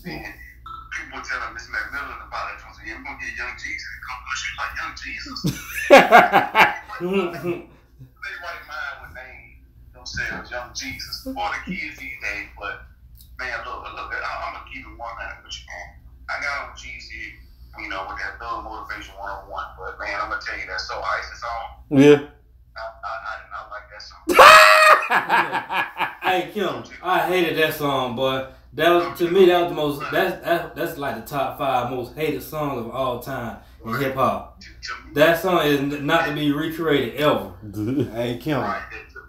Then 0.08 0.24
people 0.96 1.20
telling 1.20 1.52
Miss 1.52 1.68
McMillan 1.68 2.24
about 2.24 2.56
it. 2.56 2.64
I 2.64 2.72
was 2.72 2.80
like, 2.80 2.88
yeah, 2.88 2.96
we're 2.96 3.12
gonna 3.12 3.20
get 3.20 3.36
young 3.36 3.56
Jeezy 3.60 3.84
to 3.84 4.00
come. 4.08 4.24
She 4.40 4.48
was 4.48 4.60
like, 4.64 4.74
young 4.80 4.96
Jeezy. 4.96 5.32
they 8.24 8.34
right 8.40 8.64
mind 8.72 8.96
when 9.04 9.12
they 9.20 9.60
themselves 9.92 10.48
young 10.48 10.72
Jeezy 10.72 11.36
for 11.36 11.36
the 11.36 11.60
kids 11.68 12.00
these 12.00 12.16
days. 12.24 12.48
But 12.56 12.88
man, 13.36 13.60
look, 13.68 13.84
look, 13.84 14.16
I, 14.16 14.32
I'm 14.48 14.56
gonna 14.56 14.72
keep 14.72 14.88
it 14.88 14.96
one 14.96 15.12
hundred 15.20 15.44
with 15.44 15.60
you, 15.60 15.68
man. 15.68 16.00
I 16.32 16.36
got 16.40 16.72
on 16.72 16.76
Jeezy, 16.80 17.36
you 17.80 17.90
know, 17.90 18.06
with 18.10 18.18
that 18.20 18.40
thug 18.40 18.64
motivation 18.64 19.14
one 19.16 19.30
on 19.30 19.50
one. 19.50 19.66
But 19.78 20.00
man, 20.00 20.20
I'm 20.22 20.30
gonna 20.30 20.42
tell 20.42 20.58
you 20.60 20.66
that 20.68 20.80
so 20.82 21.02
ISIS 21.02 21.42
song. 21.42 22.00
yeah. 22.00 22.22
I, 22.78 22.80
I, 23.04 23.12
I 23.26 23.34
did 23.42 23.50
not 23.52 23.70
like 23.72 23.90
that 23.92 24.02
song. 24.02 24.24
Hey 26.28 26.52
Kim, 26.54 26.84
I 27.02 27.20
hated 27.26 27.58
that 27.58 27.74
song, 27.74 28.16
boy. 28.18 28.48
That 28.74 28.90
was 28.90 29.18
to 29.20 29.32
me 29.32 29.46
that 29.46 29.62
was 29.62 29.70
the 29.70 29.76
most 29.76 30.02
that's 30.12 30.44
that, 30.44 30.76
that's 30.76 30.98
like 30.98 31.16
the 31.16 31.22
top 31.22 31.58
five 31.58 31.90
most 31.90 32.16
hated 32.16 32.44
songs 32.44 32.86
of 32.86 32.92
all 32.92 33.22
time 33.22 33.60
in 33.86 33.96
hip 33.96 34.16
hop. 34.16 34.60
To, 34.60 34.68
to 34.68 34.74
me, 35.08 35.14
That 35.14 35.40
song 35.42 35.66
is 35.66 35.80
not 36.02 36.26
to 36.28 36.34
be 36.36 36.52
recreated 36.52 37.16
ever. 37.16 37.54
Hey 38.14 38.38
Kim, 38.38 38.60
right, 38.60 38.84
that, 38.92 39.10
to, 39.14 39.22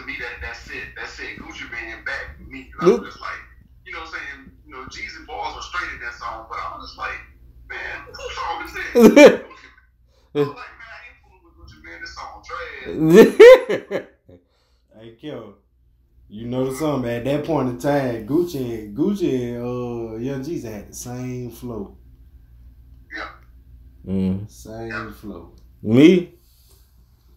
to 0.00 0.06
me, 0.06 0.16
that 0.18 0.40
that's 0.40 0.66
it. 0.70 0.84
That's 0.96 1.18
it. 1.20 1.36
Gucci 1.38 1.70
being 1.70 2.02
back 2.04 2.40
me. 2.48 2.72
I 2.80 2.86
was 2.86 3.00
just 3.00 3.20
like, 3.20 3.38
you 3.84 3.92
know, 3.92 4.00
what 4.00 4.08
I'm 4.08 4.14
saying, 4.14 4.50
you 4.66 4.72
know, 4.72 4.84
Jeezy 4.86 5.26
balls 5.26 5.54
were 5.54 5.60
straight 5.62 5.92
in 5.94 6.00
that 6.00 6.14
song, 6.14 6.46
but 6.48 6.58
I 6.58 6.74
was 6.76 6.86
just 6.88 6.98
like, 6.98 7.20
man, 7.76 8.06
whose 8.12 8.34
song 8.36 8.64
is 8.64 8.72
this? 9.14 9.40
I 10.34 10.38
was 10.38 10.48
like, 10.48 10.56
man, 10.56 10.66
I 10.92 11.00
ain't 11.06 11.18
fooling 11.22 11.42
with 11.44 11.56
Gucci, 11.56 11.78
man. 11.84 12.00
This 12.00 12.14
song 12.14 12.42
trash. 13.94 15.00
hey 15.00 15.16
Kim. 15.20 15.54
You 16.28 16.46
know 16.46 16.72
something? 16.74 17.08
At 17.10 17.24
that 17.24 17.44
point 17.44 17.68
in 17.68 17.78
time, 17.78 18.26
Gucci 18.26 18.56
and 18.86 18.96
Gucci 18.96 19.54
and 19.54 19.62
uh, 19.62 20.16
Young 20.16 20.42
Jeezy 20.42 20.64
had 20.64 20.88
the 20.88 20.94
same 20.94 21.50
flow, 21.52 21.96
Yeah, 23.14 23.28
mm. 24.04 24.50
same 24.50 25.12
flow. 25.12 25.52
Me, 25.82 26.34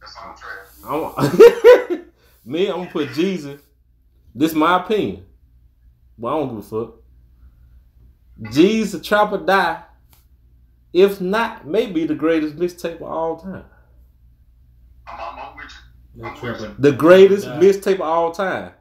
that 0.01 0.09
song 0.09 0.35
trash. 0.35 0.69
I'm 0.83 2.05
me. 2.45 2.67
I'm 2.67 2.77
gonna 2.77 2.89
put 2.89 3.09
Jeezy. 3.09 3.59
This 4.33 4.53
my 4.53 4.83
opinion, 4.83 5.25
but 6.17 6.27
I 6.29 6.31
don't 6.39 6.49
give 6.49 6.57
a 6.57 6.61
fuck. 6.63 6.95
Jeezy, 8.41 9.03
Trap 9.03 9.33
or 9.33 9.37
Die. 9.37 9.83
If 10.93 11.21
not, 11.21 11.67
maybe 11.67 12.05
the 12.05 12.15
greatest 12.15 12.55
mixtape 12.55 12.95
of 12.95 13.03
all 13.03 13.37
time. 13.37 13.65
I'm, 15.07 15.19
I'm, 15.19 15.39
I'm 15.39 15.55
with 15.55 15.71
you. 16.61 16.75
The 16.79 16.91
greatest 16.91 17.45
Die. 17.45 17.59
mixtape 17.59 17.95
of 17.95 18.01
all 18.01 18.31
time. 18.31 18.73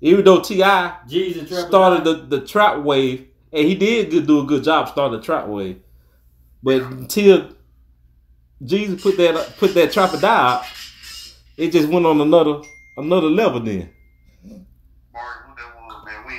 Even 0.00 0.24
though 0.24 0.40
Ti 0.40 0.62
Jesus 1.08 1.66
started 1.66 2.04
the, 2.04 2.14
the 2.26 2.46
trap 2.46 2.82
wave, 2.82 3.28
and 3.52 3.66
he 3.66 3.74
did 3.74 4.10
good, 4.10 4.26
do 4.26 4.40
a 4.40 4.44
good 4.44 4.64
job 4.64 4.88
starting 4.88 5.18
the 5.18 5.24
trap 5.24 5.46
wave. 5.46 5.80
But 6.62 6.82
until 6.82 7.50
Jeezy 8.62 9.00
put 9.00 9.16
that 9.18 9.56
put 9.58 9.74
that 9.74 9.92
trap 9.92 10.14
or 10.14 10.20
die 10.20 10.54
out, 10.58 10.64
it 11.56 11.72
just 11.72 11.88
went 11.88 12.06
on 12.06 12.20
another 12.20 12.62
another 12.96 13.28
level 13.28 13.60
then. 13.60 13.90
Mark, 15.12 15.46
who 15.46 15.54
that 15.56 15.76
was, 15.80 16.04
man? 16.04 16.24
We 16.26 16.34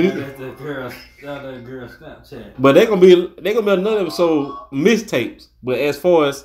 ain't 0.00 0.16
let 0.16 0.38
that 0.38 0.94
slide. 1.22 1.42
That's 1.44 1.56
the 1.56 1.62
girl, 1.62 1.80
that's 1.80 1.98
the 1.98 2.06
girl 2.36 2.44
Snapchat. 2.48 2.52
but 2.58 2.72
they're 2.74 2.86
gonna 2.86 3.00
be 3.00 3.32
they 3.40 3.54
gonna 3.54 3.66
be 3.66 3.72
another 3.80 4.00
episode 4.00 4.56
mistapes. 4.72 5.48
But 5.62 5.78
as 5.78 5.98
far 5.98 6.26
as 6.26 6.44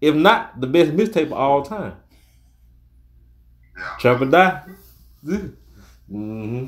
if 0.00 0.14
not 0.14 0.60
the 0.60 0.66
best 0.66 0.92
mixtape 0.92 1.26
of 1.26 1.32
all 1.32 1.62
time, 1.62 1.94
Yeah. 3.76 3.96
Trap 3.98 4.20
or 4.20 4.26
die. 4.26 4.62
mm-hmm. 5.24 6.66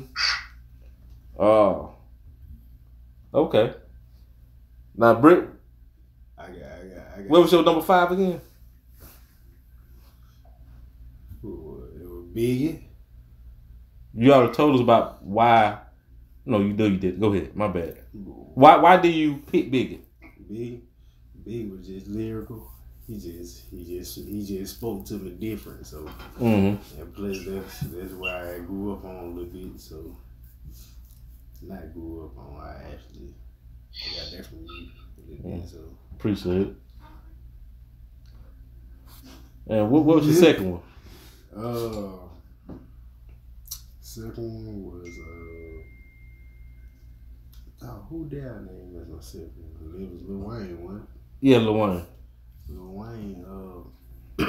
Oh. 1.39 1.95
Okay. 3.33 3.73
Now, 4.95 5.15
Britt, 5.15 5.47
I 6.37 6.47
got, 6.47 6.53
I 6.53 6.57
got, 6.57 6.63
I 7.15 7.21
got. 7.21 7.29
what 7.29 7.41
was 7.41 7.51
your 7.51 7.63
number 7.63 7.81
five 7.81 8.11
again? 8.11 8.41
Who, 11.41 11.83
it 11.95 12.03
was 12.07 12.25
Biggie. 12.35 12.81
You 14.13 14.33
already 14.33 14.53
told 14.53 14.75
us 14.75 14.81
about 14.81 15.23
why. 15.23 15.79
No, 16.45 16.59
you 16.59 16.73
know 16.73 16.85
you 16.85 16.97
did. 16.97 17.19
Go 17.19 17.31
ahead. 17.33 17.55
My 17.55 17.67
bad. 17.67 17.99
Why? 18.13 18.77
Why 18.77 18.97
did 18.97 19.13
you 19.13 19.37
pick 19.51 19.71
Biggie? 19.71 19.99
Big, 20.49 20.81
Big 21.45 21.71
was 21.71 21.85
just 21.87 22.07
lyrical. 22.07 22.67
He 23.07 23.15
just, 23.19 23.63
he 23.69 23.83
just, 23.97 24.15
he 24.17 24.45
just 24.45 24.75
spoke 24.77 25.05
to 25.07 25.13
me 25.15 25.31
different. 25.31 25.85
So, 25.85 26.09
Mm-hmm. 26.39 27.01
and 27.01 27.13
plus 27.15 27.43
that's 27.45 27.79
that's 27.81 28.13
why 28.13 28.55
I 28.55 28.59
grew 28.59 28.93
up 28.93 29.03
on 29.05 29.15
a 29.15 29.25
little 29.27 29.45
bit. 29.45 29.79
So, 29.79 30.15
not 31.61 31.93
grew 31.93 32.25
up 32.25 32.37
on. 32.37 32.59
I 32.61 32.93
actually 32.93 33.33
got 34.15 34.31
that 34.37 34.45
from 34.47 34.65
you. 34.67 35.63
So, 35.67 35.77
Appreciate 36.15 36.61
it. 36.61 36.75
And 39.67 39.89
what, 39.91 40.03
what 40.03 40.17
was 40.17 40.25
your 40.27 40.35
second 40.35 40.71
one? 40.71 40.81
uh, 41.55 42.75
second 43.99 44.43
one 44.43 44.83
was 44.83 45.07
uh, 45.07 45.83
oh, 47.83 48.05
who 48.09 48.25
I 48.25 48.65
name 48.65 48.97
as 49.01 49.07
my 49.07 49.15
one? 49.15 50.01
It 50.01 50.11
was 50.11 50.21
Lil 50.23 50.39
Wayne 50.39 50.83
one. 50.83 51.07
Yeah, 51.39 51.57
Lil 51.57 51.73
Wayne. 51.73 52.05
Lil 52.69 52.93
Wayne, 52.93 53.45
uh, 53.47 54.43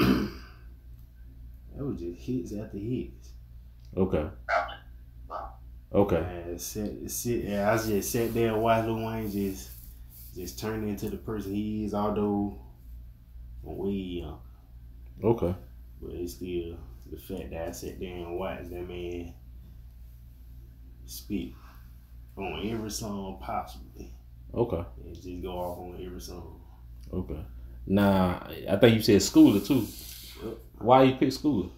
that 1.75 1.85
was 1.85 1.99
just 1.99 2.21
hits 2.21 2.53
after 2.53 2.77
hits. 2.77 3.29
Okay. 3.95 4.27
Okay. 5.93 6.15
And 6.15 6.59
sit, 6.59 7.11
sit, 7.11 7.45
and 7.45 7.69
I 7.69 7.77
just 7.77 8.11
sat 8.11 8.33
there 8.33 8.53
and 8.53 8.61
watched 8.61 8.87
Lil 8.87 9.05
Wayne 9.05 9.31
just, 9.31 9.69
just 10.35 10.59
turn 10.59 10.87
into 10.87 11.09
the 11.09 11.17
person 11.17 11.53
he 11.53 11.85
is, 11.85 11.93
although 11.93 12.57
way 13.61 13.91
young. 13.91 14.39
Okay. 15.23 15.55
But 16.01 16.15
it's 16.15 16.33
still 16.33 16.77
the 17.11 17.17
fact 17.17 17.51
that 17.51 17.67
I 17.67 17.71
sat 17.71 17.99
there 17.99 18.15
and 18.15 18.39
watched 18.39 18.71
that 18.71 18.87
man 18.87 19.33
speak 21.05 21.53
on 22.37 22.67
every 22.67 22.89
song 22.89 23.37
possibly. 23.41 24.11
Okay. 24.53 24.83
And 25.05 25.15
just 25.15 25.41
go 25.41 25.51
off 25.51 25.79
on 25.79 26.01
every 26.03 26.21
song. 26.21 26.61
Okay. 27.11 27.39
Now, 27.85 28.47
I 28.69 28.75
think 28.77 28.95
you 28.95 29.01
said 29.01 29.21
Skooly 29.21 29.65
too. 29.65 29.87
Yep. 30.45 30.57
Why 30.79 31.03
you 31.03 31.15
pick 31.15 31.29
Skooly? 31.29 31.69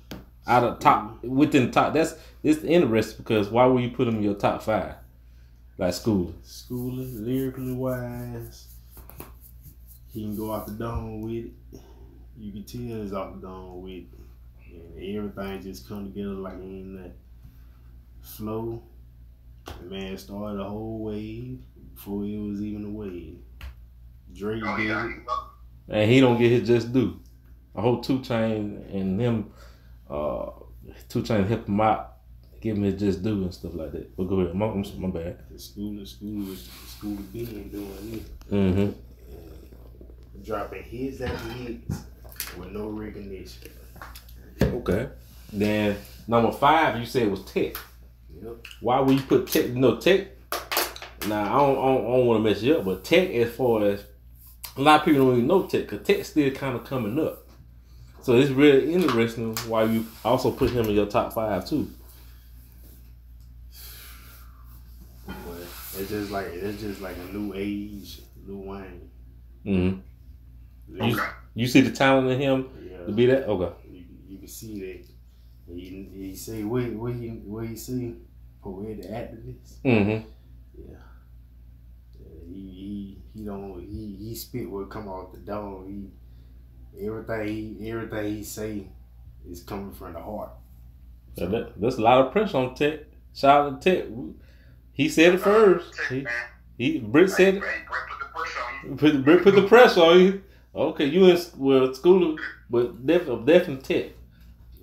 Out 0.48 0.64
of 0.64 0.80
top 0.80 1.04
mm-hmm. 1.04 1.36
within 1.36 1.72
top. 1.72 1.94
That's 1.94 2.16
it's 2.44 2.64
interesting 2.64 3.18
because 3.18 3.50
why 3.50 3.66
would 3.66 3.84
you 3.84 3.90
put 3.90 4.08
him 4.08 4.18
in 4.18 4.24
your 4.24 4.36
top 4.36 4.62
five? 4.62 4.96
Like 5.78 5.94
Skooly. 5.94 6.34
Skooly, 6.44 7.26
lyrically 7.26 7.74
wise, 7.74 8.68
he 10.14 10.24
can 10.24 10.36
go 10.36 10.52
off 10.52 10.68
the 10.68 10.74
dome 10.74 11.22
with 11.22 11.46
it. 11.46 11.82
You 12.38 12.52
can 12.52 12.64
tell 12.64 13.02
he's 13.02 13.14
off 13.14 13.36
the 13.36 13.48
dome 13.48 13.82
with 13.82 13.94
it. 13.94 14.08
And 14.98 15.18
everything 15.18 15.62
just 15.62 15.88
come 15.88 16.12
together 16.12 16.32
like 16.32 16.54
in 16.56 17.02
that 17.02 17.16
Flow, 18.26 18.82
the 19.66 19.90
man 19.90 20.18
started 20.18 20.60
a 20.60 20.64
whole 20.64 21.04
wave 21.04 21.60
before 21.94 22.24
it 22.24 22.38
was 22.38 22.62
even 22.62 22.86
a 22.86 22.90
wave. 22.90 23.38
Drake 24.34 24.64
Oh 24.66 24.78
did 24.78 24.88
yeah, 24.88 25.08
it. 25.08 25.22
And 25.88 26.12
he 26.12 26.20
don't 26.20 26.38
get 26.38 26.52
his 26.52 26.68
just 26.68 26.92
due. 26.92 27.20
A 27.74 27.82
whole 27.82 28.02
2 28.02 28.20
Chainz 28.20 28.94
and 28.94 29.20
them 29.20 29.52
uh 30.10 30.50
2 31.10 31.24
Chainz 31.24 31.48
help 31.48 31.68
him 31.68 31.82
out, 31.82 32.18
give 32.62 32.78
him 32.78 32.84
his 32.84 33.00
just 33.00 33.24
due 33.24 33.44
and 33.44 33.54
stuff 33.54 33.74
like 33.76 33.92
that. 33.92 34.16
But 34.16 34.26
go 34.26 34.40
ahead, 34.42 34.56
my, 34.56 34.68
my 34.68 35.10
bad. 35.10 35.44
The 35.50 35.56
Skooly, 35.56 36.02
Skooly, 36.02 36.56
Skooly 36.56 37.32
being 37.32 37.70
doing 37.70 38.14
it. 38.14 38.52
Mm-hmm. 38.52 40.44
Dropping 40.44 40.84
hits 40.84 41.22
after 41.22 41.50
hits 41.54 42.04
with 42.58 42.72
no 42.72 42.88
recognition. 42.90 43.72
Okay. 44.62 45.10
Then 45.52 45.98
number 46.28 46.52
five, 46.52 47.00
you 47.00 47.06
said 47.06 47.30
was 47.30 47.44
Tech. 47.46 47.76
Yep. 48.44 48.66
Why 48.82 49.00
would 49.00 49.16
you 49.16 49.24
put 49.26 49.48
Tech? 49.48 49.68
You 49.68 49.76
know 49.76 49.98
Tech. 49.98 50.28
Now 51.28 51.44
I 51.44 51.58
don't, 51.60 51.78
I 51.78 51.82
don't, 51.82 52.06
I 52.06 52.18
don't 52.18 52.26
want 52.28 52.44
to 52.44 52.50
mess 52.50 52.62
you 52.62 52.78
up, 52.78 52.86
but 52.86 53.04
Tech 53.04 53.30
as 53.32 53.52
far 53.54 53.84
as 53.86 54.04
a 54.78 54.82
lot 54.82 55.00
of 55.00 55.06
people 55.06 55.26
don't 55.26 55.36
even 55.36 55.48
know 55.48 55.64
Tech, 55.66 55.88
cause 55.88 56.02
Tech's 56.04 56.30
still 56.30 56.52
kind 56.52 56.76
of 56.76 56.84
coming 56.84 57.18
up. 57.20 57.40
So 58.22 58.36
it's 58.36 58.52
really 58.52 58.94
interesting 58.94 59.56
why 59.68 59.84
you 59.84 60.06
also 60.24 60.52
put 60.52 60.72
him 60.72 60.86
in 60.86 60.92
your 60.96 61.06
top 61.06 61.34
five 61.34 61.68
too. 61.68 61.90
But 65.28 65.36
it's 65.98 66.10
just 66.10 66.32
like 66.32 66.48
it's 66.48 66.82
just 66.82 67.02
like 67.02 67.16
a 67.18 67.34
new 67.34 67.54
age, 67.56 68.22
Lil 68.46 68.64
Wayne. 68.64 69.10
Mm-hmm. 69.66 70.00
You, 70.96 71.02
Okay. 71.14 71.30
you 71.56 71.68
see 71.68 71.82
the 71.82 71.92
talent 71.92 72.30
in 72.30 72.40
him 72.40 72.70
Yeah. 72.92 73.06
to 73.06 73.12
be 73.12 73.26
that? 73.28 73.48
Okay. 73.48 73.74
You, 73.92 74.04
you 74.28 74.38
can 74.40 74.48
see 74.48 74.80
that. 74.80 75.06
He, 75.76 76.10
he 76.14 76.36
say 76.36 76.64
what 76.64 76.84
what 76.94 77.14
he 77.14 77.30
what 77.30 77.66
he 77.66 77.76
see 77.76 78.16
poetic 78.66 79.06
activist. 79.06 79.80
Mm-hmm. 79.86 80.28
Yeah. 80.76 80.98
Yeah, 82.20 82.28
He 82.48 82.62
he 82.82 83.18
he 83.36 83.46
don't 83.46 83.80
he 83.80 84.18
he 84.20 84.36
spit 84.36 84.70
what 84.70 84.90
come 84.90 85.08
off 85.08 85.34
the 85.34 85.40
dome. 85.40 85.86
He 85.88 87.06
everything 87.06 87.78
he 87.80 87.92
everything 87.92 88.36
he 88.38 88.44
say 88.44 88.88
is 89.48 89.62
coming 89.62 89.94
from 89.94 90.14
the 90.14 90.20
heart. 90.20 90.50
So 91.38 91.48
that, 91.48 91.80
that's 91.80 91.98
a 91.98 92.02
lot 92.02 92.26
of 92.26 92.32
pressure 92.32 92.58
on 92.58 92.74
Tech. 92.74 93.02
Shout 93.36 93.68
out 93.68 93.82
to 93.82 93.96
Tech. 93.96 94.06
He 94.94 95.10
said 95.10 95.36
it 95.36 95.42
first. 95.42 95.94
He, 96.10 96.22
man. 96.22 96.34
he 96.78 97.00
Britt 97.00 97.30
said 97.30 97.56
it. 97.56 97.60
Brett 97.62 97.86
put 97.86 98.20
the 98.20 98.26
pressure 98.34 98.62
on 98.62 98.90
you. 98.90 98.96
Put, 98.96 99.26
Britt 99.26 99.44
put 99.44 99.56
the 99.56 99.68
pressure 99.68 100.02
on 100.02 100.20
you. 100.20 100.44
Okay, 100.74 101.06
you 101.06 101.26
in 101.26 101.38
well 101.58 101.94
school, 101.94 102.38
but 102.70 103.06
definitely 103.06 103.46
definitely 103.46 104.02
Tech. 104.02 104.12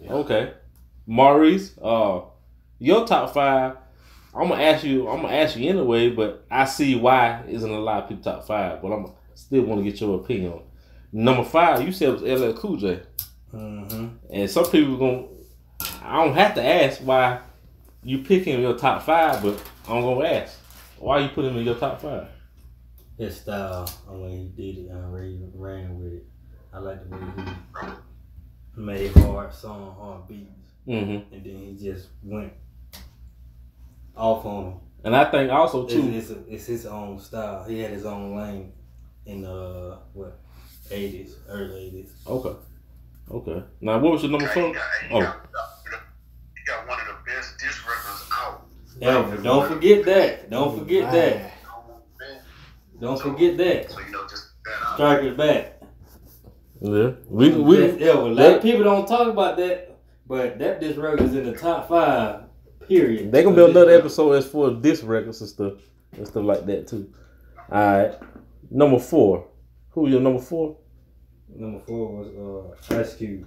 Yeah. 0.01 0.13
Okay, 0.13 0.53
Maurice. 1.07 1.77
Uh, 1.83 2.21
your 2.83 3.07
top 3.07 3.33
five. 3.33 3.77
I'm 4.35 4.49
gonna 4.49 4.63
ask 4.63 4.85
you. 4.85 5.09
I'm 5.09 5.23
gonna 5.23 5.35
ask 5.35 5.57
you 5.57 5.69
anyway, 5.69 6.11
but 6.11 6.45
I 6.51 6.65
see 6.65 6.95
why 6.97 7.43
isn't 7.49 7.71
a 7.71 7.79
lot 7.79 8.03
of 8.05 8.09
people 8.09 8.25
top 8.25 8.47
five. 8.47 8.81
But 8.83 8.93
I'm 8.93 9.13
still 9.35 9.63
want 9.63 9.85
to 9.85 9.91
get 9.91 10.01
your 10.01 10.19
opinion. 10.21 10.53
on 10.55 10.63
Number 11.13 11.45
five, 11.45 11.83
you 11.87 11.93
said 11.93 12.13
was 12.13 12.23
LL 12.23 12.53
Cool 12.59 12.77
J. 12.79 13.03
Mm-hmm. 13.53 14.07
And 14.31 14.51
some 14.51 14.65
people 14.71 14.97
gonna. 14.97 15.27
I 16.03 16.25
don't 16.25 16.35
have 16.35 16.55
to 16.55 16.65
ask 16.65 17.01
why 17.01 17.41
you 18.03 18.19
pick 18.19 18.45
him 18.45 18.57
in 18.57 18.63
your 18.63 18.77
top 18.79 19.03
five, 19.03 19.43
but 19.43 19.63
I'm 19.89 20.01
gonna 20.03 20.25
ask 20.27 20.59
why 20.99 21.19
you 21.21 21.29
put 21.29 21.45
him 21.45 21.57
in 21.59 21.65
your 21.65 21.75
top 21.77 22.01
five. 22.01 22.29
His 23.19 23.37
style, 23.41 23.89
the 24.07 24.15
way 24.15 24.31
he 24.37 24.49
did 24.49 24.79
it, 24.87 24.91
and 24.91 25.13
ran, 25.13 25.51
ran 25.55 25.99
with 26.03 26.15
it. 26.15 26.27
I 26.73 26.79
like 26.79 27.09
the 27.09 27.17
way 27.17 27.23
he 28.75 28.81
made 28.81 29.13
hard 29.13 29.53
song, 29.53 29.95
hard 29.99 30.27
beats, 30.27 30.49
Mm-hmm. 30.89 31.33
and 31.35 31.45
then 31.45 31.57
he 31.59 31.77
just 31.81 32.09
went 32.25 32.53
off 34.17 34.45
on 34.45 34.65
him. 34.65 34.75
And 35.05 35.17
I 35.17 35.25
think 35.31 35.51
also 35.51 35.85
It's, 35.85 35.95
too. 35.95 36.11
it's, 36.15 36.31
it's 36.49 36.67
his 36.67 36.87
own 36.87 37.19
style. 37.19 37.65
He 37.65 37.81
had 37.81 37.91
his 37.91 38.05
own 38.07 38.37
lane 38.37 38.73
in 39.27 39.43
the 39.43 39.99
what 40.13 40.39
eighties, 40.91 41.37
early 41.49 41.87
eighties. 41.87 42.13
Okay. 42.27 42.57
Okay. 43.31 43.63
Now 43.81 43.99
what 43.99 44.13
was 44.13 44.23
your 44.23 44.31
number 44.31 44.47
Hey, 44.47 44.55
four? 44.61 44.69
he 44.69 44.75
got, 44.75 44.83
hey, 45.01 45.09
he 45.09 45.15
Oh. 45.15 45.21
got, 45.21 45.49
he 46.57 46.65
got 46.67 46.89
one 46.89 47.01
of 47.01 47.07
the 47.07 47.15
best 47.31 47.59
disc 47.59 47.89
records 47.89 48.29
out. 48.33 48.67
Yeah, 49.01 49.37
don't 49.43 49.69
forget 49.69 50.05
that. 50.05 50.51
Don't 50.51 50.79
forget 50.79 51.11
that. 51.13 51.53
Don't 53.01 53.21
forget 53.21 53.57
that. 53.57 53.91
So 53.91 53.99
you 54.01 54.13
know, 54.13 54.23
just 54.29 54.51
that 54.65 54.87
out. 54.87 54.95
Strike 54.95 55.23
it 55.25 55.37
back. 55.37 55.81
Yeah. 56.81 57.11
We 57.29 57.51
we 57.51 57.93
yeah, 57.99 58.15
well, 58.15 58.27
a 58.29 58.29
lot 58.29 58.53
of 58.57 58.63
people 58.63 58.85
don't 58.85 59.07
talk 59.09 59.27
about 59.29 59.57
that, 59.57 59.97
but 60.27 60.59
that 60.61 60.81
disc 60.81 60.99
record 61.01 61.23
is 61.23 61.35
in 61.35 61.45
the 61.45 61.57
top 61.57 61.89
five. 61.89 62.42
Period. 62.93 63.33
they 63.33 63.43
gonna 63.43 63.57
build 63.57 63.71
another 63.71 63.93
episode 63.93 64.33
as 64.33 64.47
for 64.47 64.71
disc 64.71 65.05
records 65.07 65.41
and 65.41 65.51
stuff 65.51 65.75
and 66.13 66.27
stuff 66.27 66.45
like 66.45 66.67
that 66.67 66.87
too. 66.87 67.13
All 67.71 67.99
right. 67.99 68.15
Number 68.71 68.99
four. 68.99 69.49
Who 69.91 70.09
your 70.09 70.21
number 70.21 70.41
four? 70.41 70.77
Number 71.55 71.81
four 71.81 72.17
was 72.17 72.77
uh, 72.91 72.99
Ice 72.99 73.15
Cube. 73.15 73.47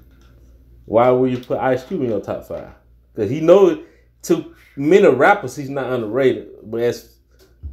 Why 0.85 1.09
would 1.09 1.31
you 1.31 1.39
put 1.39 1.59
Ice 1.59 1.83
Cube 1.83 2.01
in 2.01 2.09
your 2.09 2.21
top 2.21 2.45
five? 2.45 2.73
Because 3.13 3.31
he 3.31 3.41
knows 3.41 3.83
to 4.23 4.53
many 4.75 5.07
rappers 5.07 5.55
he's 5.55 5.69
not 5.69 5.91
underrated, 5.91 6.49
but 6.63 6.81
as 6.81 7.17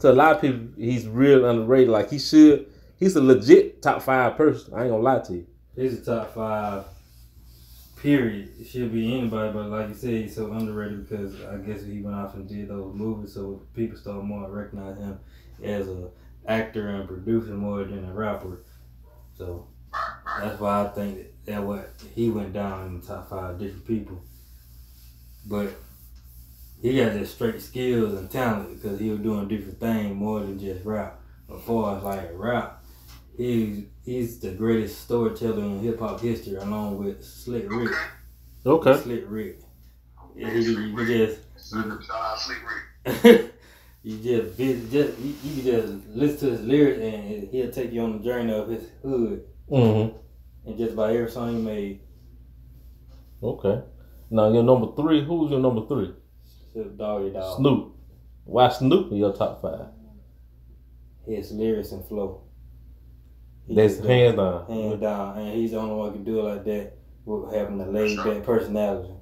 to 0.01 0.11
a 0.11 0.12
lot 0.12 0.37
of 0.37 0.41
people 0.41 0.68
he's 0.77 1.07
real 1.07 1.45
underrated. 1.45 1.91
Like 1.91 2.11
he 2.11 2.18
should, 2.18 2.70
he's 2.99 3.16
a 3.16 3.20
legit 3.20 3.83
top 3.83 4.03
five 4.03 4.37
person. 4.37 4.73
I 4.75 4.83
ain't 4.83 4.91
gonna 4.91 5.03
lie 5.03 5.20
to 5.20 5.33
you. 5.35 5.47
He's 5.77 5.99
a 5.99 6.05
top 6.05 6.35
five. 6.35 6.85
Period. 8.03 8.48
It 8.59 8.66
should 8.66 8.92
be 8.92 9.14
anybody, 9.16 9.53
but 9.53 9.68
like 9.68 9.88
you 9.88 9.94
said, 9.94 10.11
he's 10.11 10.34
so 10.34 10.50
underrated 10.50 11.09
because 11.09 11.40
I 11.44 11.59
guess 11.59 11.84
he 11.84 12.00
went 12.00 12.16
off 12.16 12.34
and 12.34 12.48
did 12.48 12.68
those 12.68 12.92
movies, 12.96 13.32
so 13.32 13.62
people 13.76 13.96
start 13.96 14.24
more 14.24 14.50
recognize 14.50 14.98
him 14.98 15.20
as 15.62 15.86
a 15.86 16.11
actor 16.44 16.88
and 16.88 17.07
producer 17.07 17.53
more 17.53 17.84
than 17.84 18.05
a 18.05 18.12
rapper. 18.12 18.64
So 19.38 19.68
that's 20.40 20.59
why 20.61 20.84
I 20.84 20.88
think 20.88 21.26
that, 21.44 21.62
what 21.62 21.90
he 22.16 22.28
went 22.28 22.53
down 22.53 22.88
in 22.88 23.00
the 23.00 23.07
top 23.07 23.30
five 23.30 23.61
different 23.61 23.86
people. 23.86 24.20
But 25.46 25.70
he 26.80 26.96
got 26.96 27.12
just 27.12 27.36
straight 27.36 27.62
skills 27.62 28.14
and 28.14 28.28
talent 28.28 28.82
because 28.82 28.98
he 28.98 29.11
was 29.11 29.20
doing 29.20 29.46
different 29.46 29.78
things 29.78 30.16
more 30.16 30.40
than 30.40 30.59
just 30.59 30.84
rap. 30.84 31.20
As 31.55 31.62
far 31.62 32.00
like 32.00 32.30
rap, 32.34 32.82
he's 33.37 33.85
he's 34.05 34.39
the 34.41 34.51
greatest 34.53 35.03
storyteller 35.03 35.62
in 35.64 35.80
hip 35.80 35.99
hop 36.01 36.20
history, 36.20 36.57
along 36.57 36.99
with 37.03 37.24
Slick 37.24 37.70
Rick. 37.70 37.93
Okay. 38.64 38.97
Slick 39.03 39.24
Rick. 39.28 39.61
Yeah, 40.37 40.51
he, 40.51 40.64
he, 40.64 40.91
he 40.97 41.05
just 41.07 41.41
Shout 41.70 41.87
out 42.11 42.39
Slick 42.39 42.59
Rick. 43.05 43.53
you 44.03 44.18
just 44.18 44.59
just 44.59 45.18
you, 45.18 45.35
you 45.45 45.62
can 45.62 45.64
just 45.64 45.93
listen 46.09 46.39
to 46.49 46.57
his 46.57 46.62
lyrics 46.62 47.01
and 47.01 47.49
he'll 47.51 47.70
take 47.70 47.93
you 47.93 48.03
on 48.03 48.18
the 48.18 48.24
journey 48.24 48.53
of 48.53 48.68
his 48.68 48.85
hood 49.03 49.45
Mm-hmm. 49.70 50.68
and 50.68 50.78
just 50.78 50.95
by 50.95 51.14
every 51.14 51.30
song 51.30 51.57
he 51.57 51.62
made. 51.62 52.01
Okay. 53.43 53.83
Now 54.30 54.53
your 54.53 54.62
number 54.62 54.89
three. 54.97 55.24
Who's 55.24 55.51
your 55.51 55.61
number 55.61 55.87
three? 55.87 56.14
Just 56.74 56.97
doggy 56.97 57.30
dog. 57.33 57.57
Snoop. 57.59 57.95
Why 58.45 58.68
Snoop 58.68 59.11
in 59.12 59.18
your 59.18 59.33
top 59.33 59.61
five? 59.62 59.87
His 61.26 61.53
lyrics 61.53 61.93
and 61.93 62.05
flow. 62.07 62.43
He 63.67 63.75
That's 63.75 63.97
just 63.97 64.09
hands 64.09 64.37
down. 64.37 64.67
hands 64.69 65.01
down, 65.01 65.39
and 65.39 65.55
he's 65.55 65.71
the 65.71 65.79
only 65.79 65.95
one 65.95 66.09
who 66.09 66.15
can 66.17 66.25
do 66.25 66.41
it 66.41 66.43
like 66.43 66.65
that 66.65 66.93
with 67.25 67.55
having 67.55 67.81
a 67.81 67.87
laid 67.87 68.17
back 68.19 68.43
personality. 68.43 69.15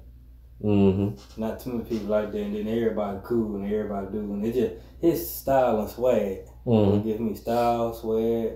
Mm-hmm. 0.63 1.41
Not 1.41 1.59
too 1.59 1.71
many 1.73 1.83
people 1.89 2.07
like 2.07 2.31
that, 2.31 2.39
and 2.41 2.55
then 2.55 2.67
everybody 2.67 3.19
cool 3.23 3.55
and 3.55 3.65
everybody 3.71 4.07
do, 4.11 4.19
and 4.19 4.45
it 4.45 4.53
just 4.53 4.73
his 4.99 5.29
style 5.29 5.79
and 5.81 5.89
swag. 5.89 6.39
Mm-hmm. 6.65 6.97
It 6.97 7.03
gives 7.03 7.19
me 7.19 7.33
style, 7.35 7.93
swag, 7.93 8.53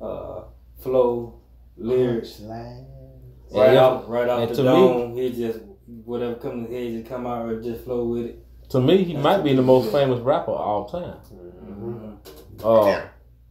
uh, 0.00 0.44
flow, 0.80 1.40
lyrics. 1.76 2.36
Slide. 2.36 2.86
Right 3.54 3.68
And 3.70 3.78
off, 3.78 4.04
right 4.08 4.28
off 4.30 4.40
and 4.40 4.50
the 4.50 4.54
to 4.54 4.62
me- 4.62 4.66
dome, 4.68 5.16
he 5.16 5.32
just 5.32 5.58
whatever 6.04 6.36
comes 6.36 6.66
to 6.68 6.72
his 6.74 6.92
head, 6.94 7.00
just 7.02 7.10
come 7.10 7.26
out 7.26 7.44
or 7.46 7.60
just 7.60 7.84
flow 7.84 8.04
with 8.06 8.26
it. 8.26 8.38
To 8.70 8.80
me, 8.80 9.04
he 9.04 9.12
That's 9.12 9.22
might 9.24 9.44
be 9.44 9.54
the 9.54 9.60
most 9.60 9.84
did. 9.84 9.92
famous 9.92 10.20
rapper 10.20 10.52
of 10.52 10.60
all 10.60 10.84
time. 10.88 11.16
Mhm. 11.66 12.16
Uh, 12.64 13.02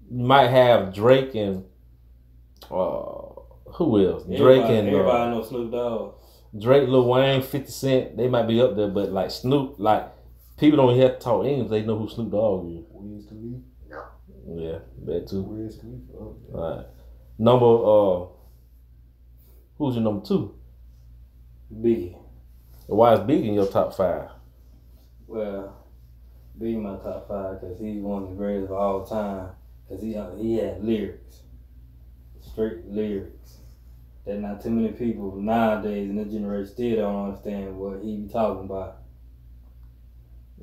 you 0.10 0.26
might 0.26 0.48
have 0.48 0.92
Drake 0.94 1.36
and 1.36 1.66
uh, 2.72 3.72
who 3.74 4.06
else? 4.08 4.24
Drake 4.24 4.64
and 4.66 4.88
everybody 4.88 5.24
uh, 5.24 5.30
know 5.30 5.44
Snoop 5.44 5.72
Dogg. 5.72 6.16
Drake, 6.60 6.88
Lil 6.90 7.08
Wayne, 7.08 7.42
Fifty 7.42 7.72
Cent. 7.72 8.18
They 8.18 8.28
might 8.28 8.48
be 8.48 8.62
up 8.62 8.76
there, 8.76 8.88
but 8.90 9.10
like 9.12 9.32
Snoop, 9.32 9.76
like 9.78 10.12
people 10.58 10.78
don't 10.78 10.96
even 10.96 11.02
have 11.02 11.20
to 11.20 11.24
talk 11.24 11.46
English. 11.46 11.70
They 11.70 11.84
know 11.84 11.98
who 11.98 12.10
Snoop 12.10 12.32
Dogg 12.32 12.68
is. 12.68 12.86
Wiz 12.92 13.26
Khalifa. 13.26 13.62
Yeah, 14.48 14.80
that 15.06 15.28
too. 15.28 15.44
Wiz 15.44 15.78
Khalifa. 15.78 16.14
Oh, 16.20 16.38
All 16.54 16.78
right. 16.78 16.86
Number 17.38 17.66
uh, 17.66 18.28
who's 19.78 19.96
your 19.96 20.04
number 20.04 20.26
two? 20.26 20.56
Biggie. 21.74 22.18
Why 22.88 23.14
is 23.14 23.22
Big 23.22 23.46
in 23.46 23.54
your 23.54 23.68
top 23.68 23.94
five? 23.94 24.30
Well, 25.28 25.78
Biggie 26.60 26.82
my 26.82 26.98
top 26.98 27.28
five 27.30 27.62
because 27.62 27.80
he's 27.80 28.02
one 28.02 28.24
of 28.24 28.30
the 28.30 28.36
greatest 28.36 28.72
of 28.72 28.78
all 28.78 29.06
time. 29.06 29.52
Because 29.88 30.04
he 30.04 30.12
he 30.42 30.58
had 30.58 30.84
lyrics, 30.84 31.42
straight 32.52 32.86
lyrics. 32.86 33.58
That 34.26 34.40
not 34.40 34.62
too 34.62 34.70
many 34.70 34.94
people 34.94 35.36
nowadays 35.36 36.10
in 36.10 36.16
this 36.16 36.32
generation 36.32 36.74
still 36.74 36.96
don't 36.98 37.26
understand 37.30 37.76
what 37.76 38.04
he 38.04 38.18
be 38.18 38.32
talking 38.32 38.66
about. 38.66 38.98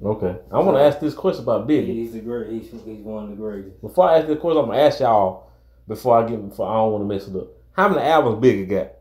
Okay. 0.02 0.36
I 0.52 0.60
want 0.60 0.76
to 0.76 0.82
ask 0.82 1.00
this 1.00 1.14
question 1.14 1.42
about 1.42 1.66
Biggie. 1.66 1.86
He's 1.86 2.12
the 2.12 2.20
great. 2.20 2.52
He's, 2.52 2.70
he's 2.70 3.00
one 3.00 3.24
of 3.24 3.30
the 3.30 3.36
greatest. 3.36 3.80
Before 3.80 4.08
I 4.08 4.18
ask 4.18 4.28
this 4.28 4.38
question, 4.38 4.62
I'm 4.62 4.66
gonna 4.66 4.80
ask 4.80 5.00
y'all 5.00 5.50
before 5.88 6.22
I 6.22 6.28
get 6.28 6.48
before 6.48 6.68
I 6.68 6.74
don't 6.74 6.92
want 6.92 7.02
to 7.02 7.14
mess 7.14 7.26
it 7.26 7.36
up. 7.36 7.48
How 7.72 7.88
many 7.88 8.02
albums 8.02 8.44
Biggie 8.44 8.68
got? 8.68 8.92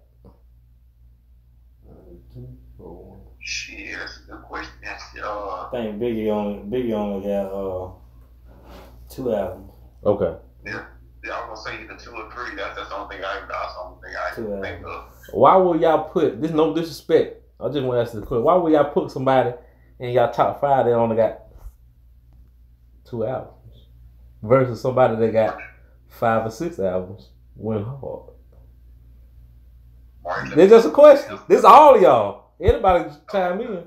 Shit, 3.39 3.97
that's 3.97 4.19
a 4.27 4.31
good 4.31 4.41
question. 4.41 4.73
That's 4.83 5.03
uh, 5.23 5.67
I 5.67 5.69
think 5.71 6.01
Biggie 6.01 6.29
only 6.29 6.59
Biggie 6.63 6.93
only 6.93 7.27
got 7.27 7.45
uh 7.47 7.91
two 9.09 9.33
albums. 9.33 9.71
Okay. 10.03 10.37
yeah, 10.65 10.83
I 11.31 11.49
was 11.49 11.63
gonna 11.63 11.77
say 11.77 11.83
either 11.83 11.97
two 11.97 12.11
or 12.11 12.29
three. 12.31 12.55
That's 12.55 12.75
that's 12.75 12.89
the 12.89 12.95
only 12.95 13.15
thing 13.15 13.25
I 13.25 13.39
that's 13.47 13.73
the 14.37 14.51
uh, 14.51 14.55
only 14.55 14.69
thing 14.69 14.77
I 14.77 14.79
Two 14.79 14.81
can 14.81 14.81
think 14.81 14.87
of. 14.87 15.05
Why 15.33 15.55
would 15.55 15.81
y'all 15.81 16.09
put 16.09 16.41
this? 16.41 16.51
No 16.51 16.73
disrespect. 16.73 17.43
I 17.59 17.67
just 17.69 17.85
want 17.85 17.97
to 17.97 18.01
ask 18.01 18.13
the 18.13 18.21
question. 18.21 18.43
Why 18.43 18.55
would 18.55 18.71
y'all 18.71 18.91
put 18.91 19.11
somebody 19.11 19.53
in 19.99 20.11
y'all 20.11 20.31
top 20.31 20.61
five 20.61 20.85
that 20.85 20.93
only 20.93 21.15
got 21.15 21.41
two 23.03 23.25
albums 23.25 23.87
versus 24.41 24.81
somebody 24.81 25.15
that 25.15 25.31
got 25.33 25.57
five 26.07 26.45
or 26.45 26.51
six 26.51 26.79
albums? 26.79 27.29
Went 27.55 27.85
hard. 27.85 28.33
Mark, 30.23 30.53
This 30.55 30.69
just 30.69 30.87
a 30.87 30.91
question. 30.91 31.39
This 31.47 31.63
all 31.63 31.95
of 31.95 32.01
y'all. 32.01 32.51
Anybody 32.59 33.09
chime 33.31 33.61
in. 33.61 33.83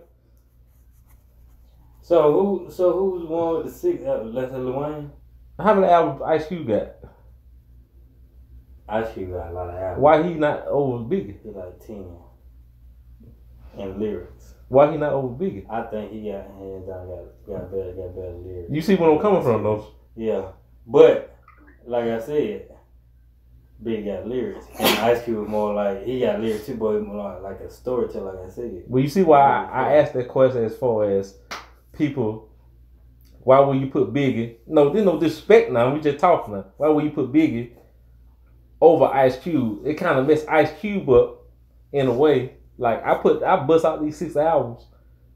So 2.03 2.33
who 2.33 2.71
so 2.71 2.93
who's 2.93 3.29
one 3.29 3.59
with 3.59 3.67
the 3.67 3.73
six 3.73 4.03
uh, 4.03 4.13
albums? 4.13 4.35
Let's 4.35 4.51
say 4.53 4.59
Lil 4.59 4.81
Wayne. 4.81 5.13
How 5.59 5.75
many 5.75 5.87
albums 5.87 6.23
Ice 6.23 6.47
Cube 6.47 6.67
got? 6.67 7.00
Ice 8.91 9.13
Cube 9.15 9.31
got 9.31 9.51
a 9.51 9.53
lot 9.53 9.69
of 9.69 9.75
albums. 9.77 10.03
Why 10.03 10.23
he 10.23 10.35
not 10.35 10.67
over 10.67 11.05
Biggie? 11.05 11.37
He 11.43 11.51
like 11.51 11.87
ten. 11.87 12.07
And 13.79 14.01
lyrics. 14.01 14.55
Why 14.69 14.91
he 14.91 14.99
not 14.99 15.13
over 15.13 15.29
Biggie? 15.29 15.65
I 15.71 15.83
think 15.85 16.13
he 16.13 16.31
got 16.31 16.47
hands 16.47 16.87
down 16.87 17.07
got 17.07 17.47
got 17.47 17.71
better 17.71 17.93
got 17.93 18.15
better 18.15 18.37
lyrics. 18.45 18.71
You 18.71 18.81
see 18.81 18.97
where 18.97 19.11
I'm 19.11 19.21
coming 19.21 19.43
from, 19.43 19.63
though. 19.63 19.87
Yeah. 20.17 20.53
But 20.87 21.37
like 21.87 22.05
I 22.05 22.21
said, 22.21 22.69
Big 23.83 24.05
got 24.05 24.27
lyrics. 24.27 24.67
And 24.79 24.99
Ice 24.99 25.25
Cube 25.25 25.39
was 25.39 25.49
more 25.49 25.73
like 25.73 26.05
he 26.05 26.21
got 26.21 26.41
lyrics 26.41 26.67
too, 26.67 26.75
but 26.75 26.99
he 26.99 27.01
more 27.01 27.17
like, 27.17 27.43
like 27.43 27.61
a 27.61 27.71
storyteller, 27.71 28.35
like 28.35 28.51
I 28.51 28.51
said. 28.51 28.83
Well, 28.87 29.03
you 29.03 29.09
see 29.09 29.23
why 29.23 29.41
I, 29.41 29.65
I 29.65 29.97
asked 29.97 30.15
that 30.15 30.29
question 30.29 30.65
as 30.65 30.77
far 30.77 31.11
as 31.11 31.39
people. 31.93 32.49
Why 33.43 33.59
would 33.61 33.81
you 33.81 33.87
put 33.87 34.13
Biggie? 34.13 34.57
No, 34.67 34.93
there's 34.93 35.07
no 35.07 35.19
disrespect 35.19 35.71
now. 35.71 35.95
We 35.95 36.01
just 36.01 36.19
talking 36.19 36.55
now. 36.55 36.67
Why 36.77 36.89
would 36.89 37.05
you 37.05 37.11
put 37.11 37.33
Biggie 37.33 37.73
over 38.81 39.05
Ice 39.07 39.39
Cube? 39.39 39.87
It 39.87 39.95
kind 39.95 40.19
of 40.19 40.27
messed 40.27 40.49
Ice 40.49 40.71
Cube 40.81 41.09
up 41.11 41.45
in 41.93 42.07
a 42.07 42.13
way. 42.13 42.55
Like 42.79 43.05
I 43.05 43.15
put, 43.15 43.43
I 43.43 43.57
bust 43.65 43.85
out 43.85 44.03
these 44.03 44.17
six 44.17 44.37
albums. 44.37 44.87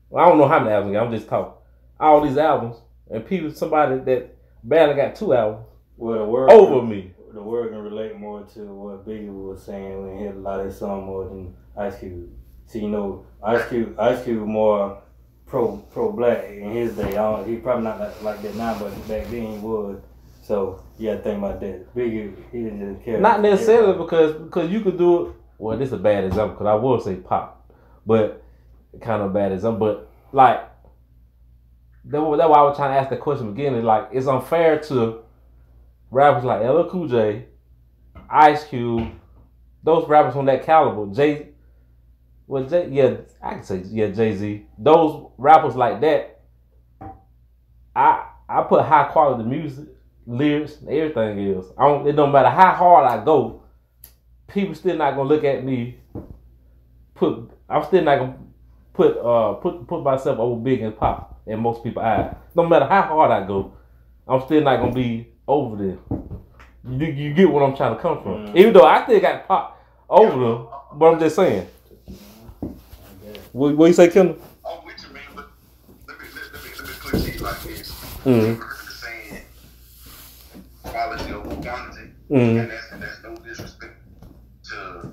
Well, 0.09 0.25
I 0.25 0.29
don't 0.29 0.39
know 0.39 0.49
how 0.49 0.61
many 0.61 0.73
albums. 0.75 0.97
I'm 0.97 1.11
just 1.11 1.29
talking. 1.29 1.53
All 2.01 2.21
these 2.27 2.39
albums, 2.39 2.77
and 3.11 3.27
people, 3.27 3.51
somebody 3.53 3.99
that 4.01 4.37
barely 4.63 4.95
got 4.95 5.15
two 5.15 5.35
albums 5.35 5.67
Well 5.97 6.19
the 6.19 6.25
word 6.25 6.51
over 6.51 6.85
me. 6.85 7.13
the 7.33 7.43
word 7.43 7.71
can 7.71 7.79
relate 7.83 8.17
more 8.17 8.43
to 8.55 8.61
what 8.61 9.07
Biggie 9.07 9.29
was 9.29 9.63
saying 9.63 10.03
when 10.03 10.19
he 10.19 10.25
had 10.25 10.37
a 10.37 10.39
lot 10.39 10.61
of 10.61 10.67
his 10.67 10.79
song 10.79 11.05
more 11.05 11.25
than 11.29 11.55
Ice 11.77 11.99
Cube. 11.99 12.31
See, 12.67 12.81
you 12.81 12.89
know, 12.89 13.27
Ice 13.43 13.69
Cube, 13.69 13.99
Ice 13.99 14.25
Cube 14.25 14.47
more 14.47 15.03
pro 15.47 15.77
pro 15.93 16.13
black 16.13 16.45
in 16.45 16.73
his 16.73 16.97
day. 16.97 17.11
I 17.17 17.37
don't, 17.37 17.49
he 17.49 17.57
probably 17.57 17.85
not 17.85 18.01
like, 18.01 18.23
like 18.23 18.43
that 18.43 18.55
now, 18.55 18.79
but 18.79 18.91
back 19.07 19.27
then 19.29 19.53
he 19.53 19.59
was. 19.59 20.01
So 20.45 20.85
you 20.99 21.09
got 21.09 21.17
to 21.17 21.23
think 21.23 21.39
about 21.39 21.61
that. 21.61 21.95
Biggie, 21.97 22.35
he 22.53 22.65
didn't 22.65 22.95
just 22.95 23.05
care. 23.05 23.19
Not 23.19 23.41
necessarily 23.41 23.97
because 23.97 24.35
because 24.35 24.71
you 24.71 24.83
could 24.83 24.99
do 24.99 25.27
it. 25.29 25.37
Well, 25.57 25.79
this 25.79 25.89
is 25.89 25.95
a 25.95 25.99
bad 25.99 26.25
example 26.25 26.57
because 26.57 26.67
I 26.67 26.75
will 26.75 27.01
say 27.01 27.17
pop, 27.17 27.73
but 28.05 28.45
kind 29.01 29.23
of 29.23 29.33
bad 29.33 29.53
example. 29.53 29.79
But 29.79 30.11
like 30.33 30.61
that, 32.05 32.37
that's 32.37 32.51
why 32.51 32.59
I 32.59 32.63
was 32.63 32.77
trying 32.77 32.93
to 32.93 33.01
ask 33.01 33.09
the 33.09 33.17
question 33.17 33.49
again. 33.49 33.75
Is 33.75 33.85
like 33.85 34.11
it's 34.13 34.27
unfair 34.27 34.81
to 34.81 35.23
rappers 36.11 36.45
like 36.45 36.61
LL 36.61 36.91
Cool 36.91 37.09
J, 37.09 37.47
Ice 38.29 38.65
Cube, 38.65 39.13
those 39.83 40.07
rappers 40.07 40.37
on 40.37 40.45
that 40.45 40.63
caliber. 40.67 41.11
Jay, 41.15 41.53
well, 42.47 42.65
Jay, 42.65 42.91
yeah, 42.91 43.17
I 43.43 43.55
can 43.55 43.65
say 43.65 43.83
yeah, 43.87 44.09
Jay 44.09 44.37
Z. 44.37 44.67
Those 44.77 45.31
rappers 45.39 45.75
like 45.75 46.03
that. 46.03 46.43
I 47.97 48.27
I 48.47 48.63
put 48.63 48.85
high 48.85 49.05
quality 49.05 49.49
music, 49.49 49.89
lyrics, 50.27 50.79
everything 50.89 51.55
else. 51.55 51.67
I 51.79 51.87
don't. 51.89 52.07
It 52.07 52.13
don't 52.13 52.33
matter 52.33 52.51
how 52.51 52.73
hard 52.75 53.11
I 53.11 53.25
go. 53.25 53.63
People 54.49 54.75
still 54.75 54.97
not 54.97 55.17
gonna 55.17 55.29
look 55.29 55.45
at 55.45 55.65
me. 55.65 55.99
Put 57.15 57.51
I'm 57.69 57.85
still 57.85 58.03
not 58.03 58.19
gonna 58.19 58.37
put 58.93 59.17
uh 59.19 59.55
put 59.55 59.87
put 59.87 60.03
myself 60.03 60.39
over 60.39 60.61
big 60.61 60.81
and 60.83 60.97
pop 60.97 61.41
in 61.47 61.61
most 61.61 61.83
people's 61.83 62.05
eyes. 62.05 62.35
No 62.55 62.67
matter 62.67 62.87
how 62.87 63.03
hard 63.03 63.31
I 63.31 63.47
go, 63.47 63.73
I'm 64.27 64.41
still 64.43 64.63
not 64.63 64.81
gonna 64.81 64.93
be 64.93 65.29
over 65.47 65.77
them. 65.77 66.01
You 66.89 67.07
you 67.07 67.35
get 67.35 67.51
what 67.51 67.63
I'm 67.63 67.77
trying 67.77 67.97
to 67.97 68.03
come 68.03 68.23
from. 68.23 68.47
Mm. 68.49 68.57
Even 68.57 68.73
though 68.73 68.85
I 68.85 69.05
still 69.05 69.21
got 69.21 69.47
pop 69.49 69.83
over 70.09 70.39
them, 70.39 70.67
but 70.95 71.07
I'm 71.07 71.21
just 71.21 71.37
saying. 71.37 71.67
What, 73.53 73.77
what 73.77 73.87
you 73.87 73.93
say, 73.93 74.09
Kendall? 74.09 74.37
I'm 74.69 74.85
with 74.85 74.97
you, 75.07 75.15
man, 75.15 75.23
but 75.35 75.49
let 76.09 76.21
me 76.21 76.27
let, 76.35 76.53
let 76.53 76.65
me 76.65 76.71
let 76.77 76.89
me 76.89 76.95
put 77.01 77.35
it 77.35 77.41
like 77.41 77.63
this. 77.63 77.93
Mhm. 78.25 78.74
You're 80.95 81.19
saying 81.19 81.33
quality 81.33 81.33
over 81.35 81.63
quantity, 81.63 82.11
Mhm. 82.31 82.61
and 82.61 82.71
that's 82.71 82.93
and 82.93 83.03
that's 83.03 83.23
no 83.23 83.35
disrespect 83.37 83.95
to 84.71 85.13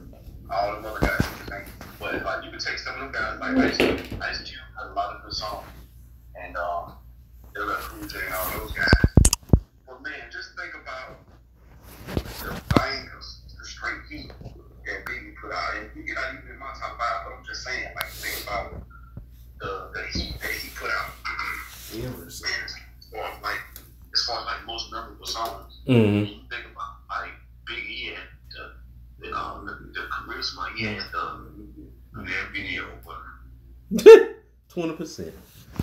all 0.50 0.82
the 0.82 0.88
other 0.88 1.00
guys. 1.00 1.26
But 2.00 2.24
like 2.24 2.44
you 2.46 2.52
can 2.52 2.60
take 2.60 2.78
some 2.80 2.96
of 2.96 3.00
them 3.02 3.12
guys 3.12 3.40
like 3.40 3.58
Ice 3.58 3.78
Cube. 3.78 4.22
Ice 4.22 4.42
Cube 4.42 4.62
has 4.78 4.90
a 4.90 4.94
lot 4.94 5.16
of 5.16 5.24
good 5.24 5.34
songs, 5.34 5.68
and 6.36 6.56
um, 6.58 6.94
LL 7.56 7.76
Cool 7.82 8.08
J 8.08 8.20
and 8.26 8.34
all 8.34 8.60
those 8.60 8.72
guys. 8.74 8.88
But 9.88 10.02
man, 10.04 10.30
just 10.32 10.56
think 10.56 10.74
about 10.76 11.18
the 12.16 12.62
bangers, 12.76 13.42
the 13.58 13.66
straight 13.66 14.02
heat 14.10 14.32
that 14.86 15.06
Biggie 15.06 15.36
put 15.42 15.52
out, 15.52 15.76
and 15.76 15.90
you're 16.08 16.16
not 16.16 16.34
even 16.34 16.50
in 16.50 16.60
my 16.60 16.74
top 16.80 16.98
five, 16.98 17.26
but 17.26 17.34
I'm 17.38 17.46
just 17.46 17.64
saying, 17.64 17.92
like 17.96 18.08
think 18.10 18.44
about 18.48 18.84
the 19.60 19.90
the 19.94 20.04
heat 20.20 20.40
that 20.42 20.52
he 20.52 20.70
put 20.76 20.90
out. 20.92 21.10
Everest. 21.94 22.44
Man, 22.44 22.54
as 22.64 23.44
like 23.44 23.60
as 24.22 24.28
far 24.28 24.40
as 24.40 24.46
like 24.46 24.66
most 24.66 24.92
memorable 24.92 25.26
songs, 25.26 25.80
Mm-hmm. 25.88 26.26
you 26.26 26.42
think 26.50 26.66
about 26.72 26.98
like 27.10 27.32
Biggie 27.68 28.10
and 28.10 28.28
the 28.52 29.28
the, 29.28 29.36
um, 29.36 29.66
the, 29.66 30.00
the 30.00 30.08
charisma 30.08 30.76
he 30.76 30.84
had 30.86 31.02
the 31.12 31.48
their 32.24 32.46
video, 32.54 32.86
but 33.06 34.06
Twenty 34.70 34.94
percent. 34.96 35.34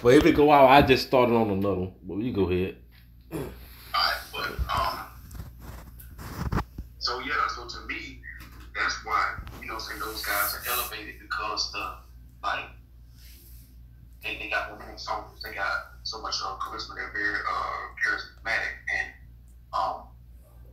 But 0.02 0.14
if 0.14 0.26
it 0.26 0.36
go 0.36 0.52
out, 0.52 0.68
I 0.68 0.82
just 0.82 1.06
started 1.08 1.34
on 1.34 1.50
another. 1.50 1.90
But 2.02 2.18
you 2.18 2.32
go 2.32 2.48
ahead. 2.48 2.76
Alright, 3.32 4.20
but 4.32 4.50
um, 4.72 4.98
so 6.98 7.18
yeah, 7.20 7.46
so 7.48 7.66
to 7.66 7.86
me, 7.86 8.20
that's 8.74 9.04
why 9.04 9.34
you 9.60 9.66
know, 9.68 9.78
saying 9.78 10.00
those 10.00 10.24
guys 10.24 10.54
are 10.56 10.72
elevated 10.72 11.16
because 11.20 11.72
the 11.72 11.94
like 12.42 12.66
they, 14.22 14.36
they 14.38 14.48
got 14.48 14.70
one 14.70 14.98
songs, 14.98 15.42
they 15.42 15.54
got 15.54 15.98
so 16.02 16.20
much 16.20 16.36
uh, 16.44 16.56
charisma, 16.58 16.94
they're 16.94 17.12
very 17.12 17.38
uh 17.38 17.80
charismatic, 17.98 18.74
and 18.90 19.08
um, 19.72 20.08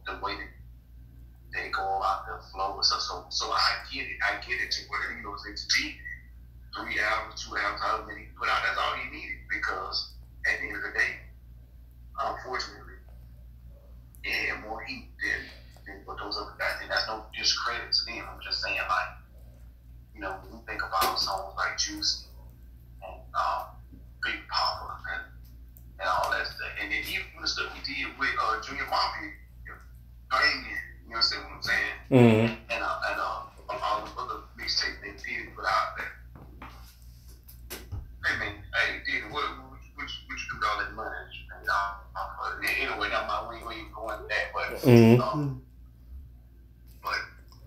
the 0.06 0.14
way 0.24 0.36
that 0.36 0.50
they 1.54 1.70
go 1.70 1.98
about 1.98 2.26
the 2.26 2.42
flow 2.52 2.76
and 2.76 2.86
stuff. 2.86 3.02
So, 3.02 3.26
so 3.30 3.52
I 3.52 3.86
get 3.94 4.06
it, 4.06 4.18
I 4.24 4.42
get 4.46 4.60
it 4.62 4.72
to 4.72 4.82
where 4.90 5.16
you 5.16 5.24
know, 5.24 5.36
to 5.36 5.50
me, 5.50 5.96
three 6.76 7.00
albums, 7.00 7.46
two 7.46 7.56
albums, 7.56 7.82
however 7.82 8.08
many 8.08 8.28
put 8.38 8.50
out, 8.50 8.64
that's 8.66 8.78
all 8.78 8.96
he 8.98 9.10
needed 9.10 9.46
because 9.50 10.14
at 10.46 10.60
the 10.60 10.68
end 10.68 10.76
of 10.76 10.84
the 10.84 10.98
day, 10.98 11.22
unfortunately 12.20 12.86
and 14.26 14.50
had 14.50 14.68
more 14.68 14.84
heat 14.84 15.10
than, 15.22 15.42
than 15.86 15.96
what 16.06 16.18
those 16.18 16.38
other 16.38 16.58
guys 16.58 16.82
did. 16.82 16.90
That's 16.90 17.08
no 17.08 17.26
discredit 17.38 17.94
to 17.94 18.06
them. 18.06 18.26
I'm 18.26 18.42
just 18.44 18.62
saying, 18.62 18.78
like, 18.78 19.12
you 20.14 20.22
know, 20.22 20.36
when 20.42 20.60
we 20.60 20.66
think 20.66 20.82
about 20.82 21.20
songs 21.20 21.54
like 21.58 21.78
Juicy 21.78 22.25
um, 23.36 23.76
Big 24.24 24.40
Poppa 24.50 24.98
and, 25.14 25.24
and 26.00 26.08
all 26.10 26.32
that 26.32 26.48
stuff, 26.48 26.72
and 26.82 26.92
then 26.92 27.04
even 27.08 27.28
the 27.42 27.48
stuff 27.48 27.72
we 27.76 27.82
did 27.84 28.08
with 28.20 28.34
uh, 28.42 28.62
Junior 28.62 28.88
Mafia, 28.90 29.32
banging, 30.32 30.80
you 31.08 31.14
know 31.14 31.22
what 31.22 31.36
I'm 31.54 31.62
saying? 31.62 31.96
Mm-hmm. 32.12 32.54
And, 32.72 32.82
uh, 32.84 33.10
and 33.12 33.20
uh, 33.20 33.46
all 33.70 34.02
the 34.02 34.22
other 34.22 34.40
mixtapes 34.58 35.02
they 35.02 35.14
did 35.14 35.56
put 35.56 35.66
out 35.66 35.98
there. 35.98 36.14
Hey, 38.26 38.40
man, 38.40 38.54
hey, 38.74 39.02
dude, 39.06 39.32
what, 39.32 39.44
what, 39.44 39.80
what, 39.96 40.08
you- 40.10 40.26
what 40.28 40.40
you 40.40 40.48
do 40.50 40.58
with 40.58 40.68
all 40.68 40.80
that 40.80 40.94
money? 40.94 41.16
you 41.66 41.72
off? 41.72 41.98
Uh, 42.16 42.62
anyway, 42.62 43.10
not 43.10 43.28
my 43.28 43.50
we 43.50 43.56
ain't 43.58 43.82
even 43.82 43.94
going 43.94 44.20
that, 44.28 44.52
but 44.54 44.82
mm-hmm. 44.82 45.22
um, 45.22 45.62
but 47.04 47.16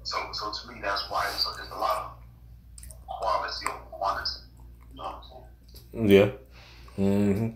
so 0.04 0.16
so 0.32 0.52
to 0.52 0.72
me 0.72 0.80
that's 0.82 1.04
why 1.10 1.26
it's, 1.34 1.44
a 1.44 1.78
lot 1.78 1.96
of 1.98 3.06
quality 3.06 3.52
still 3.52 3.70
quantity. 3.90 4.30
You 4.90 4.96
know 4.96 5.02
what 5.04 5.14
I'm 5.14 5.22
saying? 5.30 5.44
Yeah. 6.00 6.30
hmm 6.96 7.48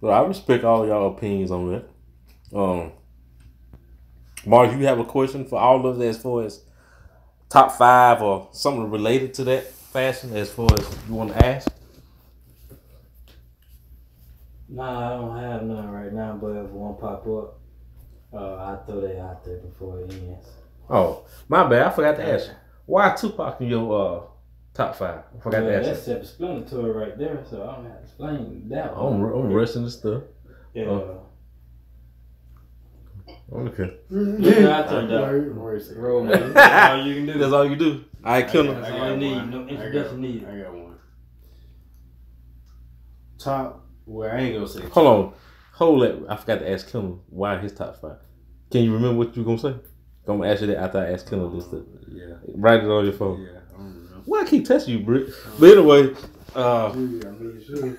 Well, 0.00 0.12
I 0.24 0.26
respect 0.26 0.64
all 0.64 0.86
y'all 0.86 1.14
opinions 1.16 1.50
on 1.50 1.70
that. 1.72 1.90
Um, 2.56 2.92
Mark, 4.46 4.72
you 4.72 4.86
have 4.86 4.98
a 4.98 5.04
question 5.04 5.44
for 5.44 5.58
all 5.58 5.84
of 5.86 6.00
us 6.00 6.16
as 6.16 6.22
far 6.22 6.44
as 6.44 6.64
top 7.48 7.72
five 7.72 8.22
or 8.22 8.48
something 8.52 8.90
related 8.90 9.34
to 9.34 9.44
that 9.44 9.66
fashion 9.70 10.36
as 10.36 10.50
far 10.50 10.68
as 10.78 10.86
you 11.08 11.14
want 11.14 11.32
to 11.32 11.46
ask? 11.46 11.70
Nah, 14.68 15.14
I 15.14 15.16
don't 15.16 15.38
have 15.38 15.62
none 15.62 15.90
right 15.90 16.12
now, 16.12 16.38
but 16.40 16.48
if 16.48 16.70
one 16.70 16.96
pop 16.96 17.26
up, 17.26 17.58
uh, 18.32 18.54
I'll 18.56 18.84
throw 18.84 19.00
that 19.00 19.18
out 19.20 19.44
there 19.44 19.56
before 19.58 20.00
it 20.00 20.12
ends. 20.12 20.46
Oh, 20.90 21.26
my 21.48 21.66
bad. 21.68 21.86
I 21.86 21.90
forgot 21.90 22.16
to 22.16 22.26
ask 22.32 22.48
you. 22.48 22.54
Why 22.86 23.14
Tupac 23.14 23.60
in 23.60 23.68
your 23.68 24.18
uh, 24.18 24.26
top 24.78 24.94
five? 24.96 25.24
I 25.36 25.40
forgot 25.42 25.64
Yeah, 25.64 25.70
to 25.70 25.76
ask 25.76 25.86
that's 25.86 25.98
you. 26.06 26.12
self-explanatory 26.14 26.90
right 26.92 27.18
there, 27.18 27.44
so 27.50 27.68
I 27.68 27.74
don't 27.74 27.84
have 27.86 27.98
to 27.98 28.02
explain 28.04 28.68
that 28.70 28.92
I'm. 28.96 29.22
I'm 29.24 29.52
resting 29.52 29.82
the 29.84 29.90
stuff. 29.90 30.22
Yeah. 30.72 30.84
oh. 30.84 31.24
Okay. 33.52 33.96
Yeah, 34.10 34.84
I 34.84 34.88
turned 34.88 35.12
out. 35.12 35.96
Roll, 35.96 36.22
man. 36.24 36.52
That's 36.54 36.92
all 36.92 37.06
you 37.06 37.14
can 37.14 37.26
do. 37.26 37.38
That's 37.38 37.52
all 37.52 37.68
you 37.68 37.76
do. 37.76 38.04
I 38.22 38.42
kill 38.42 38.70
him. 38.70 38.80
That's 38.80 38.92
all 38.92 39.10
you 39.10 39.16
need. 39.16 39.50
No 39.50 39.66
introduction 39.66 40.20
needed. 40.20 40.48
I 40.48 40.58
got 40.62 40.74
one. 40.74 40.96
Top. 43.38 43.86
Well, 44.06 44.30
I 44.30 44.38
ain't 44.40 44.54
gonna 44.54 44.68
say. 44.68 44.82
Hold 44.88 45.06
on. 45.06 45.32
Hold 45.74 46.02
it. 46.04 46.22
I 46.28 46.36
forgot 46.36 46.58
to 46.60 46.70
ask 46.70 46.90
Kendall 46.90 47.24
why 47.30 47.58
his 47.58 47.72
top 47.72 47.96
five. 48.00 48.18
Can 48.70 48.84
you 48.84 48.92
remember 48.92 49.16
what 49.18 49.34
you 49.36 49.42
were 49.42 49.56
gonna 49.56 49.74
say? 49.74 49.80
I'm 50.26 50.38
gonna 50.38 50.50
ask 50.50 50.60
you 50.60 50.66
that 50.68 50.76
after 50.78 50.98
I 50.98 51.12
ask 51.12 51.28
Kendall 51.28 51.50
this 51.50 51.64
stuff. 51.64 51.84
Yeah. 52.06 52.34
Write 52.54 52.84
it 52.84 52.90
on 52.90 53.04
your 53.04 53.14
phone. 53.14 53.40
Yeah. 53.40 53.60
I 54.28 54.34
don't 54.36 54.36
know. 54.36 54.36
Why 54.36 54.42
I 54.42 54.44
keep 54.46 54.66
testing 54.66 54.98
you, 54.98 55.04
Britt? 55.04 55.30
But 55.58 55.70
anyway, 55.70 56.14
uh, 56.54 56.92
Yeah, 56.94 57.28
I 57.28 57.32
mean, 57.32 57.62
sure. 57.66 57.98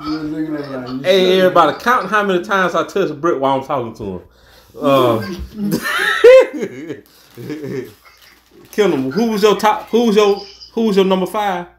You 0.00 0.18
looking 0.18 0.56
at 0.56 0.70
y'all, 0.70 0.88
you 0.88 1.02
hey 1.02 1.38
should. 1.38 1.40
everybody, 1.40 1.78
count 1.80 2.08
how 2.10 2.24
many 2.24 2.42
times 2.44 2.74
I 2.74 2.86
touch 2.86 3.12
Britt 3.20 3.40
while 3.40 3.60
I'm 3.60 3.66
talking 3.66 3.94
to 3.96 4.04
him. 4.04 4.22
Uh, 4.80 5.20
Kendall, 8.72 9.10
who 9.10 9.32
was 9.32 9.42
your 9.42 9.56
top? 9.56 9.88
Who 9.90 10.06
was 10.06 10.16
your 10.16 10.36
who 10.74 10.82
was 10.86 10.96
your 10.96 11.04
number 11.04 11.26
five? 11.26 11.66
Um, 11.66 11.72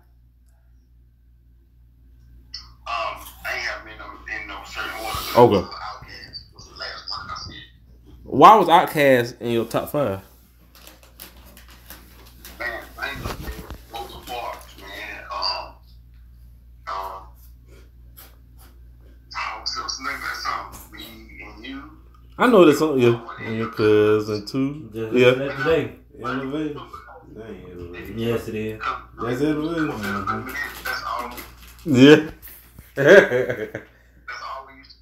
I 2.88 3.54
ain't 3.54 3.62
have 3.62 3.86
been 3.86 4.48
no 4.48 4.62
certain 4.66 4.92
order. 5.00 5.56
Okay. 5.58 5.68
Was 6.54 6.68
the 6.68 6.76
last 6.78 7.10
one 7.10 7.30
I 7.30 7.36
said. 7.36 7.64
Why 8.24 8.56
was 8.56 8.68
Outkast 8.68 9.42
in 9.42 9.52
your 9.52 9.66
top 9.66 9.90
five? 9.90 10.22
Man, 12.60 12.84
I 13.00 13.10
ain't 13.12 13.24
gonna 13.24 13.36
say 13.42 13.52
Rosa 13.94 14.20
Parks, 14.26 14.76
man. 14.80 15.24
Um, 15.34 15.76
um, 16.88 17.24
oh, 19.36 19.62
so 19.66 19.82
what's 19.82 19.98
the 19.98 20.04
name 20.04 20.16
of 20.16 20.22
that 20.22 20.36
song? 20.38 20.76
Me 20.92 21.06
and 21.46 21.66
you. 21.66 21.92
I 22.42 22.48
know 22.48 22.66
this 22.66 22.80
song, 22.80 22.98
yeah. 23.00 23.22
And 23.40 23.56
your 23.56 23.70
cousin 23.70 24.46
too. 24.48 24.90
Just 24.92 25.14
Yeah. 25.14 25.32
that 25.32 25.58
today. 25.58 25.96
Elevate. 26.24 26.76
That 27.36 27.50
ain't. 27.50 28.18
Yes, 28.18 28.48
it 28.48 28.56
is. 28.56 28.80
That's 28.80 29.42
elevate. 29.42 30.56
That's 30.84 31.04
all. 31.04 31.32
Yeah. 31.86 32.32
That's 32.96 34.42
all 34.44 34.68
we 34.68 34.74
used 34.80 34.92
to 34.92 34.98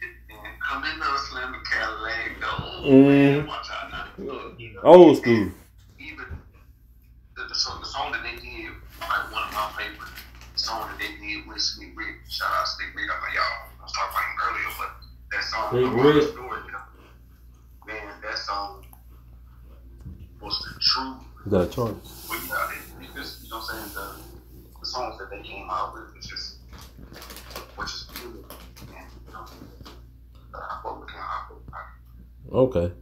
do. 0.00 0.36
And 0.36 0.60
Come 0.60 0.84
in 0.84 0.98
the 0.98 1.58
Cadillac, 1.70 2.40
though. 2.40 2.88
Mm. 2.88 3.46
Watch 3.46 3.66
out 3.70 3.90
now. 3.90 4.06
Look, 4.16 4.58
Old 4.82 5.18
school. 5.18 5.50
even 5.98 6.24
the, 7.36 7.44
the, 7.46 7.54
song, 7.54 7.80
the 7.80 7.86
song 7.86 8.12
that 8.12 8.22
they 8.22 8.36
did, 8.40 8.70
like 9.00 9.30
one 9.32 9.42
of 9.44 9.52
my 9.52 9.70
favorite 9.76 10.08
songs 10.56 10.86
that 10.90 10.98
they 10.98 11.12
did 11.26 11.46
with 11.46 11.60
Slick 11.60 11.92
Rick. 11.94 12.16
Shout 12.28 12.48
out 12.50 12.66
Slick 12.66 12.88
Rick. 12.96 13.10
I 13.10 13.20
know 13.20 13.34
y'all 13.34 13.68
I 13.80 13.82
was 13.84 13.92
talking 13.92 14.12
about 14.16 14.24
him 14.24 14.36
earlier, 14.48 14.72
but 14.78 14.90
that 15.32 15.44
song, 15.44 15.70
Slick 15.70 15.84
The 15.84 16.02
Rick. 16.20 16.28
Story, 16.32 16.60
man, 17.86 18.20
that 18.22 18.38
song 18.38 18.84
was 20.40 20.58
the 20.60 20.80
true. 20.80 21.16
You 21.39 21.39
got 21.50 21.76
a. 21.76 21.80
Well, 21.82 22.40
yeah, 22.48 22.70
it, 22.70 23.04
it 23.04 23.14
just, 23.14 23.42
you 23.42 23.50
know 23.50 23.58
what 23.58 23.74
I'm 23.74 23.90
saying? 23.90 23.94
The, 23.94 24.78
the 24.78 24.86
songs 24.86 25.18
that 25.18 25.30
they 25.30 25.42
came 25.42 25.68
out 25.68 25.92
with, 25.94 26.14
which 26.14 26.32
is, 26.32 26.58
which 27.76 27.88
is 27.88 28.04
good. 28.22 28.44
And, 28.80 29.06
you 29.26 29.32
know, 29.32 29.44
I 30.54 30.80
fuck 30.82 31.00
with 31.00 31.10
him. 31.10 31.18
I 31.18 31.48
him. 31.48 32.52
Okay. 32.52 32.92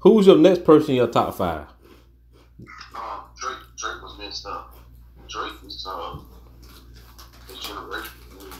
Who's 0.00 0.26
your 0.26 0.36
next 0.36 0.64
person 0.64 0.90
in 0.90 0.96
your 0.96 1.06
top 1.06 1.34
five? 1.34 1.66
Um, 2.94 3.20
Drake, 3.36 3.56
Drake 3.76 4.02
was 4.02 4.18
mixed 4.18 4.46
up. 4.46 4.76
Drake 5.28 5.52
is 5.66 5.86
uh, 5.88 6.18
his 7.48 7.58
generation. 7.58 8.10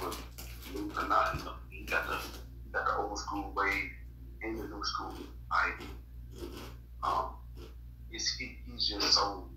But 0.00 0.16
believe 0.72 0.90
it 0.90 0.96
or 1.02 1.08
not, 1.08 1.36
you 1.36 1.44
know, 1.44 1.52
he 1.70 1.84
got 1.84 2.06
the 2.08 2.16
he 2.16 2.70
got 2.72 2.86
the 2.86 2.96
old 2.96 3.18
school 3.18 3.52
wave 3.54 3.90
and 4.42 4.58
the 4.58 4.64
new 4.64 4.82
school 4.84 5.12
ivy. 5.52 5.84
Um, 7.02 7.34
it's, 8.10 8.34
he, 8.36 8.56
he's 8.66 8.88
just 8.88 9.12
so 9.12 9.48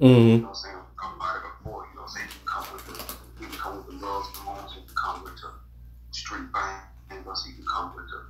diverse. 0.00 0.32
You 0.34 0.38
Mm-hmm. 0.38 0.42
know 0.42 0.48
what 0.48 0.56
I'm 0.58 0.62
saying? 0.64 0.76
Come 1.00 1.14
about 1.16 1.36
it 1.36 1.42
before. 1.58 1.86
You 1.90 1.96
know 1.96 2.02
what 2.02 2.10
I'm 2.10 2.16
saying? 2.16 2.28
He 2.30 2.38
can 2.38 2.48
come 2.48 2.66
with 2.74 2.86
the 2.86 2.96
he 3.40 3.44
can 3.46 3.58
come 3.58 3.76
with 3.78 3.86
the 3.88 4.06
love 4.06 4.24
songs. 4.36 4.72
He 4.74 4.80
can 4.86 4.96
come 4.96 5.24
with 5.24 5.36
the 5.40 5.50
street 6.12 6.48
bangers. 6.52 7.44
He 7.46 7.52
can 7.54 7.66
come 7.66 7.94
with 7.96 8.06
the 8.10 8.20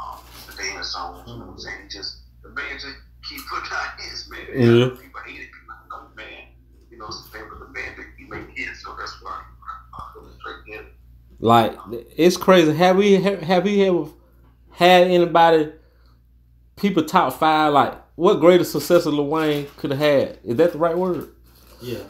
um, 0.00 0.18
the 0.48 0.54
dance 0.56 0.88
songs. 0.88 1.24
You 1.28 1.38
know 1.38 1.46
what 1.46 1.52
I'm 1.52 1.58
saying? 1.58 1.80
He 1.84 1.88
just 1.88 2.24
the 2.42 2.50
man 2.50 2.72
just 2.80 2.96
keep 3.28 3.40
putting 3.48 3.72
out 3.72 4.00
hits, 4.00 4.30
man. 4.30 4.46
Yeah. 4.54 4.88
People 5.00 5.20
hate 5.26 5.40
it. 5.40 5.50
People 5.52 5.76
know 5.90 6.08
the 6.10 6.16
man. 6.16 6.44
You 6.90 6.98
know, 6.98 7.06
it's 7.06 7.22
the 7.24 7.30
thing 7.38 7.48
with 7.50 7.60
the 7.60 7.68
man 7.72 7.96
that 7.96 8.06
he 8.18 8.24
make 8.26 8.50
hits, 8.56 8.82
so 8.84 8.96
that's 8.98 9.16
why 9.22 9.42
I 9.94 10.12
feel 10.14 10.28
straight 10.40 10.78
in. 10.80 10.86
Like 11.40 11.78
it's 12.16 12.36
crazy. 12.36 12.74
Have 12.74 12.96
we 12.96 13.14
have, 13.22 13.42
have 13.42 13.64
we 13.64 13.82
ever 13.84 14.06
had 14.72 15.08
anybody 15.08 15.72
people 16.76 17.04
top 17.04 17.34
five? 17.34 17.72
Like 17.72 17.94
what 18.20 18.38
greater 18.38 18.64
success 18.64 19.06
of 19.06 19.14
Lil 19.14 19.28
Wayne 19.28 19.66
could 19.78 19.90
have 19.92 19.98
had? 19.98 20.38
Is 20.44 20.56
that 20.58 20.72
the 20.72 20.78
right 20.78 20.96
word? 20.96 21.30
Yeah, 21.80 22.00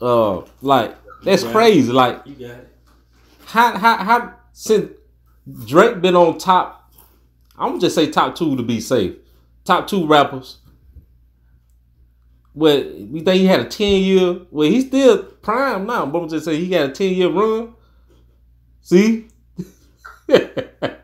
Uh, 0.00 0.42
like 0.62 0.96
that's 1.24 1.42
crazy. 1.42 1.90
Like 1.90 2.22
you 2.24 2.34
got 2.36 2.58
it. 2.58 2.72
how 3.46 3.76
how 3.76 3.96
how 3.96 4.34
since 4.52 4.92
Drake 5.66 6.00
been 6.00 6.14
on 6.14 6.38
top, 6.38 6.92
I'm 7.58 7.70
gonna 7.70 7.80
just 7.80 7.96
say 7.96 8.08
top 8.08 8.36
two 8.36 8.56
to 8.56 8.62
be 8.62 8.80
safe. 8.80 9.16
Top 9.64 9.88
two 9.88 10.06
rappers. 10.06 10.58
Well, 12.54 12.78
you 12.78 13.20
think 13.22 13.40
he 13.40 13.46
had 13.46 13.58
a 13.58 13.64
ten 13.64 14.00
year. 14.02 14.42
Well, 14.52 14.70
he's 14.70 14.86
still 14.86 15.24
prime 15.24 15.84
now, 15.84 16.06
but 16.06 16.22
I'm 16.22 16.28
just 16.28 16.44
saying 16.44 16.60
he 16.60 16.68
got 16.68 16.90
a 16.90 16.92
ten 16.92 17.12
year 17.12 17.28
run. 17.28 17.74
See, 18.82 19.26
and 20.28 21.00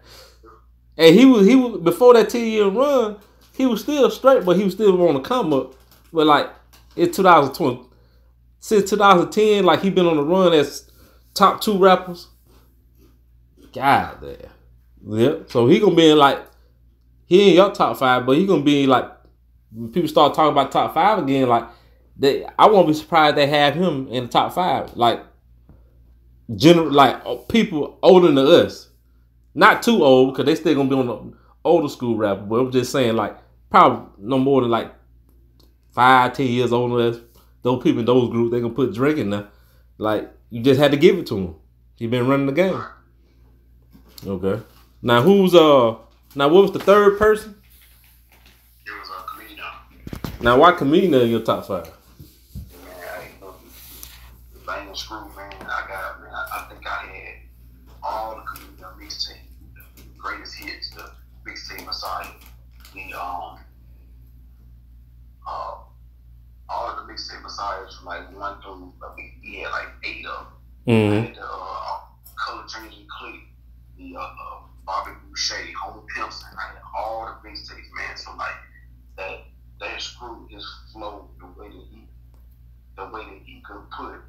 he 0.96 1.26
was 1.26 1.46
he 1.48 1.56
was 1.56 1.80
before 1.82 2.14
that 2.14 2.28
ten 2.30 2.46
year 2.46 2.68
run, 2.68 3.16
he 3.62 3.66
was 3.66 3.82
still 3.82 4.10
straight, 4.10 4.44
but 4.44 4.56
he 4.56 4.64
was 4.64 4.74
still 4.74 5.00
on 5.06 5.14
the 5.14 5.20
come 5.20 5.52
up. 5.52 5.74
But 6.12 6.26
like 6.26 6.50
in 6.96 7.12
2020, 7.12 7.80
since 8.58 8.90
2010, 8.90 9.64
like 9.64 9.80
he 9.82 9.90
been 9.90 10.06
on 10.06 10.16
the 10.16 10.24
run 10.24 10.52
as 10.52 10.90
top 11.32 11.60
two 11.60 11.78
rappers. 11.78 12.26
God 13.72 14.18
damn. 14.20 15.16
Yep. 15.16 15.50
So 15.50 15.68
he 15.68 15.78
gonna 15.78 15.94
be 15.94 16.10
in 16.10 16.18
like 16.18 16.40
he 17.26 17.50
in 17.50 17.54
your 17.54 17.72
top 17.72 17.98
five, 17.98 18.26
but 18.26 18.36
he 18.36 18.46
gonna 18.46 18.64
be 18.64 18.88
like 18.88 19.08
when 19.70 19.92
people 19.92 20.08
start 20.08 20.34
talking 20.34 20.50
about 20.50 20.72
top 20.72 20.92
five 20.92 21.20
again. 21.20 21.48
Like 21.48 21.68
they, 22.16 22.44
I 22.58 22.66
won't 22.66 22.88
be 22.88 22.94
surprised 22.94 23.36
they 23.36 23.46
have 23.46 23.74
him 23.74 24.08
in 24.08 24.24
the 24.24 24.28
top 24.28 24.54
five. 24.54 24.96
Like 24.96 25.22
general, 26.56 26.90
like 26.90 27.48
people 27.48 27.96
older 28.02 28.26
than 28.26 28.38
us, 28.38 28.88
not 29.54 29.84
too 29.84 30.02
old 30.02 30.34
because 30.34 30.46
they 30.46 30.56
still 30.56 30.74
gonna 30.74 30.90
be 30.90 30.96
on 30.96 31.06
the 31.06 31.36
older 31.64 31.88
school 31.88 32.16
rapper. 32.16 32.42
But 32.42 32.56
I'm 32.56 32.72
just 32.72 32.92
saying, 32.92 33.16
like 33.16 33.36
probably 33.72 34.06
no 34.18 34.38
more 34.38 34.60
than 34.60 34.70
like 34.70 34.94
five, 35.90 36.34
ten 36.34 36.46
years 36.46 36.72
older 36.72 37.02
than 37.02 37.14
us. 37.14 37.20
Those 37.62 37.82
people 37.82 38.00
in 38.00 38.06
those 38.06 38.30
groups, 38.30 38.52
they 38.52 38.60
gonna 38.60 38.74
put 38.74 38.94
Drake 38.94 39.16
in 39.16 39.30
there. 39.30 39.48
Like 39.98 40.30
you 40.50 40.62
just 40.62 40.78
had 40.78 40.90
to 40.92 40.96
give 40.96 41.18
it 41.18 41.26
to 41.28 41.38
him. 41.38 41.54
He 41.96 42.06
been 42.06 42.28
running 42.28 42.46
the 42.46 42.52
game. 42.52 42.80
Okay. 44.26 44.62
Now 45.00 45.22
who's 45.22 45.54
uh 45.54 45.96
now 46.34 46.48
what 46.48 46.62
was 46.62 46.72
the 46.72 46.78
third 46.80 47.18
person? 47.18 47.60
It 48.86 48.90
was 48.90 49.08
a 49.08 49.12
Chamillionaire. 49.30 50.42
Now 50.42 50.58
why 50.58 50.72
Chamillionaire 50.72 51.22
in 51.22 51.30
your 51.30 51.40
top 51.40 51.66
five? 51.66 51.86
Man, 51.86 51.94
I 52.84 53.24
ain't 53.24 53.40
know. 53.40 53.54
Bang 54.66 54.94
screw, 54.94 55.20
man. 55.34 55.52
I 55.62 55.86
got, 55.88 56.20
man. 56.20 56.32
I, 56.32 56.46
I 56.52 56.68
think 56.68 56.86
I 56.86 57.06
had 57.06 57.34
all 58.02 58.36
the 58.36 58.42
Chamillionaire 58.42 58.98
mixtape, 59.00 59.36
the 59.96 60.02
greatest 60.18 60.56
hits, 60.56 60.90
the 60.90 61.10
mixtape 61.46 61.86
Messiah, 61.86 62.26
the 62.94 63.18
um, 63.18 63.58
uh, 65.46 65.74
all 66.68 66.88
of 66.88 67.06
the 67.06 67.12
mixtape 67.12 67.42
Messiahs 67.42 67.91
from 67.91 67.91
like 68.04 68.36
one 68.36 68.60
through, 68.62 68.92
I 69.02 69.32
he 69.42 69.60
had 69.60 69.70
like 69.70 69.88
eight 70.04 70.26
of 70.26 70.46
them. 70.46 70.94
Mm-hmm. 70.94 71.26
And, 71.26 71.38
uh, 71.40 71.98
color 72.36 72.64
changing 72.66 73.06
clip, 73.06 73.40
the 73.96 74.16
uh, 74.16 74.20
uh, 74.20 74.60
Bobby 74.84 75.12
Boucher, 75.28 75.54
Homie 75.54 76.06
Pimpson, 76.14 76.48
I 76.58 76.72
had 76.72 76.82
all 76.96 77.26
the 77.26 77.48
mixtapes, 77.48 77.90
man. 77.96 78.16
So 78.16 78.34
like 78.36 78.54
that, 79.16 79.44
that 79.80 80.00
screw 80.00 80.46
his 80.50 80.66
flow 80.92 81.28
the 81.38 81.46
way 81.60 81.68
that 81.68 81.86
he 81.90 82.08
the 82.96 83.06
way 83.06 83.24
that 83.24 83.40
he 83.44 83.62
could 83.66 83.88
put 83.90 84.20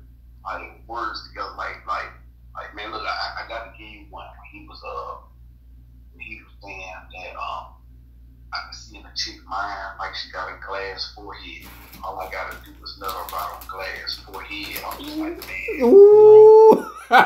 like 0.46 0.88
words 0.88 1.28
together, 1.28 1.54
like 1.58 1.86
like 1.88 2.12
like 2.56 2.76
man, 2.76 2.92
look, 2.92 3.02
I, 3.02 3.44
I 3.44 3.48
got 3.48 3.72
to 3.72 3.78
give 3.78 3.88
you 3.88 4.06
one. 4.10 4.28
He 4.52 4.68
was 4.68 4.82
uh, 4.86 5.26
he 6.20 6.42
was 6.42 6.54
saying 6.62 6.94
that 7.14 7.36
um, 7.36 7.74
I 8.54 8.66
can 8.66 8.74
see 8.74 8.98
in 8.98 9.06
a 9.06 9.12
chick 9.16 9.44
mind 9.50 9.98
like 9.98 10.14
she 10.16 10.30
got 10.32 10.48
a 10.48 10.56
glass 10.66 11.12
forehead. 11.16 11.68
All 12.04 12.20
I 12.20 12.30
gotta 12.32 12.56
do 12.64 12.72
is 12.84 12.98
let 13.02 13.10
her 13.10 13.26
ride 13.34 13.52
on 13.60 13.68
glass 13.68 14.16
forehead. 14.26 14.84
I'm 14.86 15.04
just 15.04 15.18
like, 15.18 15.38
man, 15.48 15.82
Ooh. 15.82 16.76
man, 17.10 17.24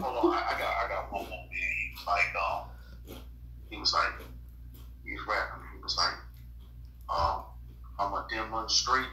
hold 0.00 0.16
on, 0.16 0.32
I, 0.32 0.36
I 0.46 0.54
got 0.58 0.72
I 0.78 0.88
got 0.88 1.12
one 1.12 1.28
more 1.28 1.30
man. 1.30 1.50
He 1.50 1.90
was 1.94 2.06
like, 2.06 2.34
um, 2.36 2.62
he 3.70 3.76
was 3.78 3.92
like, 3.92 4.14
he 5.04 5.12
was 5.12 5.22
rapping. 5.26 5.64
He 5.74 5.82
was 5.82 5.96
like, 5.96 6.16
um, 7.10 7.44
I'm 7.98 8.12
a 8.12 8.26
dim 8.30 8.68
straight. 8.68 9.10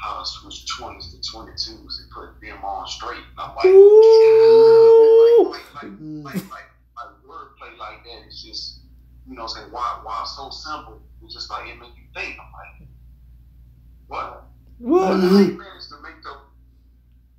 How 0.00 0.20
to 0.20 0.24
switch 0.24 0.64
twenties 0.78 1.12
to 1.12 1.20
twenty 1.28 1.52
twos 1.52 2.00
and 2.00 2.10
put 2.12 2.40
them 2.40 2.64
on 2.64 2.86
straight. 2.86 3.18
And 3.18 3.36
I'm 3.36 3.56
like, 3.56 3.66
Ooh. 3.66 5.50
like, 5.50 5.60
like, 5.74 5.82
like, 5.82 5.92
like, 6.22 6.34
like, 6.34 6.70
like 6.94 7.12
wordplay 7.26 7.76
like 7.76 8.04
that. 8.04 8.22
It's 8.26 8.40
just, 8.44 8.77
you 9.28 9.36
know, 9.36 9.42
what 9.42 9.50
I'm 9.50 9.56
saying 9.56 9.72
why, 9.72 10.00
why 10.02 10.24
so 10.24 10.50
simple. 10.50 11.02
It's 11.24 11.34
just 11.34 11.50
like 11.50 11.68
it 11.68 11.78
make 11.78 11.90
you 11.96 12.04
think. 12.14 12.36
I'm 12.40 12.52
like, 12.52 12.88
what? 14.06 14.44
What? 14.78 15.20
How 15.20 15.38
you 15.38 15.58
manage 15.58 15.88
to 15.88 16.00
make 16.02 16.22
the 16.22 16.30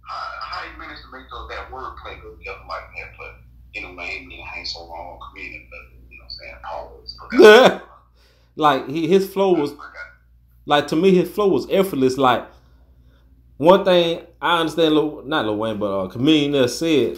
how, 0.07 0.29
how 0.41 0.71
you 0.71 0.77
manage 0.77 1.01
to 1.01 1.11
make 1.11 1.29
the, 1.29 1.47
that 1.49 1.71
wordplay 1.71 2.21
go 2.21 2.35
together 2.35 2.59
like 2.67 2.83
that? 2.97 3.11
But 3.17 3.35
anyway, 3.75 4.25
me 4.27 4.41
and 4.41 4.57
ain't 4.57 4.67
so 4.67 4.85
long 4.85 5.19
Chamillionaire, 5.19 5.67
but 5.69 5.79
you 6.09 6.17
know, 6.17 6.25
what 6.25 7.03
I'm 7.33 7.39
saying 7.39 7.71
Paul 7.71 7.71
Wall. 7.71 7.81
like 8.55 8.87
he, 8.87 9.07
his 9.07 9.31
flow 9.31 9.53
was 9.53 9.73
like 10.65 10.87
to 10.87 10.95
me 10.95 11.15
his 11.15 11.29
flow 11.29 11.47
was 11.47 11.67
effortless. 11.71 12.17
Like 12.17 12.45
one 13.57 13.83
thing 13.83 14.25
I 14.41 14.59
understand, 14.59 14.93
Lil, 14.93 15.23
not 15.25 15.45
Lil 15.45 15.57
Wayne, 15.57 15.79
but 15.79 15.85
uh, 15.87 16.07
Chamillionaire 16.09 16.63
that 16.63 16.69
said 16.69 17.17